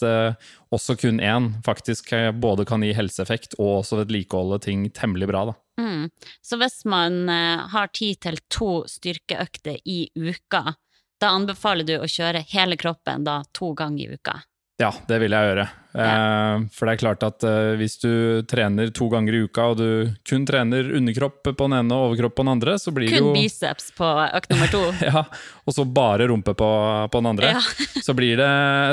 også 0.69 0.93
kun 0.99 1.17
én 1.23 1.47
faktisk 1.65 2.11
både 2.37 2.67
kan 2.69 2.83
gi 2.85 2.91
helseeffekt 2.93 3.55
og 3.57 3.79
også 3.79 4.03
vedlikeholde 4.03 4.59
ting 4.67 4.85
temmelig 4.93 5.29
bra. 5.31 5.45
da. 5.49 5.55
Mm. 5.81 6.09
Så 6.45 6.59
hvis 6.61 6.83
man 6.85 7.25
har 7.73 7.89
tid 7.97 8.19
til 8.21 8.37
to 8.53 8.83
styrkeøkter 8.89 9.79
i 9.85 10.09
uka, 10.13 10.75
da 11.17 11.33
anbefaler 11.33 11.87
du 11.87 11.95
å 11.97 12.05
kjøre 12.05 12.45
hele 12.53 12.77
kroppen 12.77 13.25
da 13.25 13.39
to 13.57 13.71
ganger 13.73 14.05
i 14.05 14.19
uka. 14.19 14.37
Ja, 14.77 14.91
det 15.09 15.17
vil 15.23 15.33
jeg 15.33 15.51
gjøre. 15.51 15.67
Ja. 15.97 16.59
for 16.69 16.85
det 16.85 16.93
er 16.93 16.99
klart 17.01 17.23
at 17.25 17.41
eh, 17.47 17.71
hvis 17.79 17.95
du 17.97 18.43
trener 18.45 18.91
to 18.93 19.07
ganger 19.09 19.33
i 19.33 19.39
uka, 19.47 19.71
og 19.71 19.79
du 19.79 20.11
kun 20.29 20.43
trener 20.45 20.91
underkropp 20.93 21.41
på 21.47 21.55
den 21.57 21.73
ene 21.79 21.95
og 21.95 22.11
overkropp 22.11 22.35
på 22.37 22.45
den 22.45 22.51
andre, 22.53 22.75
så 22.77 22.93
blir 22.93 23.09
det 23.09 23.17
jo 23.17 23.31
Kun 23.31 23.39
biceps 23.39 23.89
på 23.97 24.05
økt 24.27 24.53
nummer 24.53 24.69
to. 24.69 24.83
Ja, 25.07 25.23
og 25.65 25.73
så 25.73 25.87
bare 25.89 26.27
rumpe 26.29 26.53
på, 26.57 26.69
på 27.09 27.23
den 27.23 27.31
andre. 27.31 27.55
Ja. 27.57 27.63
så, 28.05 28.13
blir 28.17 28.37
det, 28.37 28.51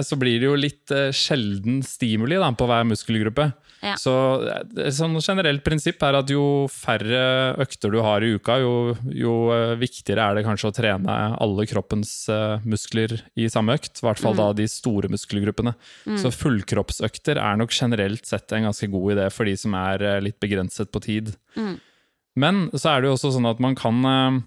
så 0.09 0.17
blir 0.17 0.41
det 0.41 0.49
jo 0.49 0.57
litt 0.57 0.95
eh, 0.95 1.11
sjelden 1.13 1.83
stimuli 1.85 2.41
da, 2.41 2.49
på 2.57 2.71
hver 2.71 2.89
muskelgruppe. 2.89 3.51
Ja. 3.85 3.95
Så 4.01 4.13
et 4.49 4.97
sånn 4.97 5.17
generelt 5.21 5.65
prinsipp 5.67 6.03
er 6.07 6.17
at 6.17 6.31
jo 6.33 6.67
færre 6.73 7.55
økter 7.61 7.93
du 7.93 7.99
har 8.05 8.25
i 8.25 8.33
uka, 8.39 8.57
jo, 8.63 8.75
jo 9.13 9.35
eh, 9.53 9.75
viktigere 9.81 10.25
er 10.25 10.39
det 10.39 10.47
kanskje 10.47 10.71
å 10.71 10.77
trene 10.77 11.17
alle 11.37 11.67
kroppens 11.69 12.15
eh, 12.33 12.65
muskler 12.65 13.19
i 13.37 13.51
samme 13.53 13.77
økt. 13.77 14.01
I 14.01 14.09
hvert 14.09 14.23
fall 14.25 14.39
da 14.39 14.51
de 14.57 14.67
store 14.71 15.11
muskelgruppene. 15.13 15.75
Så 16.21 16.33
fullkroppsøkter 16.33 17.41
er 17.43 17.61
nok 17.61 17.75
generelt 17.75 18.25
sett 18.29 18.57
en 18.57 18.71
ganske 18.71 18.89
god 18.93 19.19
idé 19.19 19.29
for 19.35 19.51
de 19.51 19.57
som 19.61 19.77
er 19.79 20.05
eh, 20.05 20.23
litt 20.25 20.41
begrenset 20.43 20.93
på 20.95 21.05
tid. 21.05 21.35
Men 22.35 22.67
så 22.75 22.95
er 22.95 23.03
det 23.03 23.11
jo 23.11 23.17
også 23.19 23.35
sånn 23.37 23.47
at 23.47 23.61
man 23.63 23.77
kan 23.79 24.01
eh, 24.09 24.41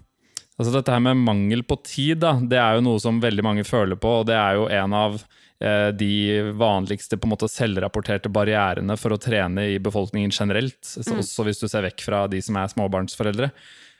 Altså 0.58 0.72
Dette 0.74 0.94
her 0.94 1.02
med 1.04 1.20
mangel 1.22 1.62
på 1.62 1.76
tid, 1.86 2.18
da, 2.24 2.34
det 2.42 2.58
er 2.58 2.78
jo 2.78 2.86
noe 2.88 3.02
som 3.02 3.20
veldig 3.22 3.44
mange 3.46 3.66
føler 3.66 3.98
på. 4.00 4.20
og 4.20 4.26
Det 4.26 4.34
er 4.34 4.56
jo 4.58 4.64
en 4.74 4.96
av 4.98 5.20
eh, 5.62 5.90
de 5.94 6.14
vanligste 6.58 7.18
på 7.18 7.28
en 7.28 7.34
måte 7.36 7.50
selvrapporterte 7.50 8.32
barrierene 8.34 8.96
for 8.98 9.14
å 9.14 9.20
trene 9.22 9.68
i 9.74 9.78
befolkningen 9.82 10.34
generelt. 10.34 10.80
Så 10.82 11.14
Også 11.14 11.46
hvis 11.46 11.62
du 11.62 11.68
ser 11.70 11.86
vekk 11.86 12.02
fra 12.08 12.24
de 12.30 12.42
som 12.42 12.58
er 12.58 12.72
småbarnsforeldre. 12.74 13.52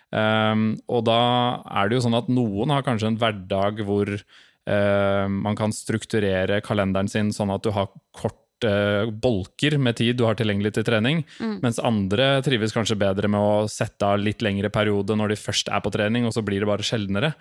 Um, 0.09 0.71
og 0.89 1.03
da 1.05 1.21
er 1.69 1.89
det 1.89 1.99
jo 1.99 2.05
sånn 2.07 2.17
at 2.17 2.31
noen 2.33 2.71
har 2.73 2.85
kanskje 2.87 3.11
en 3.11 3.19
hverdag 3.21 3.83
hvor 3.85 4.09
eh, 4.17 5.27
man 5.29 5.59
kan 5.59 5.75
strukturere 5.77 6.63
kalenderen 6.65 7.11
sin 7.13 7.29
sånn 7.37 7.53
at 7.53 7.63
du 7.63 7.75
har 7.77 7.91
kort 8.17 8.41
eh, 8.67 9.11
bolker 9.11 9.79
med 9.79 9.99
tid 10.01 10.19
du 10.19 10.25
har 10.27 10.39
tilgjengelig 10.39 10.75
til 10.77 10.87
trening, 10.89 11.23
mens 11.63 11.79
andre 11.79 12.39
trives 12.47 12.75
kanskje 12.75 12.99
bedre 12.99 13.31
med 13.31 13.41
å 13.41 13.69
sette 13.71 14.07
av 14.07 14.19
litt 14.23 14.43
lengre 14.45 14.73
periode 14.75 15.17
når 15.19 15.35
de 15.35 15.41
først 15.41 15.71
er 15.71 15.83
på 15.85 15.93
trening, 15.95 16.27
og 16.27 16.35
så 16.37 16.45
blir 16.47 16.65
det 16.65 16.71
bare 16.71 16.87
sjeldnere. 16.87 17.35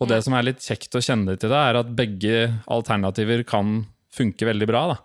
Og 0.00 0.08
det 0.08 0.22
som 0.24 0.34
er 0.36 0.46
litt 0.48 0.64
kjekt 0.64 0.96
å 0.96 1.02
kjenne 1.04 1.36
til 1.36 1.52
det, 1.52 1.60
er 1.60 1.78
at 1.82 1.92
begge 1.92 2.46
alternativer 2.72 3.44
kan 3.48 3.82
funke 4.14 4.48
veldig 4.48 4.68
bra. 4.70 4.86
Da. 4.94 4.98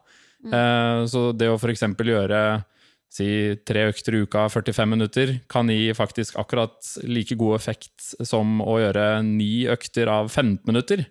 Eh, 0.45 1.01
så 1.11 1.27
det 1.35 1.49
å 1.51 1.59
f.eks. 1.59 1.83
gjøre 1.99 2.41
si 3.15 3.27
tre 3.67 3.85
økter 3.89 4.17
i 4.17 4.23
uka, 4.25 4.45
45 4.51 4.91
minutter, 4.91 5.33
kan 5.51 5.69
gi 5.71 5.93
faktisk 5.95 6.39
akkurat 6.41 6.75
like 7.07 7.37
god 7.39 7.59
effekt 7.59 8.11
som 8.27 8.59
å 8.63 8.77
gjøre 8.81 9.23
ni 9.27 9.67
økter 9.71 10.11
av 10.11 10.29
15 10.31 10.65
minutter. 10.67 11.05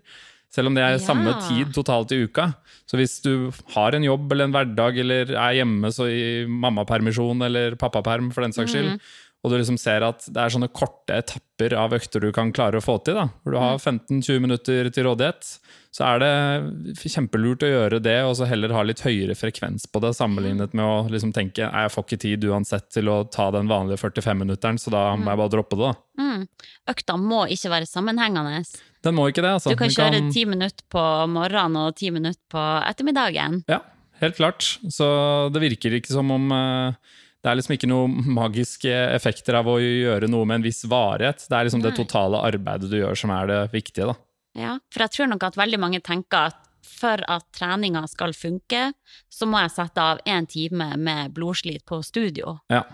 Selv 0.55 0.70
om 0.70 0.76
det 0.76 0.84
er 0.86 0.94
Ja. 0.94 1.02
samme 1.02 1.34
tid 1.48 1.74
totalt 1.74 2.12
i 2.14 2.22
uka. 2.28 2.55
Så 2.86 2.94
hvis 3.00 3.18
du 3.24 3.50
har 3.74 3.94
en 3.96 4.07
jobb 4.07 4.30
eller 4.30 4.44
en 4.46 4.55
hverdag 4.55 4.98
eller 5.02 5.34
er 5.34 5.59
hjemme 5.59 5.90
så 5.90 6.07
i 6.07 6.46
mammapermisjon 6.46 7.42
eller 7.42 7.74
pappaperm 7.80 8.30
for 8.32 8.46
den 8.46 8.55
saks 8.55 8.70
skyld, 8.70 9.00
og 9.44 9.50
du 9.52 9.59
liksom 9.59 9.76
ser 9.76 10.00
at 10.07 10.24
det 10.24 10.40
er 10.40 10.52
sånne 10.55 10.70
korte 10.72 11.18
etapper 11.20 11.74
av 11.76 11.92
økter 11.92 12.22
du 12.22 12.30
kan 12.32 12.52
klare 12.55 12.78
å 12.80 12.84
få 12.84 12.94
til, 13.05 13.18
da, 13.18 13.26
hvor 13.42 13.52
du 13.52 13.59
har 13.61 13.76
15-20 13.76 14.40
minutter 14.40 14.88
til 14.94 15.05
rådighet, 15.05 15.59
så 15.92 16.07
er 16.14 16.22
det 16.22 16.94
kjempelurt 17.02 17.66
å 17.66 17.68
gjøre 17.68 18.00
det, 18.02 18.16
og 18.24 18.32
så 18.38 18.48
heller 18.48 18.72
ha 18.72 18.82
litt 18.86 19.02
høyere 19.05 19.36
frekvens 19.36 19.84
på 19.92 20.00
det, 20.00 20.14
sammenlignet 20.16 20.72
med 20.72 20.84
å 20.86 20.96
liksom 21.12 21.34
tenke 21.36 21.66
jeg 21.68 21.92
får 21.92 22.07
ikke 22.07 22.20
tid 22.24 22.48
uansett 22.48 22.88
til 22.96 23.11
å 23.12 23.18
ta 23.28 23.50
den 23.52 23.68
vanlige 23.68 24.00
45-minutteren, 24.00 24.80
så 24.80 24.90
da 24.94 25.05
må 25.14 25.28
jeg 25.28 25.42
bare 25.42 25.52
droppe 25.59 25.76
det. 25.76 25.92
da. 25.92 26.24
Mm. 26.24 26.48
Økta 26.94 27.20
må 27.20 27.44
ikke 27.52 27.74
være 27.74 27.90
sammenhengende. 27.90 28.64
Den 29.05 29.16
må 29.16 29.28
ikke 29.28 29.44
det, 29.44 29.52
altså. 29.59 29.74
Du 29.74 29.78
kan 29.78 29.92
kjøre 29.92 30.22
ti 30.32 30.46
minutter 30.48 30.86
på 30.92 31.02
morgenen 31.30 31.76
og 31.82 31.98
ti 31.98 32.09
minutter 32.14 32.40
på 32.52 32.62
ettermiddagen. 32.88 33.61
Ja, 33.70 33.82
helt 34.22 34.38
klart. 34.40 34.78
Så 34.88 35.07
det 35.52 35.62
virker 35.64 35.98
ikke 35.98 36.14
som 36.14 36.32
om 36.32 36.48
uh, 36.55 36.96
det 37.44 37.50
er 37.50 37.59
liksom 37.59 37.74
ikke 37.76 37.90
noen 37.90 38.14
magiske 38.32 38.92
effekter 39.12 39.59
av 39.59 39.68
å 39.68 39.76
gjøre 39.76 40.30
noe 40.32 40.48
med 40.48 40.62
en 40.62 40.64
viss 40.64 40.80
varighet. 40.88 41.44
Det 41.44 41.59
er 41.59 41.68
liksom 41.68 41.82
det 41.84 41.92
totale 41.98 42.40
arbeidet 42.40 42.88
du 42.88 42.96
gjør 42.96 43.18
som 43.20 43.34
er 43.36 43.50
det 43.50 43.59
viktige. 43.74 44.09
da. 44.09 44.16
Ja, 44.57 44.76
for 44.94 45.05
jeg 45.05 45.12
tror 45.12 45.28
nok 45.28 45.44
at 45.50 45.59
veldig 45.61 45.80
mange 45.82 46.00
tenker 46.05 46.48
at 46.55 46.62
for 46.84 47.20
at 47.28 47.44
treninga 47.57 48.05
skal 48.09 48.32
funke, 48.36 48.92
så 49.32 49.48
må 49.48 49.61
jeg 49.61 49.74
sette 49.74 50.00
av 50.00 50.20
én 50.28 50.46
time 50.48 50.94
med 51.00 51.34
blodslit 51.36 51.84
på 51.88 52.00
studio. 52.07 52.59
Ja. 52.72 52.84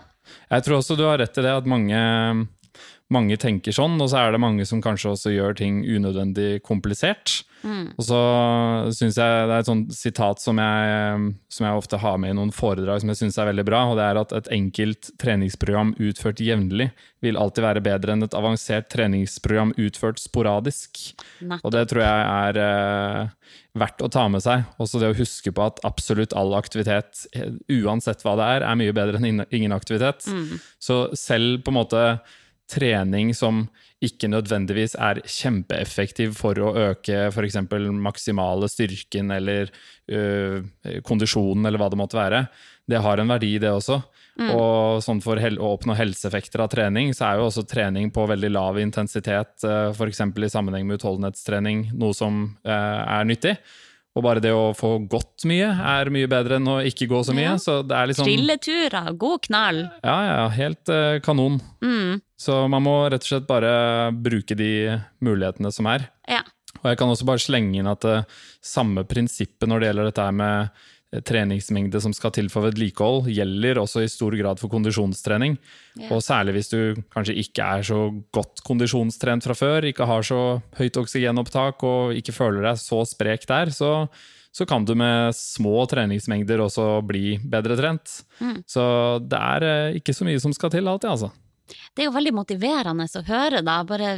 Jeg 0.51 0.65
tror 0.65 0.79
også 0.79 0.95
du 0.99 1.05
har 1.07 1.19
rett 1.19 1.37
i 1.37 1.43
det, 1.43 1.53
at 1.61 1.67
mange, 1.69 1.97
mange 3.11 3.37
tenker 3.39 3.75
sånn, 3.75 3.99
og 4.01 4.09
så 4.11 4.21
er 4.21 4.33
det 4.33 4.41
mange 4.41 4.65
som 4.67 4.81
kanskje 4.83 5.13
også 5.13 5.33
gjør 5.35 5.57
ting 5.59 5.81
unødvendig 5.85 6.61
komplisert. 6.65 7.41
Og 7.99 8.05
så 8.07 8.19
syns 8.97 9.19
jeg 9.19 9.45
det 9.45 9.53
er 9.53 9.59
et 9.61 9.69
sånt 9.69 9.93
sitat 9.93 10.41
som 10.41 10.57
jeg, 10.57 11.25
som 11.53 11.67
jeg 11.67 11.77
ofte 11.77 11.99
har 12.01 12.17
med 12.21 12.33
i 12.33 12.37
noen 12.39 12.53
foredrag 12.55 13.03
som 13.03 13.11
jeg 13.11 13.19
syns 13.19 13.37
er 13.37 13.51
veldig 13.51 13.65
bra, 13.67 13.83
og 13.91 13.99
det 13.99 14.07
er 14.07 14.19
at 14.21 14.33
et 14.39 14.49
enkelt 14.55 15.11
treningsprogram 15.21 15.93
utført 16.01 16.41
jevnlig 16.41 16.89
vil 17.21 17.37
alltid 17.37 17.65
være 17.67 17.83
bedre 17.85 18.15
enn 18.15 18.25
et 18.25 18.37
avansert 18.37 18.89
treningsprogram 18.93 19.75
utført 19.77 20.21
sporadisk. 20.23 21.03
Og 21.61 21.69
det 21.75 21.85
tror 21.91 22.01
jeg 22.01 22.25
er 22.31 22.61
eh, 22.65 23.53
verdt 23.77 24.01
å 24.01 24.09
ta 24.11 24.25
med 24.31 24.41
seg. 24.41 24.65
Også 24.81 24.99
det 25.01 25.11
å 25.11 25.19
huske 25.19 25.53
på 25.53 25.67
at 25.67 25.83
absolutt 25.87 26.33
all 26.33 26.55
aktivitet, 26.57 27.27
eh, 27.37 27.53
uansett 27.77 28.25
hva 28.25 28.33
det 28.39 28.49
er, 28.57 28.65
er 28.71 28.79
mye 28.81 28.95
bedre 28.97 29.21
enn 29.21 29.45
ingen 29.51 29.75
aktivitet. 29.75 30.25
Så 30.81 31.03
selv 31.13 31.61
på 31.61 31.69
en 31.69 31.77
måte 31.77 32.05
trening 32.71 33.33
som 33.37 33.65
ikke 34.01 34.29
nødvendigvis 34.31 34.95
er 34.97 35.21
kjempeeffektiv 35.29 36.33
for 36.39 36.57
å 36.57 36.71
øke 36.89 37.27
f.eks. 37.29 37.59
maksimale 38.01 38.69
styrken 38.71 39.29
eller 39.35 39.69
ø, 40.09 40.21
kondisjonen, 41.05 41.67
eller 41.67 41.81
hva 41.81 41.91
det 41.93 41.99
måtte 42.01 42.17
være, 42.17 42.45
det 42.89 43.03
har 43.05 43.21
en 43.21 43.29
verdi, 43.29 43.53
det 43.61 43.69
også. 43.69 43.99
Og 44.41 45.03
sånn 45.05 45.21
for 45.21 45.37
å 45.37 45.69
oppnå 45.75 45.93
helseeffekter 45.97 46.63
av 46.63 46.71
trening, 46.73 47.11
så 47.13 47.27
er 47.27 47.39
jo 47.39 47.49
også 47.49 47.65
trening 47.69 48.09
på 48.15 48.25
veldig 48.31 48.49
lav 48.55 48.79
intensitet, 48.81 49.53
f.eks. 49.61 50.21
i 50.23 50.49
sammenheng 50.49 50.87
med 50.87 50.97
utholdenhetstrening, 50.97 51.89
noe 51.99 52.15
som 52.17 52.43
eh, 52.65 53.01
er 53.19 53.27
nyttig. 53.27 53.57
Og 54.11 54.25
bare 54.25 54.41
det 54.43 54.51
å 54.51 54.71
få 54.75 54.97
gått 55.07 55.45
mye 55.47 55.69
er 55.71 56.09
mye 56.11 56.27
bedre 56.31 56.57
enn 56.59 56.67
å 56.67 56.79
ikke 56.83 57.07
gå 57.07 57.21
så 57.23 57.35
mye. 57.35 57.53
Ja. 57.53 57.59
Så 57.61 57.77
det 57.87 57.95
er 57.95 58.09
liksom 58.11 58.27
Trilleturer, 58.27 59.11
god 59.19 59.45
knall. 59.47 59.85
Ja, 60.03 60.17
ja, 60.27 60.41
helt 60.51 60.91
uh, 60.91 61.19
kanon. 61.23 61.61
Mm. 61.79 62.19
Så 62.39 62.57
man 62.71 62.83
må 62.83 62.95
rett 63.11 63.23
og 63.23 63.29
slett 63.29 63.47
bare 63.47 63.71
bruke 64.11 64.57
de 64.59 64.97
mulighetene 65.23 65.71
som 65.71 65.87
er. 65.93 66.09
Ja. 66.27 66.43
Og 66.81 66.89
jeg 66.91 66.99
kan 66.99 67.13
også 67.13 67.27
bare 67.29 67.43
slenge 67.43 67.79
inn 67.79 67.87
at 67.91 68.07
uh, 68.07 68.27
samme 68.59 69.05
prinsippet 69.07 69.69
når 69.69 69.79
det 69.79 69.91
gjelder 69.91 70.11
dette 70.11 70.27
her 70.27 70.35
med 70.41 70.83
treningsmengde 71.27 71.99
som 72.01 72.13
skal 72.15 72.31
til 72.35 72.47
for 72.51 72.63
vedlikehold, 72.63 73.27
gjelder 73.33 73.81
også 73.81 74.05
i 74.05 74.11
stor 74.11 74.35
grad 74.39 74.61
for 74.61 74.71
kondisjonstrening. 74.71 75.57
Yeah. 75.99 76.11
Og 76.15 76.23
særlig 76.23 76.55
hvis 76.55 76.71
du 76.71 77.01
kanskje 77.11 77.35
ikke 77.41 77.67
er 77.77 77.87
så 77.87 78.05
godt 78.31 78.63
kondisjonstrent 78.67 79.47
fra 79.47 79.57
før, 79.57 79.89
ikke 79.89 80.07
har 80.07 80.23
så 80.23 80.61
høyt 80.79 80.99
oksygenopptak 81.01 81.83
og 81.87 82.15
ikke 82.15 82.35
føler 82.35 82.69
deg 82.69 82.79
så 82.79 83.03
sprek 83.09 83.43
der, 83.49 83.73
så, 83.75 84.07
så 84.55 84.67
kan 84.69 84.87
du 84.87 84.95
med 84.95 85.35
små 85.35 85.83
treningsmengder 85.91 86.63
også 86.63 86.87
bli 87.07 87.35
bedre 87.43 87.75
trent. 87.79 88.21
Mm. 88.39 88.61
Så 88.69 88.83
det 89.27 89.41
er 89.41 89.67
eh, 89.67 89.99
ikke 89.99 90.15
så 90.15 90.27
mye 90.27 90.39
som 90.43 90.55
skal 90.55 90.71
til 90.71 90.87
alltid, 90.87 91.11
altså. 91.11 91.33
Det 91.95 92.03
er 92.03 92.09
jo 92.09 92.15
veldig 92.15 92.33
motiverende 92.35 93.07
å 93.07 93.27
høre, 93.27 93.61
da. 93.63 93.81
Bare 93.87 94.15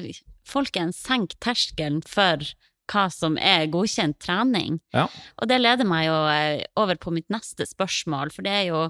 folkens, 0.49 1.01
senk 1.01 1.35
terskelen 1.41 2.01
for 2.05 2.45
hva 2.91 3.05
som 3.11 3.37
er 3.37 3.67
godkjent 3.71 4.17
trening. 4.19 4.79
Ja. 4.93 5.07
Og 5.41 5.47
det 5.49 5.61
leder 5.61 5.87
meg 5.87 6.07
jo 6.07 6.17
eh, 6.31 6.63
over 6.79 6.95
på 6.99 7.13
mitt 7.15 7.29
neste 7.33 7.65
spørsmål, 7.69 8.31
for 8.35 8.43
det 8.43 8.51
er 8.51 8.67
jo 8.71 8.83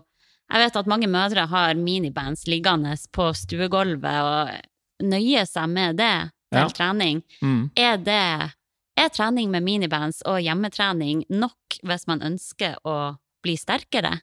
Jeg 0.52 0.60
vet 0.60 0.76
at 0.76 0.88
mange 0.92 1.08
mødre 1.08 1.46
har 1.48 1.74
minibands 1.80 2.44
liggende 2.52 2.92
på 3.16 3.30
stuegulvet 3.34 4.20
og 4.28 5.08
nøyer 5.08 5.46
seg 5.48 5.70
med 5.72 5.98
det 5.98 6.30
til 6.52 6.60
Ja. 6.60 6.68
trening. 6.70 7.24
Mm. 7.42 7.72
Er 7.78 7.98
det 7.98 8.52
Er 8.98 9.10
trening 9.10 9.50
med 9.50 9.64
minibands 9.64 10.22
og 10.30 10.38
hjemmetrening 10.44 11.24
nok 11.30 11.80
hvis 11.82 12.06
man 12.08 12.22
ønsker 12.22 12.76
å 12.86 13.16
bli 13.42 13.56
sterkere? 13.58 14.20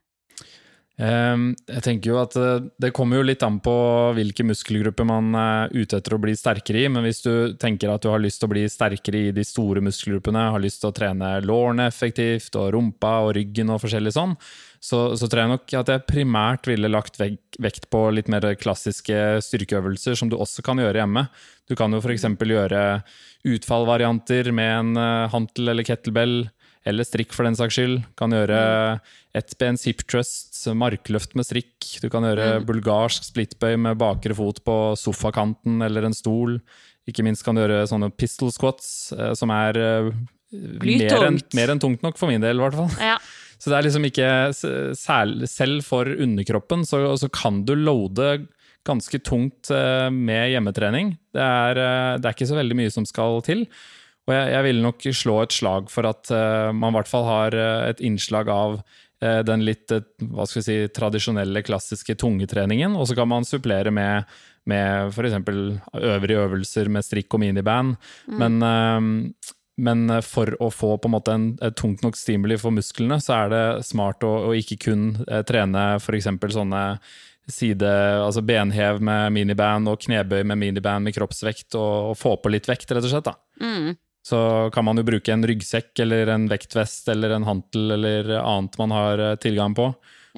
Ehm, 1.01 1.55
Jeg 1.69 1.83
tenker 1.87 2.13
jo 2.13 2.19
at 2.21 2.35
eh, 2.37 2.67
Det 2.83 2.91
kommer 2.97 3.21
jo 3.21 3.25
litt 3.25 3.43
an 3.47 3.57
på 3.65 3.73
hvilke 4.17 4.45
muskelgrupper 4.45 5.07
man 5.09 5.33
er 5.39 5.73
ute 5.73 5.97
etter 5.97 6.17
å 6.17 6.21
bli 6.21 6.35
sterkere 6.37 6.83
i, 6.83 6.91
men 6.93 7.07
hvis 7.07 7.23
du 7.25 7.33
tenker 7.61 7.93
at 7.93 8.05
du 8.05 8.11
har 8.13 8.21
lyst 8.21 8.43
til 8.43 8.51
å 8.51 8.53
bli 8.53 8.67
sterkere 8.69 9.23
i 9.29 9.35
de 9.37 9.45
store 9.47 9.83
muskelgruppene, 9.85 10.51
har 10.53 10.63
lyst 10.63 10.83
til 10.83 10.91
å 10.91 10.97
trene 10.97 11.33
lårene 11.47 11.89
effektivt, 11.89 12.53
og 12.61 12.75
rumpa 12.77 13.15
og 13.25 13.33
ryggen 13.39 13.73
og 13.73 13.81
forskjellig 13.85 14.13
sånn, 14.17 14.37
så, 14.81 15.01
så 15.17 15.29
tror 15.29 15.45
jeg 15.45 15.53
nok 15.55 15.75
at 15.81 15.93
jeg 15.93 16.07
primært 16.09 16.69
ville 16.69 16.91
lagt 16.93 17.21
vekt 17.21 17.89
på 17.93 18.05
litt 18.17 18.31
mer 18.33 18.47
klassiske 18.61 19.41
styrkeøvelser 19.45 20.17
som 20.19 20.31
du 20.33 20.39
også 20.41 20.65
kan 20.65 20.81
gjøre 20.81 21.03
hjemme. 21.03 21.27
Du 21.69 21.77
kan 21.79 21.93
jo 21.93 22.01
f.eks. 22.01 22.27
gjøre 22.29 22.85
utfallvarianter 23.49 24.51
med 24.53 24.73
en 24.75 24.97
eh, 25.01 25.29
hantel 25.33 25.73
eller 25.73 25.87
kettlebell, 25.87 26.43
eller 26.89 27.05
strikk 27.05 27.35
for 27.37 27.47
den 27.47 27.57
saks 27.59 27.77
skyld. 27.77 27.99
Kan 28.19 28.33
gjøre 28.35 28.61
ettbens 29.37 29.85
hip 29.89 30.05
trust, 30.09 30.57
markløft 30.77 31.37
med 31.39 31.47
strikk. 31.49 31.75
Du 32.01 32.09
kan 32.13 32.25
gjøre 32.27 32.63
bulgarsk 32.67 33.27
splitbøy 33.29 33.77
med 33.81 33.99
bakre 34.01 34.37
fot 34.37 34.63
på 34.67 34.77
sofakanten 34.99 35.85
eller 35.87 36.09
en 36.09 36.17
stol. 36.17 36.59
Ikke 37.11 37.25
minst 37.27 37.45
kan 37.45 37.57
du 37.57 37.65
gjøre 37.65 37.85
sånne 37.91 38.11
pistol 38.17 38.53
squats, 38.55 39.13
eh, 39.17 39.33
som 39.39 39.53
er 39.55 39.79
eh, 39.81 40.11
mer 40.51 41.27
enn 41.29 41.39
mer 41.57 41.75
enn 41.75 41.83
tungt 41.83 42.05
nok, 42.05 42.19
for 42.21 42.31
min 42.31 42.43
del 42.43 42.61
i 42.61 42.65
hvert 42.65 42.79
fall. 42.79 42.91
Ja. 43.01 43.21
Så 43.61 43.69
det 43.69 43.77
er 43.77 43.85
liksom 43.85 44.07
ikke 44.09 44.29
Selv 44.97 45.83
for 45.85 46.09
underkroppen 46.09 46.87
så, 46.89 47.03
så 47.21 47.29
kan 47.29 47.59
du 47.69 47.75
loade 47.77 48.47
ganske 48.89 49.19
tungt 49.21 49.69
eh, 49.69 50.07
med 50.09 50.55
hjemmetrening. 50.55 51.11
Det 51.37 51.45
er, 51.45 51.81
det 52.17 52.25
er 52.25 52.33
ikke 52.33 52.49
så 52.49 52.57
veldig 52.57 52.79
mye 52.79 52.95
som 52.95 53.05
skal 53.05 53.43
til. 53.45 53.67
Og 54.29 54.35
jeg, 54.37 54.51
jeg 54.55 54.67
vil 54.69 54.83
nok 54.85 55.07
slå 55.17 55.37
et 55.43 55.55
slag 55.55 55.93
for 55.93 56.09
at 56.11 56.33
uh, 56.35 56.71
man 56.77 56.93
i 56.93 57.01
hvert 57.01 57.11
fall 57.11 57.27
har 57.27 57.57
eh, 57.57 57.91
et 57.91 58.03
innslag 58.05 58.51
av 58.53 58.81
uh, 58.81 59.41
den 59.47 59.65
litt 59.67 59.91
uh, 59.95 60.03
hva 60.31 60.47
skal 60.47 60.61
vi 60.61 60.67
si, 60.67 60.77
tradisjonelle, 60.95 61.65
klassiske 61.67 62.15
tungetreningen, 62.21 62.95
og 62.99 63.09
så 63.09 63.17
kan 63.19 63.31
man 63.33 63.49
supplere 63.49 63.93
med, 63.95 64.29
med 64.71 65.15
f.eks. 65.15 65.41
øvrige 65.97 66.45
øvelser 66.45 66.93
med 66.93 67.07
strikk 67.07 67.35
og 67.35 67.43
miniband. 67.47 67.97
Men 68.31 68.61
eh, 68.67 69.57
men 69.81 70.11
for 70.21 70.51
å 70.61 70.67
få 70.69 70.91
på 71.01 71.09
en 71.09 71.13
måte 71.15 71.33
en, 71.33 71.45
et 71.65 71.73
tungt 71.79 72.03
nok 72.05 72.19
stimuli 72.19 72.59
for 72.61 72.75
musklene, 72.77 73.17
så 73.25 73.47
er 73.47 73.47
det 73.49 73.61
smart 73.89 74.21
å, 74.29 74.35
å 74.51 74.53
ikke 74.53 74.77
kun 74.83 75.07
trene 75.49 75.85
f.eks. 75.97 76.29
sånne 76.53 76.83
side, 77.49 77.89
altså 78.21 78.43
benhev 78.45 79.01
med 79.01 79.33
miniband 79.35 79.89
og 79.91 80.03
knebøy 80.05 80.43
med 80.45 80.61
miniband 80.61 81.09
med 81.09 81.17
kroppsvekt, 81.17 81.73
og, 81.79 82.13
og 82.13 82.19
få 82.21 82.37
på 82.43 82.53
litt 82.53 82.69
vekt, 82.69 82.93
rett 82.93 83.09
og 83.09 83.15
slett. 83.15 83.31
da. 83.31 83.37
Mm. 83.65 83.97
Så 84.31 84.41
kan 84.75 84.87
man 84.87 85.01
jo 85.01 85.07
bruke 85.09 85.33
en 85.35 85.43
ryggsekk 85.49 86.05
eller 86.05 86.31
en 86.37 86.47
vektvest 86.51 87.09
eller 87.11 87.35
en 87.35 87.47
hantel 87.49 87.97
eller 87.99 88.31
annet 88.39 88.77
man 88.79 88.95
har 88.95 89.19
eh, 89.31 89.37
tilgang 89.43 89.75
på. 89.75 89.89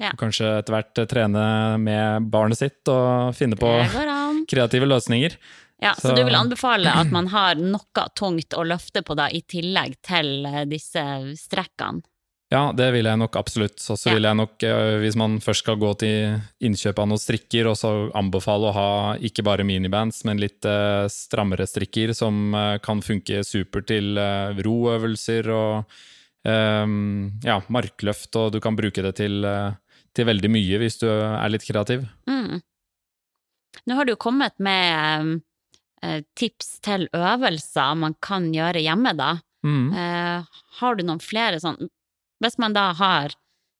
Ja. 0.01 0.09
Og 0.15 0.17
kanskje 0.23 0.47
etter 0.57 0.73
hvert 0.73 1.01
eh, 1.03 1.09
trene 1.11 1.43
med 1.77 2.29
barnet 2.33 2.57
sitt 2.57 2.89
og 2.89 3.35
finne 3.37 3.59
på 3.59 3.69
kreative 4.51 4.87
løsninger. 4.89 5.35
Ja, 5.83 5.91
så, 5.99 6.07
Så- 6.09 6.15
du 6.15 6.23
vil 6.23 6.35
anbefale 6.39 6.89
at 6.95 7.11
man 7.11 7.27
har 7.33 7.59
noe 7.59 8.07
tungt 8.17 8.55
å 8.57 8.63
løfte 8.65 9.03
på 9.05 9.17
da, 9.19 9.27
i 9.29 9.41
tillegg 9.45 9.97
til 10.05 10.45
eh, 10.49 10.63
disse 10.69 11.03
strekkene? 11.37 12.01
Ja, 12.53 12.67
det 12.75 12.91
vil 12.93 13.07
jeg 13.09 13.17
nok 13.17 13.33
absolutt. 13.39 13.81
Og 13.89 13.97
så 13.97 14.13
vil 14.13 14.27
jeg 14.27 14.37
nok, 14.37 14.63
eh, 14.67 14.99
hvis 15.01 15.15
man 15.17 15.39
først 15.41 15.63
skal 15.63 15.79
gå 15.81 15.89
til 16.03 16.35
innkjøp 16.61 16.99
av 17.01 17.07
noen 17.09 17.21
strikker, 17.21 17.69
også 17.71 17.93
anbefale 18.13 18.69
å 18.69 18.75
ha 18.75 18.89
ikke 19.17 19.45
bare 19.47 19.65
minibands, 19.65 20.21
men 20.27 20.41
litt 20.41 20.65
eh, 20.69 21.07
strammere 21.09 21.65
strikker 21.69 22.13
som 22.13 22.53
eh, 22.53 22.75
kan 22.85 23.01
funke 23.01 23.41
super 23.47 23.85
til 23.89 24.19
roøvelser 24.59 25.49
og 25.49 25.95
eh, 26.45 26.93
ja, 27.47 27.57
markløft, 27.73 28.29
og 28.37 28.53
du 28.53 28.59
kan 28.61 28.77
bruke 28.77 29.01
det 29.07 29.15
til, 29.17 29.49
til 30.13 30.29
veldig 30.29 30.53
mye 30.53 30.83
hvis 30.83 31.01
du 31.01 31.07
er 31.09 31.49
litt 31.49 31.65
kreativ. 31.65 32.05
Mm. 32.29 32.61
Nå 33.89 33.97
har 33.97 34.05
du 34.05 34.13
kommet 34.21 34.53
med 34.61 35.41
tips 36.37 36.77
til 36.83 37.07
øvelser 37.15 37.97
man 37.97 38.13
kan 38.21 38.51
gjøre 38.53 38.83
hjemme, 38.83 39.15
da. 39.17 39.37
Mm. 39.65 39.95
Har 40.77 40.97
du 40.99 41.05
noen 41.07 41.21
flere 41.23 41.61
sånn 41.63 41.79
Hvis 42.43 42.59
man 42.59 42.75
da 42.75 42.89
har 42.99 43.33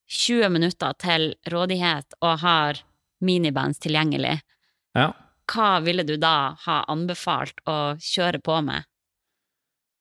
20 0.07 0.49
minutter 0.53 0.95
til 1.01 1.34
rådighet 1.51 2.16
og 2.22 2.39
har 2.43 2.80
minibands 3.24 3.80
tilgjengelig, 3.84 4.39
Ja. 4.95 5.11
hva 5.51 5.84
ville 5.84 6.03
du 6.07 6.16
da 6.18 6.55
ha 6.66 6.84
anbefalt 6.88 7.59
å 7.68 7.95
kjøre 7.99 8.39
på 8.43 8.61
med? 8.64 8.84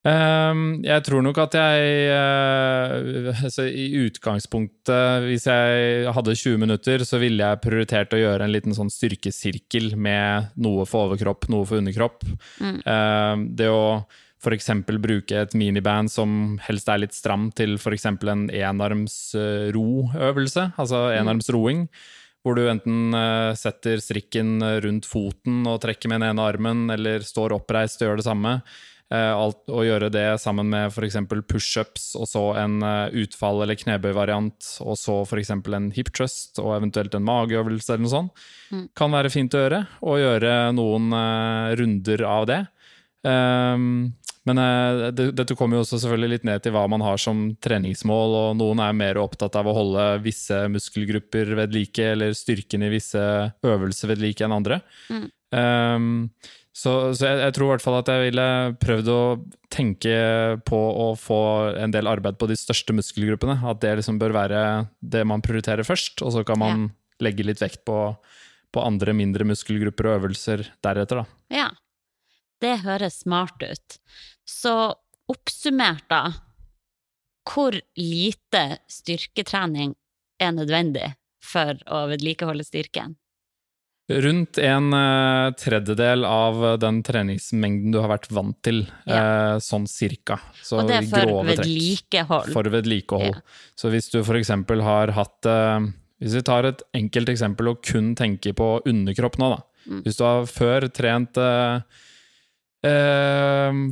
Um, 0.02 0.80
jeg 0.82 1.04
tror 1.06 1.22
nok 1.22 1.38
at 1.38 1.54
jeg 1.54 2.08
uh, 2.10 3.42
altså 3.46 3.68
I 3.70 3.84
utgangspunktet, 4.02 5.22
hvis 5.28 5.46
jeg 5.46 6.08
hadde 6.10 6.34
20 6.34 6.58
minutter, 6.58 7.04
så 7.06 7.20
ville 7.22 7.46
jeg 7.46 7.60
prioritert 7.62 8.16
å 8.16 8.18
gjøre 8.18 8.42
en 8.48 8.50
liten 8.50 8.74
sånn 8.74 8.90
styrkesirkel 8.90 9.94
med 9.94 10.50
noe 10.58 10.88
for 10.90 11.06
overkropp, 11.06 11.46
noe 11.54 11.68
for 11.70 11.78
underkropp. 11.78 12.26
Mm. 12.58 12.80
Um, 12.82 13.46
det 13.54 13.70
å 13.70 13.84
f.eks. 14.42 14.70
bruke 14.98 15.38
et 15.44 15.54
miniband 15.54 16.10
som 16.10 16.58
helst 16.66 16.90
er 16.90 17.04
litt 17.04 17.14
stram, 17.14 17.50
til 17.54 17.76
f.eks. 17.78 18.08
en 18.10 18.48
enarms 18.50 19.16
eh, 19.38 19.70
roøvelse, 19.74 20.72
altså 20.76 21.06
enarms 21.14 21.50
roing. 21.54 21.86
Hvor 22.42 22.58
du 22.58 22.64
enten 22.66 23.14
eh, 23.14 23.52
setter 23.54 24.02
strikken 24.02 24.56
rundt 24.82 25.06
foten 25.06 25.62
og 25.70 25.78
trekker 25.84 26.10
med 26.10 26.20
den 26.24 26.32
ene 26.32 26.48
armen, 26.48 26.88
eller 26.90 27.22
står 27.22 27.54
oppreist 27.54 28.02
og 28.02 28.10
gjør 28.10 28.18
det 28.22 28.26
samme. 28.26 28.56
Eh, 29.12 29.30
alt, 29.30 29.62
og 29.70 29.86
gjøre 29.86 30.10
det 30.10 30.26
sammen 30.42 30.72
med 30.72 30.90
f.eks. 30.90 31.20
pushups, 31.46 32.10
og 32.18 32.26
så 32.26 32.44
en 32.64 32.82
utfall- 33.22 33.62
eller 33.62 33.78
knebøyvariant, 33.78 34.72
og 34.82 34.98
så 34.98 35.20
f.eks. 35.22 35.54
en 35.54 35.90
hip 35.94 36.10
trust 36.10 36.58
og 36.58 36.74
eventuelt 36.80 37.14
en 37.14 37.28
mageøvelse 37.30 37.94
eller 37.94 38.08
noe 38.08 38.16
sånt, 38.16 38.46
kan 38.98 39.14
være 39.14 39.30
fint 39.30 39.54
å 39.54 39.62
gjøre. 39.62 39.84
Og 40.02 40.22
gjøre 40.24 40.54
noen 40.74 41.12
runder 41.78 42.26
av 42.26 42.50
det. 42.50 42.62
Ehm, 43.22 44.14
men 44.48 44.58
eh, 44.58 45.10
det, 45.14 45.28
dette 45.38 45.54
kommer 45.58 45.78
jo 45.78 45.84
også 45.84 46.00
selvfølgelig 46.02 46.32
litt 46.32 46.46
ned 46.48 46.64
til 46.64 46.74
hva 46.74 46.82
man 46.90 47.04
har 47.04 47.20
som 47.22 47.44
treningsmål, 47.62 48.34
og 48.40 48.56
noen 48.58 48.82
er 48.82 48.96
mer 48.96 49.20
opptatt 49.22 49.54
av 49.58 49.68
å 49.70 49.76
holde 49.76 50.06
visse 50.24 50.64
muskelgrupper 50.72 51.54
ved 51.60 51.76
like, 51.76 52.08
eller 52.16 52.34
styrken 52.34 52.82
i 52.82 52.90
visse 52.92 53.22
øvelser 53.62 54.10
ved 54.10 54.24
like 54.24 54.42
enn 54.42 54.56
andre. 54.56 54.80
Ehm, 55.54 56.10
så, 56.72 57.12
så 57.12 57.28
jeg, 57.28 57.38
jeg 57.44 57.54
tror 57.54 57.68
i 57.68 57.72
hvert 57.74 57.84
fall 57.84 57.98
at 58.00 58.10
jeg 58.10 58.24
ville 58.30 58.46
prøvd 58.82 59.10
å 59.12 59.20
tenke 59.72 60.16
på 60.66 60.80
å 61.04 61.12
få 61.20 61.42
en 61.78 61.94
del 61.94 62.10
arbeid 62.10 62.40
på 62.40 62.48
de 62.50 62.56
største 62.58 62.96
muskelgruppene. 62.96 63.58
At 63.68 63.82
det 63.84 63.94
liksom 64.00 64.18
bør 64.22 64.34
være 64.40 64.62
det 65.04 65.22
man 65.28 65.44
prioriterer 65.44 65.86
først, 65.86 66.24
og 66.24 66.34
så 66.34 66.42
kan 66.48 66.58
man 66.62 66.88
legge 67.22 67.46
litt 67.46 67.62
vekt 67.62 67.84
på, 67.86 67.98
på 68.72 68.82
andre 68.82 69.14
mindre 69.14 69.46
muskelgrupper 69.46 70.08
og 70.08 70.18
øvelser 70.18 70.64
deretter, 70.82 71.22
da. 71.22 71.42
Ja, 71.52 71.68
det 72.62 72.78
høres 72.86 73.20
smart 73.24 73.62
ut. 73.62 73.98
Så 74.48 74.74
oppsummert, 75.32 76.06
da. 76.10 76.22
Hvor 77.48 77.74
lite 77.98 78.62
styrketrening 78.90 79.96
er 80.42 80.54
nødvendig 80.54 81.10
for 81.42 81.78
å 81.90 82.04
vedlikeholde 82.10 82.66
styrken? 82.66 83.16
Rundt 84.12 84.58
en 84.58 84.92
eh, 84.92 85.52
tredjedel 85.56 86.26
av 86.26 86.58
den 86.82 86.98
treningsmengden 87.06 87.94
du 87.94 88.00
har 88.02 88.10
vært 88.10 88.28
vant 88.34 88.58
til, 88.66 88.82
Ja. 89.06 89.58
sånn 89.62 89.86
cirka. 89.88 90.40
Så 90.62 90.80
Og 90.82 90.88
det 90.90 90.96
er 90.98 91.08
for 91.08 91.44
vedlikehold. 91.46 92.52
For 92.52 92.62
vedlikehold. 92.64 93.36
Ja. 93.38 93.40
Så 93.78 93.90
hvis 93.94 94.10
du 94.10 94.20
f.eks. 94.20 94.50
har 94.82 95.14
hatt 95.16 95.46
eh, 95.46 95.90
Hvis 96.22 96.34
vi 96.38 96.42
tar 96.46 96.64
et 96.68 96.82
enkelt 96.94 97.28
eksempel 97.32 97.68
og 97.72 97.82
kun 97.82 98.14
tenker 98.14 98.52
på 98.54 98.82
underkropp 98.86 99.38
nå, 99.38 99.48
da. 99.56 99.62
Mm. 99.90 100.02
Hvis 100.04 100.18
du 100.18 100.22
har 100.22 100.44
før 100.46 100.86
trent 100.94 101.36
eh, 101.36 101.80
eh, 101.80 101.80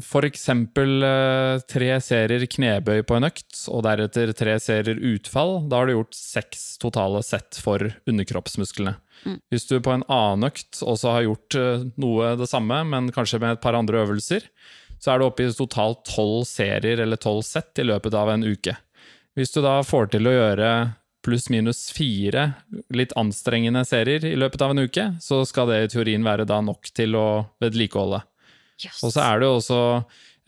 for 0.02 0.26
eksempel 0.26 1.04
eh, 1.06 1.60
tre 1.70 1.90
serier 2.02 2.42
knebøy 2.50 3.04
på 3.06 3.18
en 3.18 3.28
økt, 3.28 3.52
og 3.70 3.84
deretter 3.86 4.32
tre 4.34 4.56
serier 4.62 4.98
utfall, 5.12 5.60
da 5.70 5.78
har 5.78 5.86
du 5.86 5.94
gjort 5.94 6.18
seks 6.18 6.64
totale 6.82 7.22
sett 7.22 7.60
for 7.62 7.86
underkroppsmusklene. 8.10 8.96
Mm. 9.22 9.38
Hvis 9.52 9.68
du 9.68 9.76
på 9.84 9.94
en 9.94 10.06
annen 10.10 10.48
økt 10.48 10.80
også 10.82 11.14
har 11.14 11.26
gjort 11.28 11.58
eh, 11.60 11.86
noe 12.02 12.34
det 12.40 12.50
samme, 12.50 12.82
men 12.90 13.12
kanskje 13.14 13.38
med 13.42 13.54
et 13.54 13.62
par 13.62 13.78
andre 13.78 14.02
øvelser, 14.02 14.48
så 15.00 15.12
er 15.12 15.20
du 15.20 15.28
oppe 15.28 15.46
i 15.46 15.52
totalt 15.54 16.02
tolv 16.10 16.42
serier 16.48 17.00
eller 17.00 17.20
tolv 17.20 17.44
sett 17.46 17.78
i 17.80 17.86
løpet 17.86 18.16
av 18.16 18.32
en 18.34 18.44
uke. 18.44 18.74
Hvis 19.38 19.54
du 19.54 19.62
da 19.64 19.78
får 19.86 20.10
til 20.12 20.26
å 20.26 20.34
gjøre 20.34 20.72
pluss-minus 21.24 21.90
fire 21.94 22.50
litt 22.96 23.12
anstrengende 23.20 23.84
serier 23.86 24.24
i 24.26 24.36
løpet 24.40 24.64
av 24.64 24.74
en 24.74 24.82
uke, 24.82 25.06
så 25.20 25.44
skal 25.48 25.70
det 25.70 25.78
i 25.84 25.90
teorien 25.94 26.24
være 26.26 26.48
da 26.48 26.60
nok 26.64 26.90
til 26.96 27.16
å 27.16 27.26
vedlikeholde. 27.62 28.22
Jøss. 28.86 29.04
Og 29.06 29.14
så 29.14 29.24
er 29.24 29.40
det 29.40 29.48
jo 29.48 29.56
også 29.58 29.80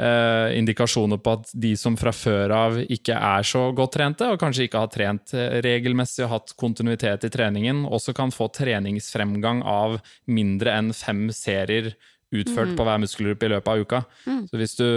eh, 0.02 0.58
indikasjoner 0.58 1.20
på 1.22 1.34
at 1.38 1.52
de 1.64 1.72
som 1.78 1.96
fra 2.00 2.12
før 2.16 2.54
av 2.56 2.78
ikke 2.82 3.16
er 3.16 3.46
så 3.46 3.66
godt 3.76 3.96
trente, 3.98 4.28
og 4.28 4.40
kanskje 4.40 4.68
ikke 4.68 4.84
har 4.84 4.92
trent 4.92 5.34
eh, 5.36 5.58
regelmessig 5.64 6.24
og 6.26 6.32
hatt 6.36 6.56
kontinuitet 6.60 7.28
i 7.28 7.32
treningen, 7.32 7.84
også 7.86 8.14
kan 8.16 8.34
få 8.34 8.48
treningsfremgang 8.54 9.62
av 9.68 10.00
mindre 10.30 10.78
enn 10.78 10.90
fem 10.96 11.28
serier 11.34 11.92
utført 12.32 12.74
på 12.78 12.84
hver 12.86 13.00
muskelgruppe 13.02 13.46
i 13.46 13.52
løpet 13.52 13.68
av 13.68 13.84
uka. 13.84 14.02
Så 14.48 14.56
hvis 14.56 14.74
du, 14.78 14.88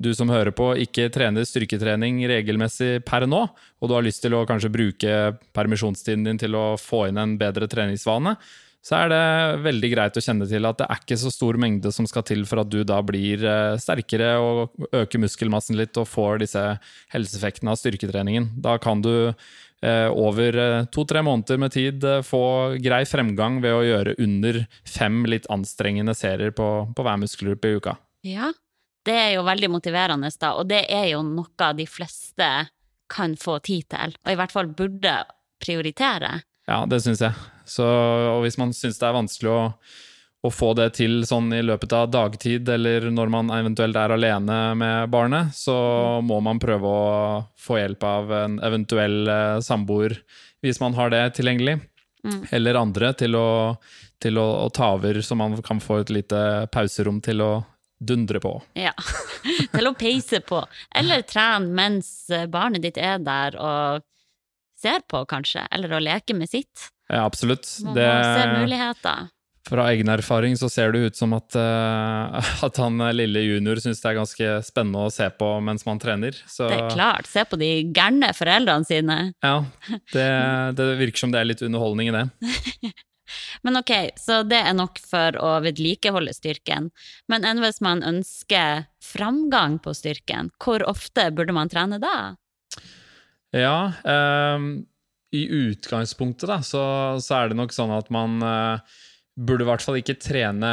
du 0.00 0.10
som 0.16 0.30
hører 0.32 0.54
på, 0.56 0.70
ikke 0.80 1.10
trener 1.12 1.44
styrketrening 1.44 2.22
regelmessig 2.30 3.02
per 3.04 3.26
nå, 3.28 3.42
og 3.52 3.90
du 3.90 3.96
har 3.96 4.06
lyst 4.06 4.24
til 4.24 4.36
å 4.36 4.46
kanskje 4.48 4.72
bruke 4.72 5.16
permisjonstiden 5.52 6.24
din 6.24 6.40
til 6.40 6.56
å 6.56 6.64
få 6.80 7.06
inn 7.10 7.20
en 7.20 7.36
bedre 7.40 7.68
treningsvane, 7.68 8.38
så 8.82 8.96
er 8.98 9.12
det 9.12 9.24
veldig 9.62 9.88
greit 9.92 10.16
å 10.18 10.22
kjenne 10.24 10.46
til 10.50 10.66
at 10.66 10.80
det 10.80 10.88
er 10.90 11.02
ikke 11.04 11.18
så 11.20 11.30
stor 11.30 11.58
mengde 11.60 11.92
som 11.94 12.06
skal 12.10 12.24
til 12.26 12.42
for 12.50 12.64
at 12.64 12.70
du 12.72 12.80
da 12.86 12.98
blir 13.06 13.44
eh, 13.46 13.78
sterkere 13.78 14.32
og 14.42 14.88
øker 14.90 15.22
muskelmassen 15.22 15.78
litt 15.78 15.98
og 16.02 16.08
får 16.10 16.42
disse 16.42 16.62
helseeffektene 17.14 17.70
av 17.70 17.78
styrketreningen. 17.78 18.48
Da 18.64 18.74
kan 18.82 19.04
du 19.04 19.12
eh, 19.30 20.08
over 20.10 20.58
eh, 20.58 20.88
to-tre 20.90 21.22
måneder 21.22 21.62
med 21.62 21.76
tid 21.76 22.08
få 22.26 22.42
grei 22.82 23.04
fremgang 23.06 23.62
ved 23.62 23.76
å 23.76 23.86
gjøre 23.86 24.16
under 24.18 24.64
fem 24.82 25.22
litt 25.30 25.46
anstrengende 25.54 26.18
serier 26.18 26.50
på, 26.50 26.68
på 26.90 27.06
hver 27.06 27.22
muskelgruppe 27.22 27.70
i 27.70 27.78
uka. 27.78 27.96
Ja, 28.26 28.50
det 29.06 29.18
er 29.18 29.32
jo 29.36 29.46
veldig 29.46 29.70
motiverende, 29.78 30.34
da, 30.42 30.56
og 30.58 30.66
det 30.74 30.88
er 30.90 31.12
jo 31.14 31.22
noe 31.26 31.72
de 31.78 31.86
fleste 31.86 32.52
kan 33.12 33.38
få 33.38 33.60
tid 33.62 33.92
til, 33.94 34.18
og 34.26 34.34
i 34.34 34.38
hvert 34.42 34.54
fall 34.54 34.74
burde 34.74 35.20
prioritere. 35.62 36.40
Ja, 36.66 36.82
det 36.90 37.04
syns 37.04 37.22
jeg. 37.22 37.34
Så, 37.68 37.86
og 37.86 38.42
hvis 38.44 38.58
man 38.60 38.74
syns 38.76 39.00
det 39.00 39.08
er 39.08 39.16
vanskelig 39.16 39.52
å, 39.52 39.60
å 40.42 40.50
få 40.50 40.72
det 40.78 40.88
til 40.98 41.20
sånn 41.28 41.52
i 41.54 41.62
løpet 41.62 41.94
av 41.96 42.10
dagtid, 42.10 42.68
eller 42.68 43.08
når 43.14 43.32
man 43.32 43.52
eventuelt 43.54 43.98
er 43.98 44.14
alene 44.16 44.58
med 44.78 45.12
barnet, 45.12 45.54
så 45.54 45.76
må 46.24 46.40
man 46.44 46.60
prøve 46.62 46.90
å 46.90 47.08
få 47.58 47.78
hjelp 47.78 48.06
av 48.08 48.32
en 48.40 48.58
eventuell 48.66 49.20
eh, 49.30 49.58
samboer, 49.62 50.18
hvis 50.62 50.82
man 50.82 50.98
har 50.98 51.14
det 51.14 51.24
tilgjengelig. 51.38 51.78
Mm. 52.22 52.42
Eller 52.54 52.78
andre 52.78 53.10
til 53.18 53.34
å, 53.34 53.48
til 54.22 54.38
å, 54.38 54.46
å 54.66 54.70
ta 54.74 54.92
over, 54.96 55.18
så 55.22 55.38
man 55.38 55.56
kan 55.62 55.82
få 55.82 56.02
et 56.02 56.12
lite 56.14 56.42
pauserom 56.74 57.18
til 57.22 57.42
å 57.42 57.52
dundre 58.02 58.40
på. 58.42 58.56
Ja, 58.78 58.94
til 59.74 59.90
å 59.90 59.94
peise 59.98 60.42
på. 60.46 60.62
Eller 60.94 61.22
trene 61.26 61.70
mens 61.70 62.10
barnet 62.50 62.82
ditt 62.82 62.98
er 62.98 63.22
der 63.22 63.58
og 63.58 64.02
ser 64.82 65.04
på, 65.06 65.22
kanskje. 65.30 65.66
Eller 65.70 65.94
å 65.94 66.02
leke 66.02 66.34
med 66.36 66.50
sitt. 66.50 66.91
Ja, 67.08 67.24
absolutt. 67.26 67.68
Man 67.84 67.94
Det, 67.94 68.08
se 68.08 68.60
muligheter. 68.60 69.28
fra 69.68 69.84
egen 69.92 70.08
erfaring 70.08 70.56
så 70.58 70.68
ser 70.70 70.92
det 70.92 70.98
ut 70.98 71.16
som 71.16 71.32
at, 71.36 71.54
uh, 71.54 72.40
at 72.66 72.76
han 72.82 72.98
lille 73.14 73.40
junior 73.46 73.76
syns 73.82 74.00
det 74.02 74.10
er 74.10 74.18
ganske 74.18 74.50
spennende 74.66 75.06
å 75.06 75.12
se 75.12 75.28
på 75.30 75.48
mens 75.64 75.86
man 75.86 76.00
trener. 76.02 76.36
Så 76.48 76.68
Det 76.68 76.80
er 76.80 76.90
klart. 76.94 77.26
Se 77.30 77.44
på 77.44 77.58
de 77.60 77.70
gærne 77.94 78.32
foreldrene 78.34 78.84
sine. 78.88 79.18
ja, 79.42 79.56
det, 80.14 80.28
det 80.78 80.90
virker 80.98 81.18
som 81.26 81.32
det 81.34 81.40
er 81.40 81.50
litt 81.52 81.62
underholdning 81.62 82.10
i 82.12 82.16
det. 82.18 82.26
Men 83.62 83.78
ok, 83.78 83.92
så 84.18 84.42
det 84.44 84.58
er 84.60 84.74
nok 84.76 84.98
for 85.08 85.36
å 85.40 85.54
vedlikeholde 85.64 86.34
styrken. 86.36 86.90
Men 87.32 87.46
enn 87.48 87.62
hvis 87.64 87.80
man 87.80 88.02
ønsker 88.04 88.86
framgang 89.02 89.78
på 89.80 89.94
styrken, 89.96 90.50
hvor 90.60 90.84
ofte 90.90 91.30
burde 91.32 91.54
man 91.56 91.70
trene 91.72 92.00
da? 92.02 92.34
Ja, 93.56 93.92
ehm, 94.08 94.84
i 95.32 95.46
utgangspunktet 95.48 96.50
da, 96.50 96.60
så, 96.64 96.82
så 97.22 97.38
er 97.38 97.50
det 97.50 97.58
nok 97.58 97.72
sånn 97.72 97.92
at 97.96 98.10
man 98.12 98.42
uh, 98.44 99.00
burde 99.32 99.64
i 99.64 99.68
hvert 99.68 99.84
fall 99.84 99.98
ikke 100.00 100.18
trene 100.20 100.72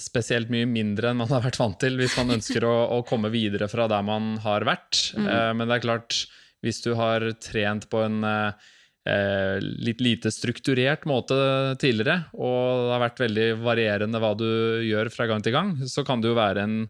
spesielt 0.00 0.48
mye 0.52 0.68
mindre 0.68 1.10
enn 1.10 1.20
man 1.20 1.30
har 1.32 1.44
vært 1.44 1.60
vant 1.60 1.76
til, 1.82 1.98
hvis 2.00 2.16
man 2.16 2.38
ønsker 2.38 2.64
å, 2.64 2.74
å 2.96 3.02
komme 3.08 3.30
videre 3.32 3.68
fra 3.68 3.88
der 3.90 4.04
man 4.06 4.36
har 4.44 4.64
vært. 4.68 5.10
Eh, 5.12 5.50
men 5.52 5.68
det 5.68 5.76
er 5.76 5.84
klart, 5.84 6.22
hvis 6.64 6.80
du 6.86 6.94
har 6.96 7.26
trent 7.44 7.84
på 7.92 8.00
en 8.06 8.24
eh, 8.24 9.60
litt 9.60 10.00
lite 10.00 10.32
strukturert 10.32 11.04
måte 11.08 11.36
tidligere, 11.80 12.30
og 12.32 12.86
det 12.86 12.94
har 12.94 13.04
vært 13.04 13.22
veldig 13.26 13.46
varierende 13.60 14.22
hva 14.24 14.32
du 14.40 14.48
gjør 14.88 15.12
fra 15.12 15.28
gang 15.28 15.44
til 15.44 15.56
gang, 15.56 15.76
så 15.84 16.04
kan 16.08 16.24
det 16.24 16.32
jo 16.32 16.40
være 16.40 16.64
en 16.64 16.80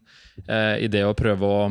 idé 0.79 1.03
å 1.03 1.15
prøve 1.19 1.51
å 1.51 1.61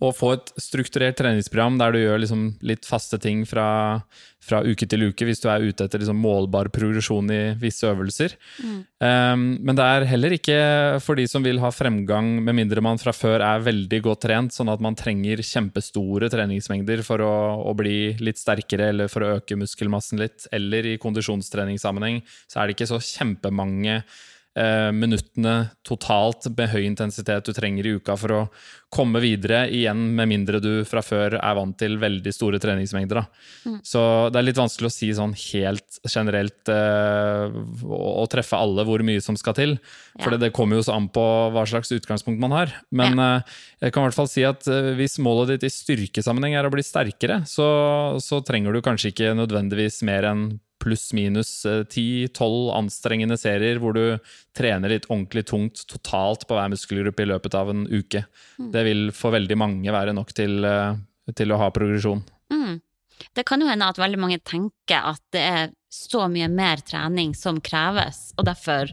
å 0.00 0.10
få 0.16 0.32
et 0.36 0.50
strukturert 0.60 1.18
treningsprogram 1.20 1.76
der 1.80 1.92
du 1.92 2.00
gjør 2.00 2.22
liksom 2.22 2.44
litt 2.64 2.86
faste 2.88 3.18
ting 3.20 3.42
fra, 3.48 4.00
fra 4.40 4.62
uke 4.64 4.88
til 4.88 5.10
uke, 5.10 5.26
hvis 5.28 5.42
du 5.42 5.48
er 5.52 5.66
ute 5.66 5.84
etter 5.84 6.00
liksom 6.00 6.20
målbar 6.20 6.70
progresjon 6.72 7.28
i 7.34 7.40
visse 7.60 7.84
øvelser. 7.88 8.36
Um, 8.64 9.44
men 9.60 9.76
det 9.76 9.84
er 9.84 10.08
heller 10.08 10.36
ikke 10.36 10.56
for 11.04 11.20
de 11.20 11.26
som 11.28 11.44
vil 11.44 11.60
ha 11.60 11.72
fremgang, 11.74 12.32
med 12.40 12.56
mindre 12.56 12.84
man 12.84 13.00
fra 13.02 13.12
før 13.16 13.44
er 13.44 13.66
veldig 13.66 14.00
godt 14.08 14.24
trent, 14.24 14.56
sånn 14.56 14.72
at 14.72 14.80
man 14.84 14.96
trenger 14.98 15.44
kjempestore 15.44 16.32
treningsmengder 16.32 17.04
for 17.04 17.20
å, 17.24 17.36
å 17.68 17.76
bli 17.76 18.16
litt 18.24 18.40
sterkere 18.40 18.88
eller 18.94 19.12
for 19.12 19.26
å 19.26 19.36
øke 19.36 19.60
muskelmassen 19.60 20.22
litt. 20.22 20.48
Eller 20.56 20.94
i 20.94 20.98
kondisjonstreningssammenheng 21.02 22.22
så 22.48 22.60
er 22.62 22.68
det 22.68 22.78
ikke 22.78 22.92
så 22.94 23.02
kjempemange 23.04 24.00
minuttene 24.50 25.70
totalt 25.86 26.48
med 26.56 26.72
høy 26.72 26.82
intensitet 26.82 27.46
du 27.46 27.52
trenger 27.54 27.86
i 27.86 27.92
uka 28.00 28.16
for 28.18 28.34
å 28.34 28.40
komme 28.90 29.20
videre, 29.22 29.68
igjen 29.70 30.00
med 30.18 30.26
mindre 30.32 30.58
du 30.62 30.82
fra 30.88 31.02
før 31.04 31.36
er 31.38 31.54
vant 31.54 31.76
til 31.78 31.94
veldig 32.02 32.32
store 32.34 32.58
treningsmengder. 32.62 33.20
Da. 33.20 33.74
Så 33.86 34.02
det 34.32 34.40
er 34.40 34.46
litt 34.48 34.58
vanskelig 34.58 34.90
å 34.90 34.94
si 34.94 35.10
sånn 35.14 35.34
helt 35.38 36.00
generelt 36.10 36.72
eh, 36.74 37.54
og 37.86 38.26
treffe 38.32 38.58
alle 38.58 38.84
hvor 38.88 39.04
mye 39.06 39.22
som 39.22 39.38
skal 39.38 39.54
til. 39.58 39.76
For 40.18 40.34
det 40.34 40.50
kommer 40.56 40.80
jo 40.80 40.86
så 40.88 40.96
an 40.98 41.06
på 41.14 41.24
hva 41.54 41.62
slags 41.70 41.94
utgangspunkt 41.94 42.42
man 42.42 42.56
har. 42.56 42.74
Men 42.90 43.22
eh, 43.22 43.60
jeg 43.86 43.94
kan 43.94 44.02
i 44.02 44.10
hvert 44.10 44.18
fall 44.18 44.32
si 44.32 44.42
at 44.48 44.66
eh, 44.70 44.90
hvis 44.98 45.20
målet 45.22 45.54
ditt 45.54 45.68
i 45.70 45.74
styrkesammenheng 45.76 46.58
er 46.58 46.66
å 46.66 46.74
bli 46.74 46.82
sterkere, 46.86 47.44
så, 47.46 47.68
så 48.18 48.42
trenger 48.42 48.74
du 48.74 48.82
kanskje 48.82 49.14
ikke 49.14 49.36
nødvendigvis 49.38 50.02
mer 50.08 50.26
enn 50.32 50.44
pluss-minus 50.80 51.52
ti-tolv 51.92 52.70
anstrengende 52.76 53.36
serier 53.40 53.80
hvor 53.82 53.96
du 53.96 54.04
trener 54.56 54.92
litt 54.92 55.08
ordentlig 55.10 55.46
tungt 55.50 55.84
totalt 55.90 56.46
på 56.48 56.56
hver 56.56 56.72
muskelgruppe 56.72 57.24
i 57.24 57.30
løpet 57.30 57.56
av 57.58 57.72
en 57.72 57.86
uke. 57.90 58.24
Det 58.58 58.84
vil 58.86 59.10
for 59.16 59.36
veldig 59.36 59.58
mange 59.60 59.94
være 59.94 60.14
nok 60.16 60.32
til, 60.36 60.64
eh, 60.64 60.96
til 61.36 61.52
å 61.52 61.60
ha 61.60 61.70
progresjon. 61.74 62.24
Mm. 62.52 62.80
Det 63.36 63.44
kan 63.46 63.60
jo 63.60 63.68
hende 63.68 63.88
at 63.88 64.00
veldig 64.00 64.18
mange 64.18 64.40
tenker 64.40 65.12
at 65.12 65.22
det 65.34 65.44
er 65.44 65.70
så 65.92 66.26
mye 66.30 66.48
mer 66.48 66.80
trening 66.86 67.34
som 67.34 67.60
kreves, 67.60 68.30
og 68.38 68.46
derfor 68.46 68.92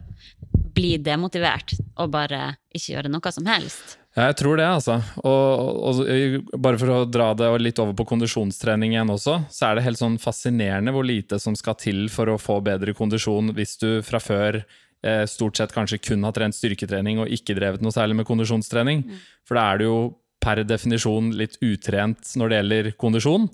blir 0.77 1.01
demotivert 1.01 1.73
og 1.97 2.11
bare 2.13 2.57
ikke 2.75 2.93
gjøre 2.95 3.11
noe 3.13 3.33
som 3.33 3.47
helst. 3.49 3.97
Jeg 4.17 4.33
tror 4.39 4.57
det, 4.57 4.65
altså. 4.65 4.95
Og, 5.21 5.81
og 5.85 6.57
bare 6.57 6.79
for 6.81 6.89
å 6.89 6.97
dra 7.05 7.29
det 7.37 7.51
litt 7.61 7.77
over 7.83 7.93
på 7.97 8.07
kondisjonstrening 8.09 8.95
igjen 8.95 9.13
også, 9.13 9.35
så 9.53 9.67
er 9.67 9.77
det 9.77 9.85
helt 9.85 10.01
sånn 10.01 10.17
fascinerende 10.21 10.93
hvor 10.95 11.05
lite 11.05 11.37
som 11.41 11.57
skal 11.57 11.77
til 11.77 12.07
for 12.09 12.33
å 12.33 12.39
få 12.41 12.57
bedre 12.65 12.95
kondisjon 12.97 13.53
hvis 13.57 13.75
du 13.83 13.89
fra 14.05 14.21
før 14.23 14.63
eh, 15.05 15.23
stort 15.29 15.61
sett 15.61 15.75
kanskje 15.75 16.01
kun 16.01 16.25
har 16.25 16.33
trent 16.33 16.57
styrketrening 16.57 17.21
og 17.21 17.33
ikke 17.33 17.59
drevet 17.59 17.85
noe 17.85 17.93
særlig 17.93 18.17
med 18.17 18.29
kondisjonstrening. 18.29 19.05
For 19.45 19.59
da 19.59 19.67
er 19.69 19.83
du 19.83 19.85
jo 19.85 19.99
per 20.41 20.63
definisjon 20.65 21.29
litt 21.37 21.59
utrent 21.61 22.33
når 22.39 22.49
det 22.49 22.61
gjelder 22.61 22.89
kondisjon. 22.97 23.45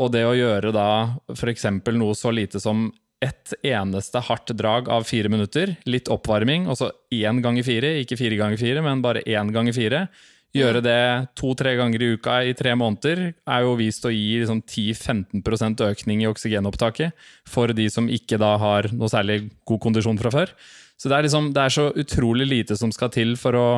Og 0.00 0.10
det 0.10 0.24
å 0.26 0.34
gjøre 0.34 0.72
da 0.74 0.88
f.eks. 1.36 1.68
noe 1.92 2.18
så 2.18 2.32
lite 2.34 2.58
som 2.62 2.88
ett 3.20 3.52
eneste 3.66 4.22
hardt 4.24 4.52
drag 4.56 4.88
av 4.88 5.04
fire 5.08 5.28
minutter, 5.28 5.74
litt 5.84 6.08
oppvarming, 6.12 6.66
og 6.70 6.78
så 6.80 6.90
én 7.12 7.42
ganger 7.44 7.66
fire, 7.66 7.94
ikke 8.00 8.16
fire 8.16 8.38
ganger 8.40 8.60
fire, 8.60 8.84
men 8.84 9.02
bare 9.04 9.24
én 9.28 9.52
ganger 9.52 9.76
fire. 9.76 10.06
Gjøre 10.56 10.80
det 10.82 11.00
to-tre 11.38 11.76
ganger 11.78 12.02
i 12.02 12.08
uka 12.16 12.40
i 12.42 12.54
tre 12.58 12.72
måneder 12.74 13.20
er 13.30 13.62
jo 13.62 13.76
vist 13.78 14.06
å 14.08 14.10
gi 14.10 14.40
liksom 14.40 14.64
10-15% 14.64 15.84
økning 15.86 16.24
i 16.24 16.30
oksygenopptaket 16.30 17.28
for 17.46 17.70
de 17.76 17.86
som 17.92 18.08
ikke 18.10 18.40
da 18.40 18.56
har 18.58 18.88
noe 18.90 19.12
særlig 19.12 19.44
god 19.68 19.82
kondisjon 19.84 20.18
fra 20.18 20.32
før. 20.34 20.50
Så 20.98 21.08
det 21.08 21.16
er, 21.16 21.28
liksom, 21.28 21.52
det 21.54 21.62
er 21.62 21.76
så 21.76 21.86
utrolig 22.02 22.48
lite 22.50 22.76
som 22.76 22.90
skal 22.92 23.12
til 23.14 23.36
for 23.38 23.56
å 23.56 23.68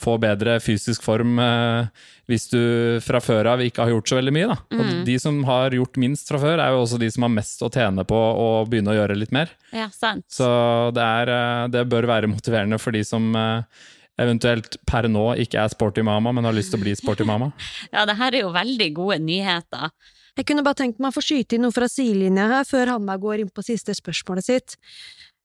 få 0.00 0.16
bedre 0.22 0.58
fysisk 0.62 1.04
form 1.04 1.38
eh, 1.42 2.06
hvis 2.28 2.48
du 2.52 2.60
fra 3.04 3.20
før 3.24 3.52
av 3.54 3.62
ikke 3.64 3.84
har 3.84 3.92
gjort 3.94 4.10
så 4.10 4.18
veldig 4.18 4.34
mye. 4.36 4.48
Da. 4.50 4.58
Og 4.78 4.90
de 5.08 5.18
som 5.22 5.38
har 5.48 5.76
gjort 5.76 6.00
minst 6.00 6.30
fra 6.30 6.40
før, 6.42 6.62
er 6.62 6.74
jo 6.74 6.82
også 6.84 7.00
de 7.00 7.10
som 7.14 7.26
har 7.26 7.34
mest 7.34 7.62
å 7.64 7.70
tjene 7.72 8.04
på 8.08 8.18
å 8.18 8.48
begynne 8.68 8.92
å 8.92 8.98
gjøre 8.98 9.18
litt 9.18 9.34
mer. 9.34 9.52
Ja, 9.72 9.88
sant. 9.94 10.26
Så 10.32 10.48
det, 10.96 11.04
er, 11.04 11.32
eh, 11.34 11.68
det 11.74 11.86
bør 11.90 12.08
være 12.10 12.30
motiverende 12.30 12.80
for 12.82 12.96
de 12.96 13.04
som 13.06 13.30
eh, 13.38 13.86
eventuelt 14.18 14.78
per 14.88 15.08
nå 15.10 15.30
ikke 15.44 15.62
er 15.62 15.72
sporty 15.72 16.04
mama, 16.06 16.34
men 16.34 16.48
har 16.48 16.56
lyst 16.56 16.74
til 16.74 16.80
å 16.80 16.84
bli 16.84 16.94
sporty 16.98 17.26
mama. 17.28 17.52
Ja, 17.94 18.04
det 18.08 18.18
her 18.18 18.34
er 18.34 18.44
jo 18.44 18.54
veldig 18.54 18.88
gode 18.96 19.18
nyheter. 19.24 19.92
Jeg 20.38 20.46
kunne 20.46 20.62
bare 20.62 20.78
tenkt 20.78 21.00
meg 21.02 21.10
å 21.10 21.16
få 21.16 21.22
skyte 21.24 21.56
inn 21.56 21.64
noe 21.66 21.74
fra 21.74 21.88
sidelinja 21.90 22.44
her, 22.52 22.66
før 22.68 22.92
Hanna 22.94 23.16
går 23.18 23.42
inn 23.42 23.50
på 23.50 23.64
siste 23.66 23.94
spørsmålet 23.96 24.46
sitt. 24.46 24.76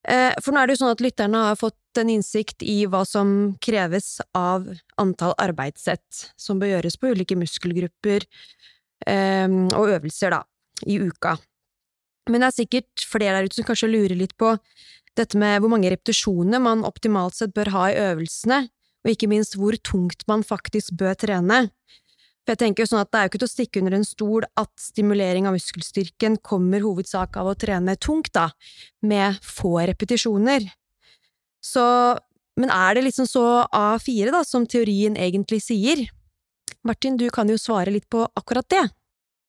Eh, 0.03 0.33
For 0.43 0.51
nå 0.51 0.59
er 0.59 0.67
det 0.67 0.75
jo 0.75 0.81
sånn 0.83 0.95
at 0.95 1.03
lytterne 1.03 1.45
har 1.47 1.59
fått 1.59 2.01
en 2.01 2.09
innsikt 2.11 2.65
i 2.65 2.83
hva 2.91 3.03
som 3.07 3.53
kreves 3.63 4.17
av 4.35 4.65
antall 4.99 5.35
arbeidssett 5.39 6.25
som 6.35 6.59
bør 6.59 6.75
gjøres 6.75 6.97
på 6.99 7.13
ulike 7.13 7.37
muskelgrupper 7.39 8.25
eh, 9.07 9.47
og 9.47 9.93
øvelser, 9.95 10.35
da, 10.35 10.43
i 10.89 10.99
uka. 10.99 11.37
Men 12.29 12.43
det 12.43 12.49
er 12.49 12.57
sikkert 12.57 13.07
flere 13.07 13.37
der 13.37 13.47
ute 13.47 13.59
som 13.59 13.67
kanskje 13.67 13.91
lurer 13.91 14.15
litt 14.19 14.35
på 14.39 14.55
dette 15.17 15.37
med 15.37 15.61
hvor 15.61 15.71
mange 15.71 15.91
repetisjoner 15.93 16.61
man 16.63 16.85
optimalt 16.87 17.37
sett 17.37 17.53
bør 17.55 17.71
ha 17.75 17.89
i 17.91 17.99
øvelsene, 18.09 18.63
og 19.03 19.11
ikke 19.11 19.29
minst 19.29 19.57
hvor 19.59 19.75
tungt 19.83 20.23
man 20.31 20.45
faktisk 20.47 20.95
bør 20.99 21.15
trene. 21.19 21.67
For 22.43 22.53
jeg 22.53 22.59
tenker 22.59 22.83
jo 22.83 22.91
sånn 22.91 23.03
at 23.03 23.11
Det 23.11 23.19
er 23.19 23.25
jo 23.25 23.31
ikke 23.31 23.41
til 23.41 23.47
å 23.47 23.53
stikke 23.53 23.81
under 23.83 23.95
en 23.97 24.07
stol 24.07 24.47
at 24.59 24.71
stimulering 24.79 25.47
av 25.47 25.55
muskelstyrken 25.55 26.37
kommer 26.43 26.83
hovedsak 26.83 27.37
av 27.39 27.51
å 27.51 27.55
trene 27.55 27.95
tungt, 27.95 28.33
da, 28.35 28.49
med 29.01 29.39
få 29.43 29.77
repetisjoner. 29.87 30.67
Så, 31.63 31.85
men 32.59 32.73
er 32.73 32.97
det 32.97 33.05
liksom 33.07 33.29
så 33.29 33.45
A4, 33.71 34.33
da, 34.35 34.43
som 34.43 34.67
teorien 34.67 35.15
egentlig 35.15 35.61
sier? 35.63 36.03
Martin, 36.83 37.15
du 37.15 37.29
kan 37.31 37.47
jo 37.47 37.55
svare 37.59 37.93
litt 37.95 38.09
på 38.11 38.25
akkurat 38.35 38.67
det. 38.75 38.83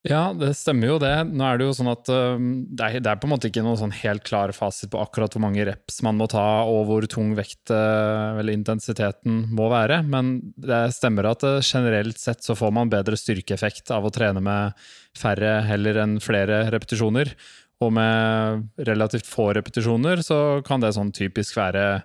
Ja, 0.05 0.34
det 0.36 0.50
stemmer 0.59 0.90
jo 0.90 0.96
det. 1.00 1.14
Nå 1.32 1.46
er 1.48 1.57
det 1.57 1.64
jo 1.64 1.74
sånn 1.78 1.88
at 1.88 2.05
det, 2.05 2.88
er, 3.00 3.16
på 3.16 3.24
en 3.24 3.32
måte 3.32 3.48
ikke 3.48 3.62
noen 3.64 3.78
sånn 3.80 3.94
helt 4.02 4.20
klar 4.26 4.52
fasit 4.52 4.90
på 4.92 5.00
akkurat 5.00 5.32
hvor 5.32 5.40
mange 5.46 5.64
reps 5.64 6.02
man 6.05 6.18
må 6.20 6.26
ta, 6.28 6.44
og 6.68 6.90
hvor 6.90 7.07
tung 7.09 7.30
vekt 7.38 7.72
uh, 7.72 8.36
eller 8.36 8.52
intensiteten 8.52 9.46
må 9.57 9.70
være, 9.72 10.02
men 10.05 10.36
det 10.61 10.82
stemmer 10.92 11.30
at 11.30 11.46
uh, 11.48 11.57
generelt 11.64 12.20
sett 12.20 12.44
så 12.44 12.52
får 12.59 12.76
man 12.76 12.92
bedre 12.92 13.16
styrkeeffekt 13.16 13.94
av 13.96 14.05
å 14.05 14.12
trene 14.12 14.44
med 14.44 14.76
færre 15.16 15.62
heller 15.64 16.02
enn 16.05 16.18
flere 16.20 16.66
repetisjoner. 16.74 17.32
Og 17.80 17.96
med 17.96 18.84
relativt 18.84 19.26
få 19.26 19.55
repetisjoner 19.57 20.20
så 20.24 20.61
kan 20.68 20.84
det 20.84 20.92
sånn 20.98 21.16
typisk 21.16 21.57
være 21.57 22.05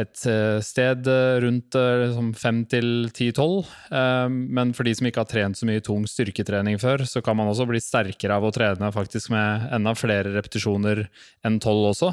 et 0.00 0.22
eh, 0.24 0.58
sted 0.64 1.08
eh, 1.10 1.38
rundt 1.44 1.76
eh, 1.76 2.04
liksom 2.06 2.30
fem 2.38 2.62
til 2.70 3.10
ti-tolv. 3.12 3.68
Men 3.92 4.72
for 4.76 4.88
de 4.88 4.94
som 4.96 5.08
ikke 5.08 5.20
har 5.24 5.28
trent 5.28 5.58
så 5.58 5.68
mye 5.68 5.82
tung 5.84 6.06
styrketrening 6.08 6.80
før, 6.80 7.04
så 7.08 7.20
kan 7.24 7.36
man 7.38 7.50
også 7.52 7.68
bli 7.68 7.80
sterkere 7.82 8.38
av 8.38 8.48
å 8.48 8.52
trene 8.54 8.92
faktisk 8.94 9.32
med 9.34 9.68
enda 9.76 9.92
flere 9.98 10.32
repetisjoner 10.32 11.04
enn 11.44 11.60
tolv 11.62 11.90
også. 11.92 12.12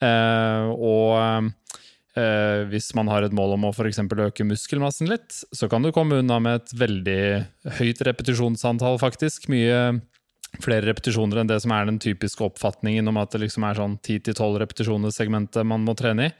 Og 0.00 1.50
hvis 2.72 2.88
man 2.96 3.10
har 3.12 3.22
et 3.22 3.34
mål 3.36 3.54
om 3.54 3.66
å 3.68 3.72
f.eks. 3.74 4.00
øke 4.00 4.46
muskelmassen 4.48 5.10
litt, 5.12 5.42
så 5.52 5.68
kan 5.70 5.84
du 5.84 5.92
komme 5.94 6.22
unna 6.22 6.40
med 6.42 6.62
et 6.62 6.72
veldig 6.80 7.20
høyt 7.78 8.00
repetisjonsantall, 8.08 8.96
faktisk. 9.02 9.50
Mye 9.52 10.00
flere 10.64 10.88
repetisjoner 10.88 11.42
enn 11.42 11.52
det 11.52 11.60
som 11.62 11.76
er 11.76 11.86
den 11.86 12.00
typiske 12.02 12.42
oppfatningen 12.48 13.12
om 13.12 13.20
at 13.20 13.36
det 13.36 13.44
liksom 13.44 13.68
er 13.68 13.78
sånn 13.78 14.00
10-12 14.00 14.58
repetisjoner 14.64 15.14
segmentet 15.14 15.68
man 15.68 15.84
må 15.84 15.94
trene 15.98 16.30
i. 16.30 16.34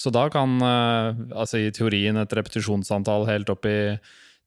Så 0.00 0.10
da 0.14 0.26
kan 0.32 0.58
eh, 0.62 1.24
altså 1.38 1.62
i 1.62 1.72
teorien 1.74 2.18
et 2.18 2.36
repetisjonsantall 2.36 3.28
helt 3.28 3.50
opp 3.52 3.66
i 3.70 3.78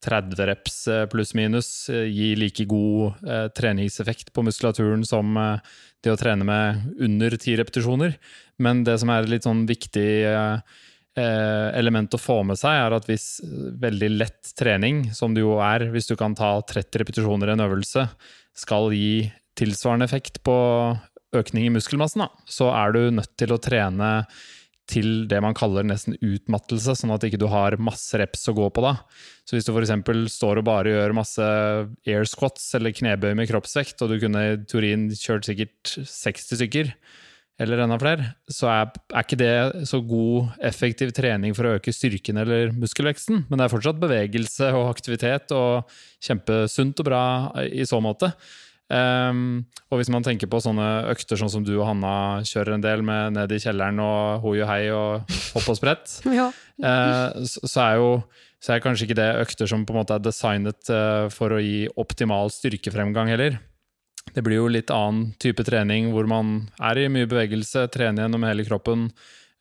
30 0.05 0.49
reps 0.49 0.81
eh, 0.91 1.05
pluss-minus 1.09 1.69
eh, 1.93 2.07
gi 2.11 2.33
like 2.37 2.67
god 2.69 3.23
eh, 3.25 3.47
treningseffekt 3.57 4.33
på 4.35 4.43
muskulaturen 4.45 5.05
som 5.07 5.37
eh, 5.39 5.77
det 6.03 6.13
å 6.13 6.19
trene 6.19 6.45
med 6.45 6.99
under 7.01 7.33
10 7.33 7.61
repetisjoner. 7.63 8.17
Men 8.61 8.83
det 8.85 8.99
som 9.01 9.09
er 9.13 9.23
et 9.23 9.31
litt 9.31 9.47
sånn 9.47 9.65
viktig 9.69 10.11
eh, 10.27 10.59
element 11.17 12.13
å 12.13 12.21
få 12.21 12.43
med 12.45 12.59
seg, 12.59 12.77
er 12.77 12.93
at 12.93 13.07
hvis 13.09 13.39
veldig 13.81 14.11
lett 14.19 14.51
trening, 14.59 15.07
som 15.17 15.33
det 15.33 15.41
jo 15.41 15.55
er, 15.65 15.87
hvis 15.89 16.11
du 16.11 16.13
kan 16.19 16.35
ta 16.37 16.59
30 16.61 17.01
repetisjoner 17.01 17.49
i 17.49 17.55
en 17.55 17.65
øvelse, 17.65 18.05
skal 18.57 18.91
gi 18.93 19.31
tilsvarende 19.57 20.05
effekt 20.05 20.43
på 20.45 20.57
økning 21.37 21.65
i 21.67 21.73
muskelmassen, 21.73 22.21
da, 22.21 22.29
så 22.45 22.69
er 22.69 22.93
du 22.93 23.01
nødt 23.17 23.33
til 23.39 23.55
å 23.55 23.59
trene 23.61 24.11
til 24.87 25.27
det 25.29 25.39
man 25.43 25.55
kaller 25.57 25.85
nesten 25.85 26.15
utmattelse, 26.23 26.95
sånn 26.95 27.13
at 27.13 27.25
ikke 27.27 27.39
du 27.41 27.47
har 27.51 27.75
masse 27.81 28.17
reps 28.19 28.47
å 28.47 28.55
gå 28.55 28.69
på 28.73 28.83
da. 28.85 28.95
Så 29.47 29.57
hvis 29.57 29.67
du 29.67 29.73
f.eks. 29.73 29.93
står 30.33 30.61
og 30.61 30.67
bare 30.67 30.93
gjør 30.93 31.15
masse 31.17 31.47
air 32.07 32.27
squats 32.29 32.69
eller 32.77 32.95
knebøy 32.95 33.33
med 33.37 33.49
kroppsvekt, 33.51 34.01
og 34.03 34.13
du 34.13 34.19
kunne 34.23 34.43
i 34.53 34.59
teorien 34.67 35.07
kjørt 35.11 35.49
sikkert 35.49 35.97
60 35.99 36.61
stykker, 36.61 36.93
eller 37.57 37.81
enda 37.81 37.97
flere, 37.97 38.25
så 38.53 38.69
er, 38.69 38.91
er 39.09 39.25
ikke 39.25 39.39
det 39.39 39.87
så 39.89 39.97
god, 40.05 40.51
effektiv 40.69 41.09
trening 41.17 41.55
for 41.57 41.65
å 41.65 41.73
øke 41.79 41.93
styrken 41.95 42.37
eller 42.43 42.69
muskelveksten. 42.77 43.47
Men 43.47 43.57
det 43.57 43.65
er 43.65 43.73
fortsatt 43.73 44.01
bevegelse 44.01 44.69
og 44.77 44.91
aktivitet, 44.91 45.53
og 45.57 45.89
kjempesunt 46.23 47.01
og 47.01 47.09
bra 47.09 47.23
i 47.65 47.87
så 47.89 47.99
måte. 48.03 48.29
Um, 48.87 49.65
og 49.91 49.99
hvis 49.99 50.09
man 50.13 50.23
tenker 50.23 50.47
på 50.47 50.61
sånne 50.63 51.09
økter 51.11 51.35
sånn 51.39 51.51
som 51.51 51.63
du 51.67 51.73
og 51.75 51.89
Hanna 51.89 52.39
kjører 52.47 52.77
en 52.77 52.83
del, 52.85 53.01
med 53.03 53.35
ned 53.35 53.51
i 53.51 53.59
kjelleren 53.59 53.99
og 53.99 54.45
hoi 54.45 54.61
og 54.61 54.69
hei 54.69 54.83
og 54.95 55.33
hopp 55.57 55.71
og 55.73 55.79
sprett, 55.79 56.19
Ja. 56.39 56.49
uh, 56.79 57.43
så, 57.43 57.63
så 57.67 57.81
er 57.87 57.97
jo 57.99 58.11
så 58.63 58.73
er 58.73 58.81
kanskje 58.81 59.05
ikke 59.05 59.19
det 59.19 59.29
økter 59.43 59.69
som 59.69 59.83
på 59.85 59.93
en 59.93 59.99
måte 59.99 60.15
er 60.15 60.23
designet 60.25 60.89
uh, 60.89 61.27
for 61.29 61.53
å 61.53 61.59
gi 61.61 61.85
optimal 61.99 62.49
styrkefremgang 62.49 63.29
heller. 63.29 63.59
Det 64.33 64.41
blir 64.43 64.57
jo 64.59 64.71
litt 64.71 64.89
annen 64.91 65.35
type 65.39 65.63
trening 65.67 66.09
hvor 66.11 66.27
man 66.27 66.63
er 66.81 67.03
i 67.03 67.09
mye 67.11 67.29
bevegelse, 67.29 67.85
trener 67.93 68.25
gjennom 68.25 68.47
hele 68.47 68.65
kroppen. 68.67 69.11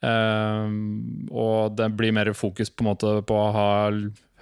Uh, 0.01 0.71
og 1.29 1.77
det 1.77 1.91
blir 1.99 2.15
mer 2.17 2.33
fokus 2.37 2.73
på, 2.73 2.85
en 2.85 2.91
måte 2.95 3.13
på 3.29 3.37
å 3.37 3.53
ha 3.55 3.69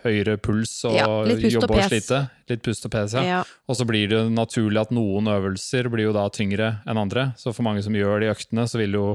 høyere 0.05 0.37
puls 0.43 0.77
og 0.89 0.97
Ja, 0.97 1.07
jobbe 1.07 1.71
og 1.71 1.79
og 1.79 1.89
slite. 1.89 2.21
Litt 2.51 2.65
pust 2.65 2.85
og 2.87 2.93
pes, 2.93 3.17
ja. 3.17 3.25
Ja. 3.25 3.41
Og 3.69 3.79
så 3.79 3.87
blir 3.89 4.11
det 4.13 4.21
naturlig 4.35 4.83
at 4.83 4.93
noen 4.95 5.31
øvelser 5.33 5.89
blir 5.93 6.11
jo 6.11 6.15
da 6.17 6.27
tyngre 6.33 6.77
enn 6.85 7.01
andre. 7.01 7.31
Så 7.41 7.55
for 7.57 7.67
mange 7.67 7.85
som 7.85 7.97
gjør 7.97 8.21
de 8.23 8.33
øktene, 8.35 8.69
så 8.69 8.81
vil 8.83 8.99
jo 8.99 9.07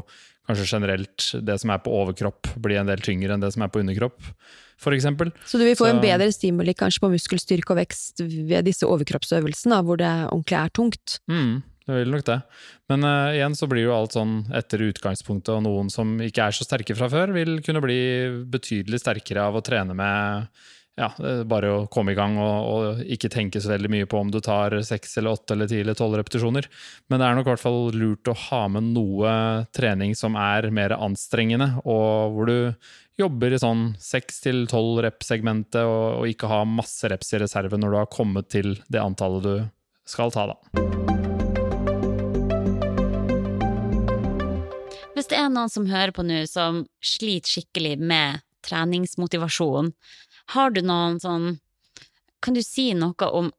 kanskje 0.50 0.66
generelt 0.66 1.28
det 1.46 1.60
som 1.62 1.74
er 1.74 1.82
på 1.84 1.94
overkropp, 1.94 2.56
bli 2.62 2.80
en 2.80 2.90
del 2.90 3.02
tyngre 3.06 3.36
enn 3.36 3.44
det 3.44 3.52
som 3.54 3.66
er 3.66 3.72
på 3.72 3.84
underkropp, 3.84 4.18
for 4.82 4.96
eksempel. 4.96 5.32
Så 5.46 5.60
du 5.62 5.66
vil 5.68 5.78
få 5.78 5.92
en 5.92 6.02
bedre 6.02 6.32
stimuli 6.34 6.74
kanskje 6.78 7.04
på 7.04 7.12
muskelstyrke 7.14 7.76
og 7.76 7.82
vekst 7.84 8.24
ved 8.24 8.66
disse 8.66 8.88
overkroppsøvelsene, 8.88 9.76
da, 9.76 9.84
hvor 9.86 10.00
det 10.02 10.10
ordentlig 10.32 10.58
er 10.58 10.74
tungt. 10.74 11.20
Mm, 11.30 11.60
det 11.86 12.00
vil 12.00 12.16
nok 12.16 12.26
det. 12.32 12.40
Men 12.90 13.06
uh, 13.06 13.36
igjen 13.36 13.60
så 13.60 13.70
blir 13.70 13.86
jo 13.88 13.96
alt 13.96 14.18
sånn 14.18 14.40
etter 14.56 14.88
utgangspunktet, 14.88 15.54
og 15.54 15.64
noen 15.68 15.94
som 15.94 16.18
ikke 16.26 16.50
er 16.50 16.56
så 16.56 16.66
sterke 16.66 16.98
fra 16.98 17.12
før, 17.12 17.36
vil 17.36 17.60
kunne 17.66 17.84
bli 17.86 18.02
betydelig 18.50 19.04
sterkere 19.04 19.46
av 19.50 19.60
å 19.60 19.66
trene 19.66 19.98
med 19.98 20.50
ja, 21.00 21.10
bare 21.48 21.70
å 21.72 21.84
komme 21.92 22.12
i 22.12 22.18
gang 22.18 22.36
og, 22.42 22.56
og 22.70 23.04
ikke 23.08 23.32
tenke 23.32 23.62
så 23.62 23.72
veldig 23.72 23.92
mye 23.94 24.08
på 24.10 24.20
om 24.20 24.32
du 24.34 24.40
tar 24.44 24.76
seks 24.84 25.18
eller 25.20 25.38
åtte 25.38 25.56
eller 25.56 25.70
ti 25.72 25.80
eller 25.80 25.96
tolv 25.96 26.18
repetisjoner. 26.20 26.68
Men 27.08 27.22
det 27.22 27.28
er 27.28 27.38
nok 27.38 27.48
i 27.48 27.54
hvert 27.54 27.64
fall 27.64 27.80
lurt 27.96 28.32
å 28.32 28.36
ha 28.50 28.64
med 28.74 28.90
noe 28.96 29.32
trening 29.76 30.16
som 30.18 30.36
er 30.40 30.68
mer 30.76 30.98
anstrengende, 30.98 31.72
og 31.86 32.36
hvor 32.36 32.52
du 32.52 32.58
jobber 33.20 33.56
i 33.56 33.62
sånn 33.62 33.94
seks 34.00 34.44
til 34.44 34.66
tolv 34.72 35.02
rep-segmentet, 35.06 35.84
og, 35.84 36.22
og 36.22 36.32
ikke 36.32 36.52
ha 36.52 36.64
masse 36.68 37.08
reps 37.12 37.34
i 37.36 37.44
reserve 37.44 37.80
når 37.80 37.96
du 37.96 38.00
har 38.02 38.12
kommet 38.12 38.52
til 38.52 38.78
det 38.92 39.04
antallet 39.04 39.46
du 39.46 39.56
skal 40.10 40.34
ta, 40.36 40.50
da. 40.52 40.60
Hvis 45.20 45.28
det 45.28 45.36
er 45.36 45.50
noen 45.52 45.72
som 45.72 45.88
hører 45.90 46.14
på 46.16 46.24
nå 46.24 46.46
som 46.48 46.86
sliter 47.04 47.60
skikkelig 47.60 47.98
med 48.00 48.40
treningsmotivasjon, 48.64 49.92
har 50.54 50.72
du 50.74 50.82
noen 50.86 51.20
sånn 51.22 51.58
Kan 52.40 52.56
du 52.56 52.62
si 52.64 52.94
noe 52.96 53.28
om 53.36 53.52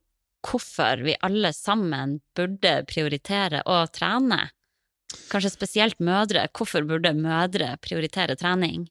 hvorfor 0.46 1.02
vi 1.04 1.18
alle 1.20 1.52
sammen 1.52 2.16
burde 2.36 2.80
prioritere 2.88 3.60
å 3.68 3.82
trene? 3.92 4.46
Kanskje 5.28 5.50
spesielt 5.52 6.00
mødre. 6.00 6.46
Hvorfor 6.56 6.86
burde 6.88 7.12
mødre 7.12 7.74
prioritere 7.84 8.38
trening? 8.40 8.86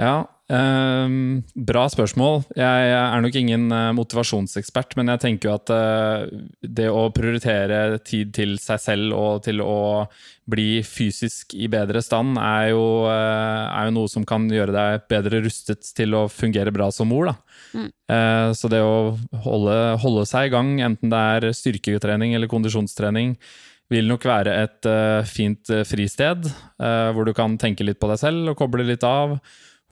Ja, 0.00 0.14
Um, 0.50 1.44
bra 1.54 1.84
spørsmål. 1.86 2.40
Jeg, 2.58 2.86
jeg 2.90 2.98
er 2.98 3.20
nok 3.22 3.36
ingen 3.38 3.68
eh, 3.70 3.90
motivasjonsekspert, 3.94 4.96
men 4.98 5.12
jeg 5.12 5.22
tenker 5.22 5.46
jo 5.46 5.52
at 5.54 5.70
uh, 5.70 6.24
det 6.58 6.88
å 6.90 7.04
prioritere 7.14 8.00
tid 8.02 8.32
til 8.34 8.56
seg 8.58 8.82
selv 8.82 9.14
og 9.14 9.44
til 9.46 9.62
å 9.62 10.08
bli 10.50 10.82
fysisk 10.82 11.54
i 11.54 11.70
bedre 11.70 12.02
stand, 12.02 12.34
er 12.42 12.72
jo, 12.72 12.82
uh, 13.06 13.70
er 13.70 13.86
jo 13.86 13.94
noe 14.00 14.10
som 14.10 14.26
kan 14.26 14.50
gjøre 14.50 14.74
deg 14.74 15.06
bedre 15.12 15.44
rustet 15.46 15.86
til 15.94 16.18
å 16.18 16.26
fungere 16.26 16.74
bra 16.74 16.90
som 16.90 17.12
mor. 17.12 17.30
Mm. 17.70 17.86
Så 18.56 18.66
det 18.72 18.80
å 18.82 19.12
holde, 19.44 19.74
holde 20.02 20.24
seg 20.26 20.48
i 20.48 20.50
gang, 20.50 20.72
enten 20.82 21.12
det 21.12 21.18
er 21.36 21.52
styrketrening 21.54 22.32
eller 22.34 22.50
kondisjonstrening, 22.50 23.36
vil 23.92 24.08
nok 24.10 24.26
være 24.26 24.56
et 24.64 24.88
fint 25.30 25.70
fristed, 25.86 26.48
hvor 26.80 27.28
du 27.28 27.30
kan 27.36 27.54
tenke 27.62 27.86
litt 27.86 28.00
på 28.02 28.10
deg 28.10 28.18
selv 28.18 28.50
og 28.50 28.58
koble 28.58 28.88
litt 28.88 29.06
av. 29.06 29.36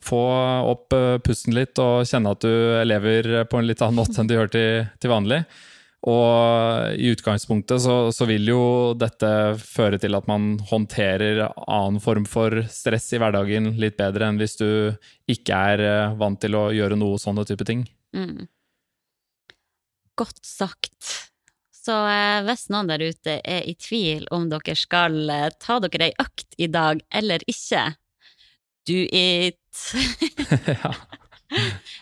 Få 0.05 0.21
opp 0.69 0.93
eh, 0.95 1.17
pusten 1.23 1.55
litt 1.57 1.79
og 1.81 2.07
kjenne 2.07 2.31
at 2.35 2.45
du 2.45 2.53
lever 2.87 3.43
på 3.49 3.59
en 3.59 3.67
litt 3.67 3.81
annen 3.83 3.99
måte 3.99 4.21
enn 4.21 4.29
du 4.29 4.37
gjør 4.37 4.53
til, 4.53 4.87
til 5.01 5.11
vanlig. 5.11 5.43
Og 6.07 6.95
i 6.95 7.09
utgangspunktet 7.11 7.81
så, 7.83 7.95
så 8.15 8.27
vil 8.29 8.47
jo 8.47 8.61
dette 8.95 9.29
føre 9.59 9.99
til 9.99 10.15
at 10.15 10.29
man 10.31 10.53
håndterer 10.69 11.41
annen 11.49 11.99
form 11.99 12.27
for 12.29 12.61
stress 12.71 13.09
i 13.11 13.19
hverdagen 13.19 13.73
litt 13.81 13.97
bedre 13.99 14.29
enn 14.29 14.39
hvis 14.39 14.55
du 14.61 14.69
ikke 15.27 15.59
er 15.73 15.83
eh, 15.83 16.15
vant 16.19 16.39
til 16.39 16.55
å 16.55 16.69
gjøre 16.75 16.99
noe 16.99 17.19
sånne 17.19 17.43
type 17.49 17.67
ting. 17.67 17.83
Mm. 18.15 18.47
Godt 20.19 20.39
sagt. 20.47 21.27
Så 21.75 21.97
eh, 22.07 22.39
hvis 22.47 22.69
noen 22.71 22.87
der 22.87 23.03
ute 23.03 23.39
er 23.43 23.67
i 23.67 23.75
tvil 23.75 24.23
om 24.31 24.47
dere 24.51 24.77
skal 24.79 25.19
ta 25.59 25.81
dere 25.83 26.13
ei 26.13 26.15
økt 26.23 26.55
i 26.55 26.71
dag 26.71 27.03
eller 27.11 27.43
ikke, 27.43 27.89
do 28.89 29.05
it! 29.13 29.59
ja. 30.73 30.93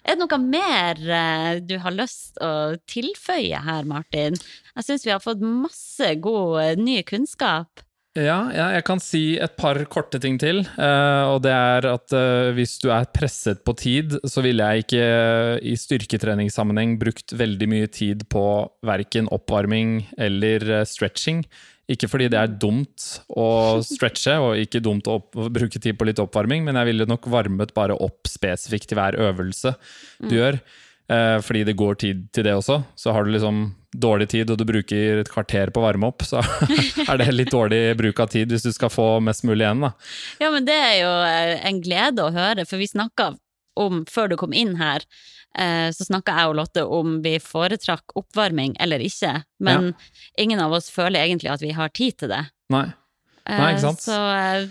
Er 0.04 0.16
det 0.16 0.20
noe 0.20 0.40
mer 0.44 1.00
eh, 1.00 1.60
du 1.64 1.78
har 1.80 1.96
lyst 1.96 2.40
å 2.44 2.76
tilføye 2.90 3.62
her, 3.64 3.88
Martin? 3.88 4.36
Jeg 4.76 4.88
syns 4.88 5.06
vi 5.08 5.14
har 5.14 5.24
fått 5.24 5.44
masse 5.44 6.16
god 6.24 6.64
eh, 6.64 6.80
ny 6.80 7.02
kunnskap. 7.08 7.84
Ja, 8.18 8.48
ja, 8.50 8.72
jeg 8.74 8.82
kan 8.88 9.02
si 9.02 9.38
et 9.38 9.54
par 9.60 9.78
korte 9.94 10.18
ting 10.22 10.40
til. 10.42 10.64
Uh, 10.74 11.36
og 11.36 11.44
det 11.46 11.54
er 11.54 11.86
at 11.92 12.14
uh, 12.18 12.50
hvis 12.58 12.78
du 12.82 12.88
er 12.90 13.06
presset 13.14 13.62
på 13.68 13.76
tid, 13.78 14.16
så 14.26 14.42
ville 14.42 14.66
jeg 14.66 14.88
ikke 14.88 15.04
uh, 15.06 15.54
i 15.62 15.76
styrketreningssammenheng 15.78 16.96
brukt 16.98 17.36
veldig 17.38 17.68
mye 17.70 17.92
tid 17.94 18.26
på 18.34 18.44
verken 18.90 19.30
oppvarming 19.30 20.00
eller 20.18 20.66
stretching. 20.90 21.44
Ikke 21.88 22.10
fordi 22.12 22.28
det 22.32 22.40
er 22.40 22.56
dumt 22.60 23.06
å 23.32 23.80
stretche 23.86 24.34
og 24.44 24.60
ikke 24.60 24.82
dumt 24.84 25.08
å, 25.08 25.22
opp, 25.22 25.38
å 25.40 25.48
bruke 25.54 25.80
tid 25.80 25.96
på 25.96 26.08
litt 26.10 26.20
oppvarming, 26.20 26.66
men 26.68 26.76
jeg 26.76 26.90
ville 26.92 27.08
nok 27.08 27.30
varmet 27.32 27.72
bare 27.78 27.96
opp 27.96 28.28
spesifikt 28.28 28.92
til 28.92 29.00
hver 29.00 29.16
øvelse 29.30 29.72
du 30.28 30.36
gjør. 30.36 30.60
Eh, 31.08 31.38
fordi 31.40 31.64
det 31.64 31.78
går 31.80 31.96
tid 31.96 32.26
til 32.36 32.44
det 32.44 32.58
også. 32.58 32.82
Så 33.00 33.14
har 33.16 33.24
du 33.24 33.32
liksom 33.32 33.70
dårlig 33.96 34.28
tid 34.34 34.52
og 34.52 34.60
du 34.60 34.66
bruker 34.68 35.22
et 35.22 35.32
kvarter 35.32 35.72
på 35.72 35.80
å 35.80 35.86
varme 35.86 36.10
opp, 36.12 36.26
så 36.28 36.42
er 37.08 37.22
det 37.22 37.32
litt 37.32 37.54
dårlig 37.54 37.96
bruk 37.98 38.20
av 38.20 38.34
tid 38.34 38.52
hvis 38.52 38.68
du 38.68 38.74
skal 38.76 38.92
få 38.92 39.08
mest 39.24 39.48
mulig 39.48 39.64
igjen. 39.64 39.88
da. 39.88 39.94
Ja, 40.44 40.52
men 40.52 40.68
det 40.68 40.76
er 40.76 40.96
jo 41.00 41.14
eh, 41.24 41.54
en 41.72 41.80
glede 41.84 42.28
å 42.28 42.34
høre, 42.36 42.68
for 42.68 42.84
vi 42.84 42.92
snakka 42.92 43.32
om, 43.78 44.04
før 44.10 44.32
du 44.32 44.38
kom 44.40 44.54
inn 44.58 44.76
her, 44.80 45.06
eh, 45.58 45.88
så 45.96 46.08
snakka 46.08 46.36
jeg 46.40 46.52
og 46.52 46.58
Lotte 46.60 46.84
om 47.00 47.20
vi 47.26 47.36
foretrakk 47.44 48.16
oppvarming 48.20 48.76
eller 48.84 49.04
ikke, 49.06 49.36
men 49.64 49.94
ingen 50.38 50.60
av 50.64 50.74
oss 50.78 50.90
føler 50.94 51.24
egentlig 51.26 51.54
at 51.54 51.64
vi 51.64 51.72
har 51.78 51.90
tid 51.94 52.18
til 52.24 52.34
det. 52.34 52.44
Nei. 52.74 52.88
Nei, 53.48 53.72
ikke 53.74 53.86
sant? 53.86 54.04
Eh, 54.04 54.12
Så, 54.12 54.20
eh, 54.36 54.68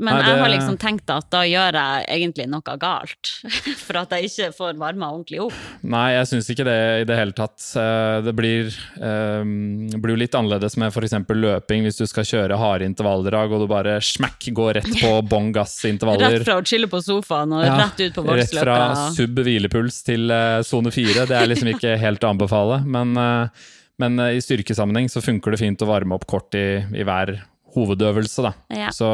men 0.00 0.16
Nei, 0.16 0.22
jeg 0.24 0.40
har 0.40 0.50
liksom 0.54 0.76
tenkt 0.80 1.10
at 1.12 1.26
da 1.32 1.42
gjør 1.44 1.76
jeg 1.76 2.04
egentlig 2.14 2.46
noe 2.48 2.76
galt, 2.80 3.30
for 3.84 3.98
at 4.00 4.14
jeg 4.16 4.30
ikke 4.30 4.48
får 4.56 4.78
varma 4.80 5.10
ordentlig 5.12 5.42
opp. 5.44 5.58
Nei, 5.84 6.06
jeg 6.16 6.30
syns 6.30 6.48
ikke 6.54 6.64
det 6.68 6.76
i 7.02 7.06
det 7.08 7.18
hele 7.18 7.36
tatt. 7.36 7.60
Eh, 7.76 8.20
Det 8.24 8.32
blir, 8.36 8.70
um, 8.96 9.90
blir 10.00 10.14
jo 10.14 10.20
litt 10.22 10.36
annerledes 10.38 10.78
med 10.80 10.94
f.eks. 10.94 11.16
løping, 11.28 11.84
hvis 11.84 12.00
du 12.00 12.06
skal 12.08 12.26
kjøre 12.28 12.58
harde 12.60 12.88
intervalldrag 12.88 13.52
og 13.52 13.64
du 13.64 13.68
bare 13.70 13.98
smekk 14.04 14.48
går 14.56 14.80
rett 14.80 14.90
på 15.02 15.12
bånn 15.30 15.52
gass-intervaller. 15.56 16.38
Rett 16.38 16.48
fra 16.48 16.58
å 16.62 16.64
chille 16.64 16.88
på 16.90 17.02
sofaen 17.04 17.52
og 17.58 17.66
Ja, 17.66 17.76
rett 17.84 18.00
ut 18.00 18.16
på 18.16 18.24
Rett 18.30 18.56
fra 18.56 18.78
voksløpet. 18.80 19.20
sub 19.20 19.44
hvilepuls 19.44 20.00
til 20.06 20.32
sone 20.66 20.88
uh, 20.92 20.96
fire. 20.96 21.28
Det 21.28 21.36
er 21.36 21.52
liksom 21.52 21.72
ikke 21.74 21.98
helt 22.00 22.24
å 22.24 22.32
anbefale. 22.32 22.80
Men, 22.88 23.12
uh, 23.20 23.70
men 24.00 24.18
uh, 24.22 24.32
i 24.32 24.40
styrkesammenheng 24.40 25.12
så 25.12 25.22
funker 25.24 25.52
det 25.52 25.60
fint 25.60 25.84
å 25.84 25.90
varme 25.92 26.16
opp 26.16 26.24
kort 26.30 26.56
i, 26.56 26.80
i 26.96 27.04
hver 27.04 27.36
hovedøvelse. 27.74 28.44
Da. 28.46 28.52
Ja. 28.74 28.90
Så, 28.94 29.08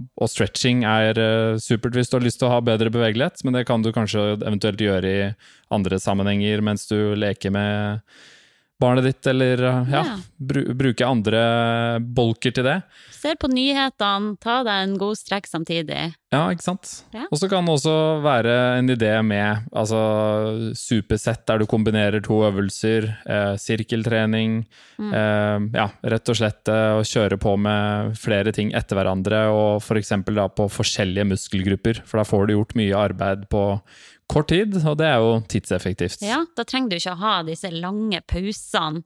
og 0.00 0.30
stretching 0.30 0.84
er 0.88 1.20
uh, 1.20 1.60
supert 1.62 1.96
hvis 1.96 2.10
du 2.10 2.18
har 2.18 2.26
lyst 2.26 2.40
til 2.42 2.50
å 2.50 2.54
ha 2.56 2.60
bedre 2.64 2.92
bevegelighet, 2.92 3.44
men 3.44 3.56
det 3.56 3.66
kan 3.68 3.84
du 3.84 3.92
kanskje 3.94 4.34
eventuelt 4.38 4.82
gjøre 4.82 5.14
i 5.14 5.30
andre 5.74 6.00
sammenhenger 6.02 6.64
mens 6.64 6.88
du 6.90 7.14
leker 7.18 7.54
med 7.54 8.00
barnet 8.80 9.04
ditt, 9.04 9.26
eller 9.30 9.60
ja, 9.92 10.02
bru, 10.40 10.62
bruke 10.74 11.04
andre 11.06 11.42
bolker 12.00 12.54
til 12.56 12.64
det. 12.66 12.78
Ser 13.12 13.36
på 13.36 13.50
nyhetene, 13.52 14.34
ta 14.40 14.62
deg 14.64 14.86
en 14.86 14.94
god 15.00 15.18
strekk 15.20 15.46
samtidig. 15.50 16.06
Ja, 16.32 16.44
ikke 16.54 16.62
sant? 16.64 16.88
Ja. 17.12 17.26
Og 17.28 17.40
så 17.40 17.48
kan 17.50 17.66
det 17.66 17.74
også 17.74 17.94
være 18.24 18.54
en 18.78 18.88
idé 18.92 19.10
med 19.26 19.66
altså, 19.76 19.98
supersett 20.78 21.42
der 21.50 21.60
du 21.60 21.66
kombinerer 21.68 22.22
to 22.24 22.40
øvelser, 22.48 23.10
eh, 23.26 23.54
sirkeltrening, 23.60 24.64
Mm. 25.00 25.14
eh, 25.16 25.78
ja, 25.78 25.86
rett 26.12 26.28
og 26.28 26.36
slett 26.36 26.68
eh, 26.68 26.98
å 27.00 27.04
kjøre 27.08 27.38
på 27.40 27.54
med 27.56 28.16
flere 28.20 28.52
ting 28.52 28.68
etter 28.76 28.98
hverandre, 28.98 29.46
og 29.48 29.80
for 29.82 29.96
eksempel 29.96 30.36
da 30.36 30.44
på 30.52 30.66
forskjellige 30.68 31.24
muskelgrupper, 31.30 32.02
for 32.04 32.20
da 32.20 32.24
får 32.28 32.46
du 32.46 32.52
gjort 32.52 32.74
mye 32.76 32.98
arbeid 33.08 33.46
på 33.48 33.62
kort 34.30 34.50
tid, 34.52 34.76
og 34.84 34.98
det 35.00 35.08
er 35.08 35.22
jo 35.22 35.38
tidseffektivt. 35.50 36.22
Ja, 36.26 36.42
da 36.56 36.66
trenger 36.68 36.92
du 36.92 37.00
ikke 37.00 37.16
å 37.16 37.22
ha 37.22 37.34
disse 37.46 37.70
lange 37.74 38.22
pausene 38.30 39.02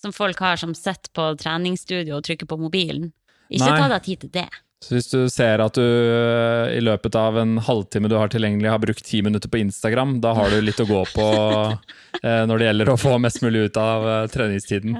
som 0.00 0.12
folk 0.12 0.40
har 0.44 0.60
som 0.60 0.74
sitter 0.76 1.12
på 1.16 1.30
treningsstudio 1.40 2.18
og 2.18 2.26
trykker 2.26 2.48
på 2.48 2.58
mobilen. 2.60 3.12
Ikke 3.48 3.70
Nei. 3.70 3.80
ta 3.80 3.88
deg 3.92 4.06
tid 4.06 4.24
til 4.24 4.32
det. 4.34 4.48
Så 4.84 4.94
hvis 4.94 5.08
du 5.08 5.30
ser 5.32 5.62
at 5.64 5.78
du 5.78 5.84
eh, 5.84 6.74
i 6.76 6.80
løpet 6.84 7.14
av 7.16 7.38
en 7.40 7.56
halvtime 7.62 8.08
du 8.10 8.18
har 8.20 8.28
tilgjengelig, 8.28 8.68
har 8.68 8.82
brukt 8.82 9.06
ti 9.06 9.22
minutter 9.24 9.48
på 9.48 9.62
Instagram, 9.62 10.18
da 10.20 10.34
har 10.36 10.52
du 10.52 10.60
litt 10.60 10.80
å 10.82 10.86
gå 10.88 11.00
på 11.14 11.28
eh, 12.20 12.42
når 12.44 12.58
det 12.58 12.68
gjelder 12.68 12.90
å 12.92 12.98
få 13.00 13.14
mest 13.22 13.40
mulig 13.44 13.70
ut 13.70 13.80
av 13.80 14.04
eh, 14.10 14.26
treningstiden. 14.34 14.98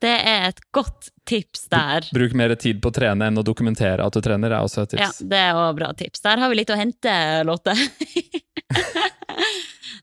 Det 0.00 0.14
er 0.14 0.48
et 0.48 0.64
godt 0.72 1.10
tips 1.28 1.68
der. 1.72 2.08
Bruk 2.16 2.32
mer 2.38 2.56
tid 2.56 2.80
på 2.80 2.88
å 2.88 2.96
trene 2.96 3.28
enn 3.28 3.40
å 3.40 3.44
dokumentere 3.44 4.04
at 4.04 4.16
du 4.16 4.24
trener, 4.24 4.56
er 4.56 4.64
også 4.64 4.86
et 4.86 4.96
tips. 4.96 5.20
Ja, 5.20 5.28
det 5.34 5.44
er 5.50 5.60
også 5.60 5.78
bra 5.82 5.92
tips. 6.00 6.24
Der 6.24 6.40
har 6.40 6.52
vi 6.52 6.60
litt 6.62 6.72
å 6.72 6.80
hente, 6.80 7.14
Lotte. 7.44 7.76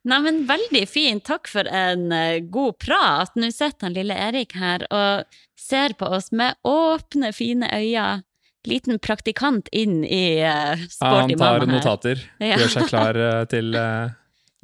Neimen, 0.10 0.44
veldig 0.50 0.88
fint. 0.89 1.26
Takk 1.26 1.50
for 1.50 1.66
en 1.66 2.10
god 2.54 2.78
prat. 2.82 3.34
Nå 3.38 3.50
sitter 3.54 3.89
han 3.89 3.98
lille 3.98 4.18
Erik 4.30 4.58
her 4.58 4.86
og 4.89 5.42
ser 5.58 5.98
på 5.98 6.10
oss 6.10 6.32
med 6.34 6.58
åpne, 6.66 7.34
fine 7.38 7.70
øyne. 7.70 8.22
Liten 8.70 8.99
praktikant 9.01 9.70
inn 9.74 10.03
i 10.05 10.41
uh, 10.45 10.45
Mamma. 10.45 10.76
han 10.78 10.89
sporty 10.91 11.38
tar 11.39 11.66
notater, 11.66 12.20
Ja. 12.39 12.57
gjør 12.62 12.74
seg 12.76 12.89
klar 12.91 13.18
uh, 13.18 13.43
til 13.53 13.74
uh, 13.74 14.12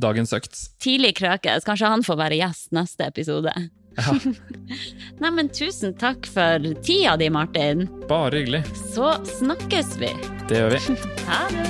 dagens 0.01 0.33
økt. 0.37 0.59
Tidlig 0.83 1.15
krøkes. 1.17 1.65
Kanskje 1.65 1.89
han 1.95 2.05
får 2.05 2.19
være 2.21 2.37
gjest 2.43 2.71
neste 2.77 3.07
episode. 3.09 3.53
Ja, 3.97 4.13
Nei, 5.23 5.31
men 5.33 5.49
tusen 5.49 5.95
takk 5.97 6.27
for 6.29 6.61
tida 6.85 7.15
di, 7.17 7.31
Martin. 7.33 7.87
bare 8.07 8.43
hyggelig. 8.43 8.61
Så 8.93 9.15
snakkes 9.39 9.95
vi. 9.97 10.13
Det 10.47 10.61
gjør 10.61 10.77
vi. 10.77 10.97
Ha 11.27 11.41
det. 11.49 11.65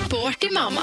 Sporty 0.00 0.48
mamma. 0.56 0.82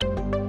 Thank 0.00 0.34
you. 0.34 0.39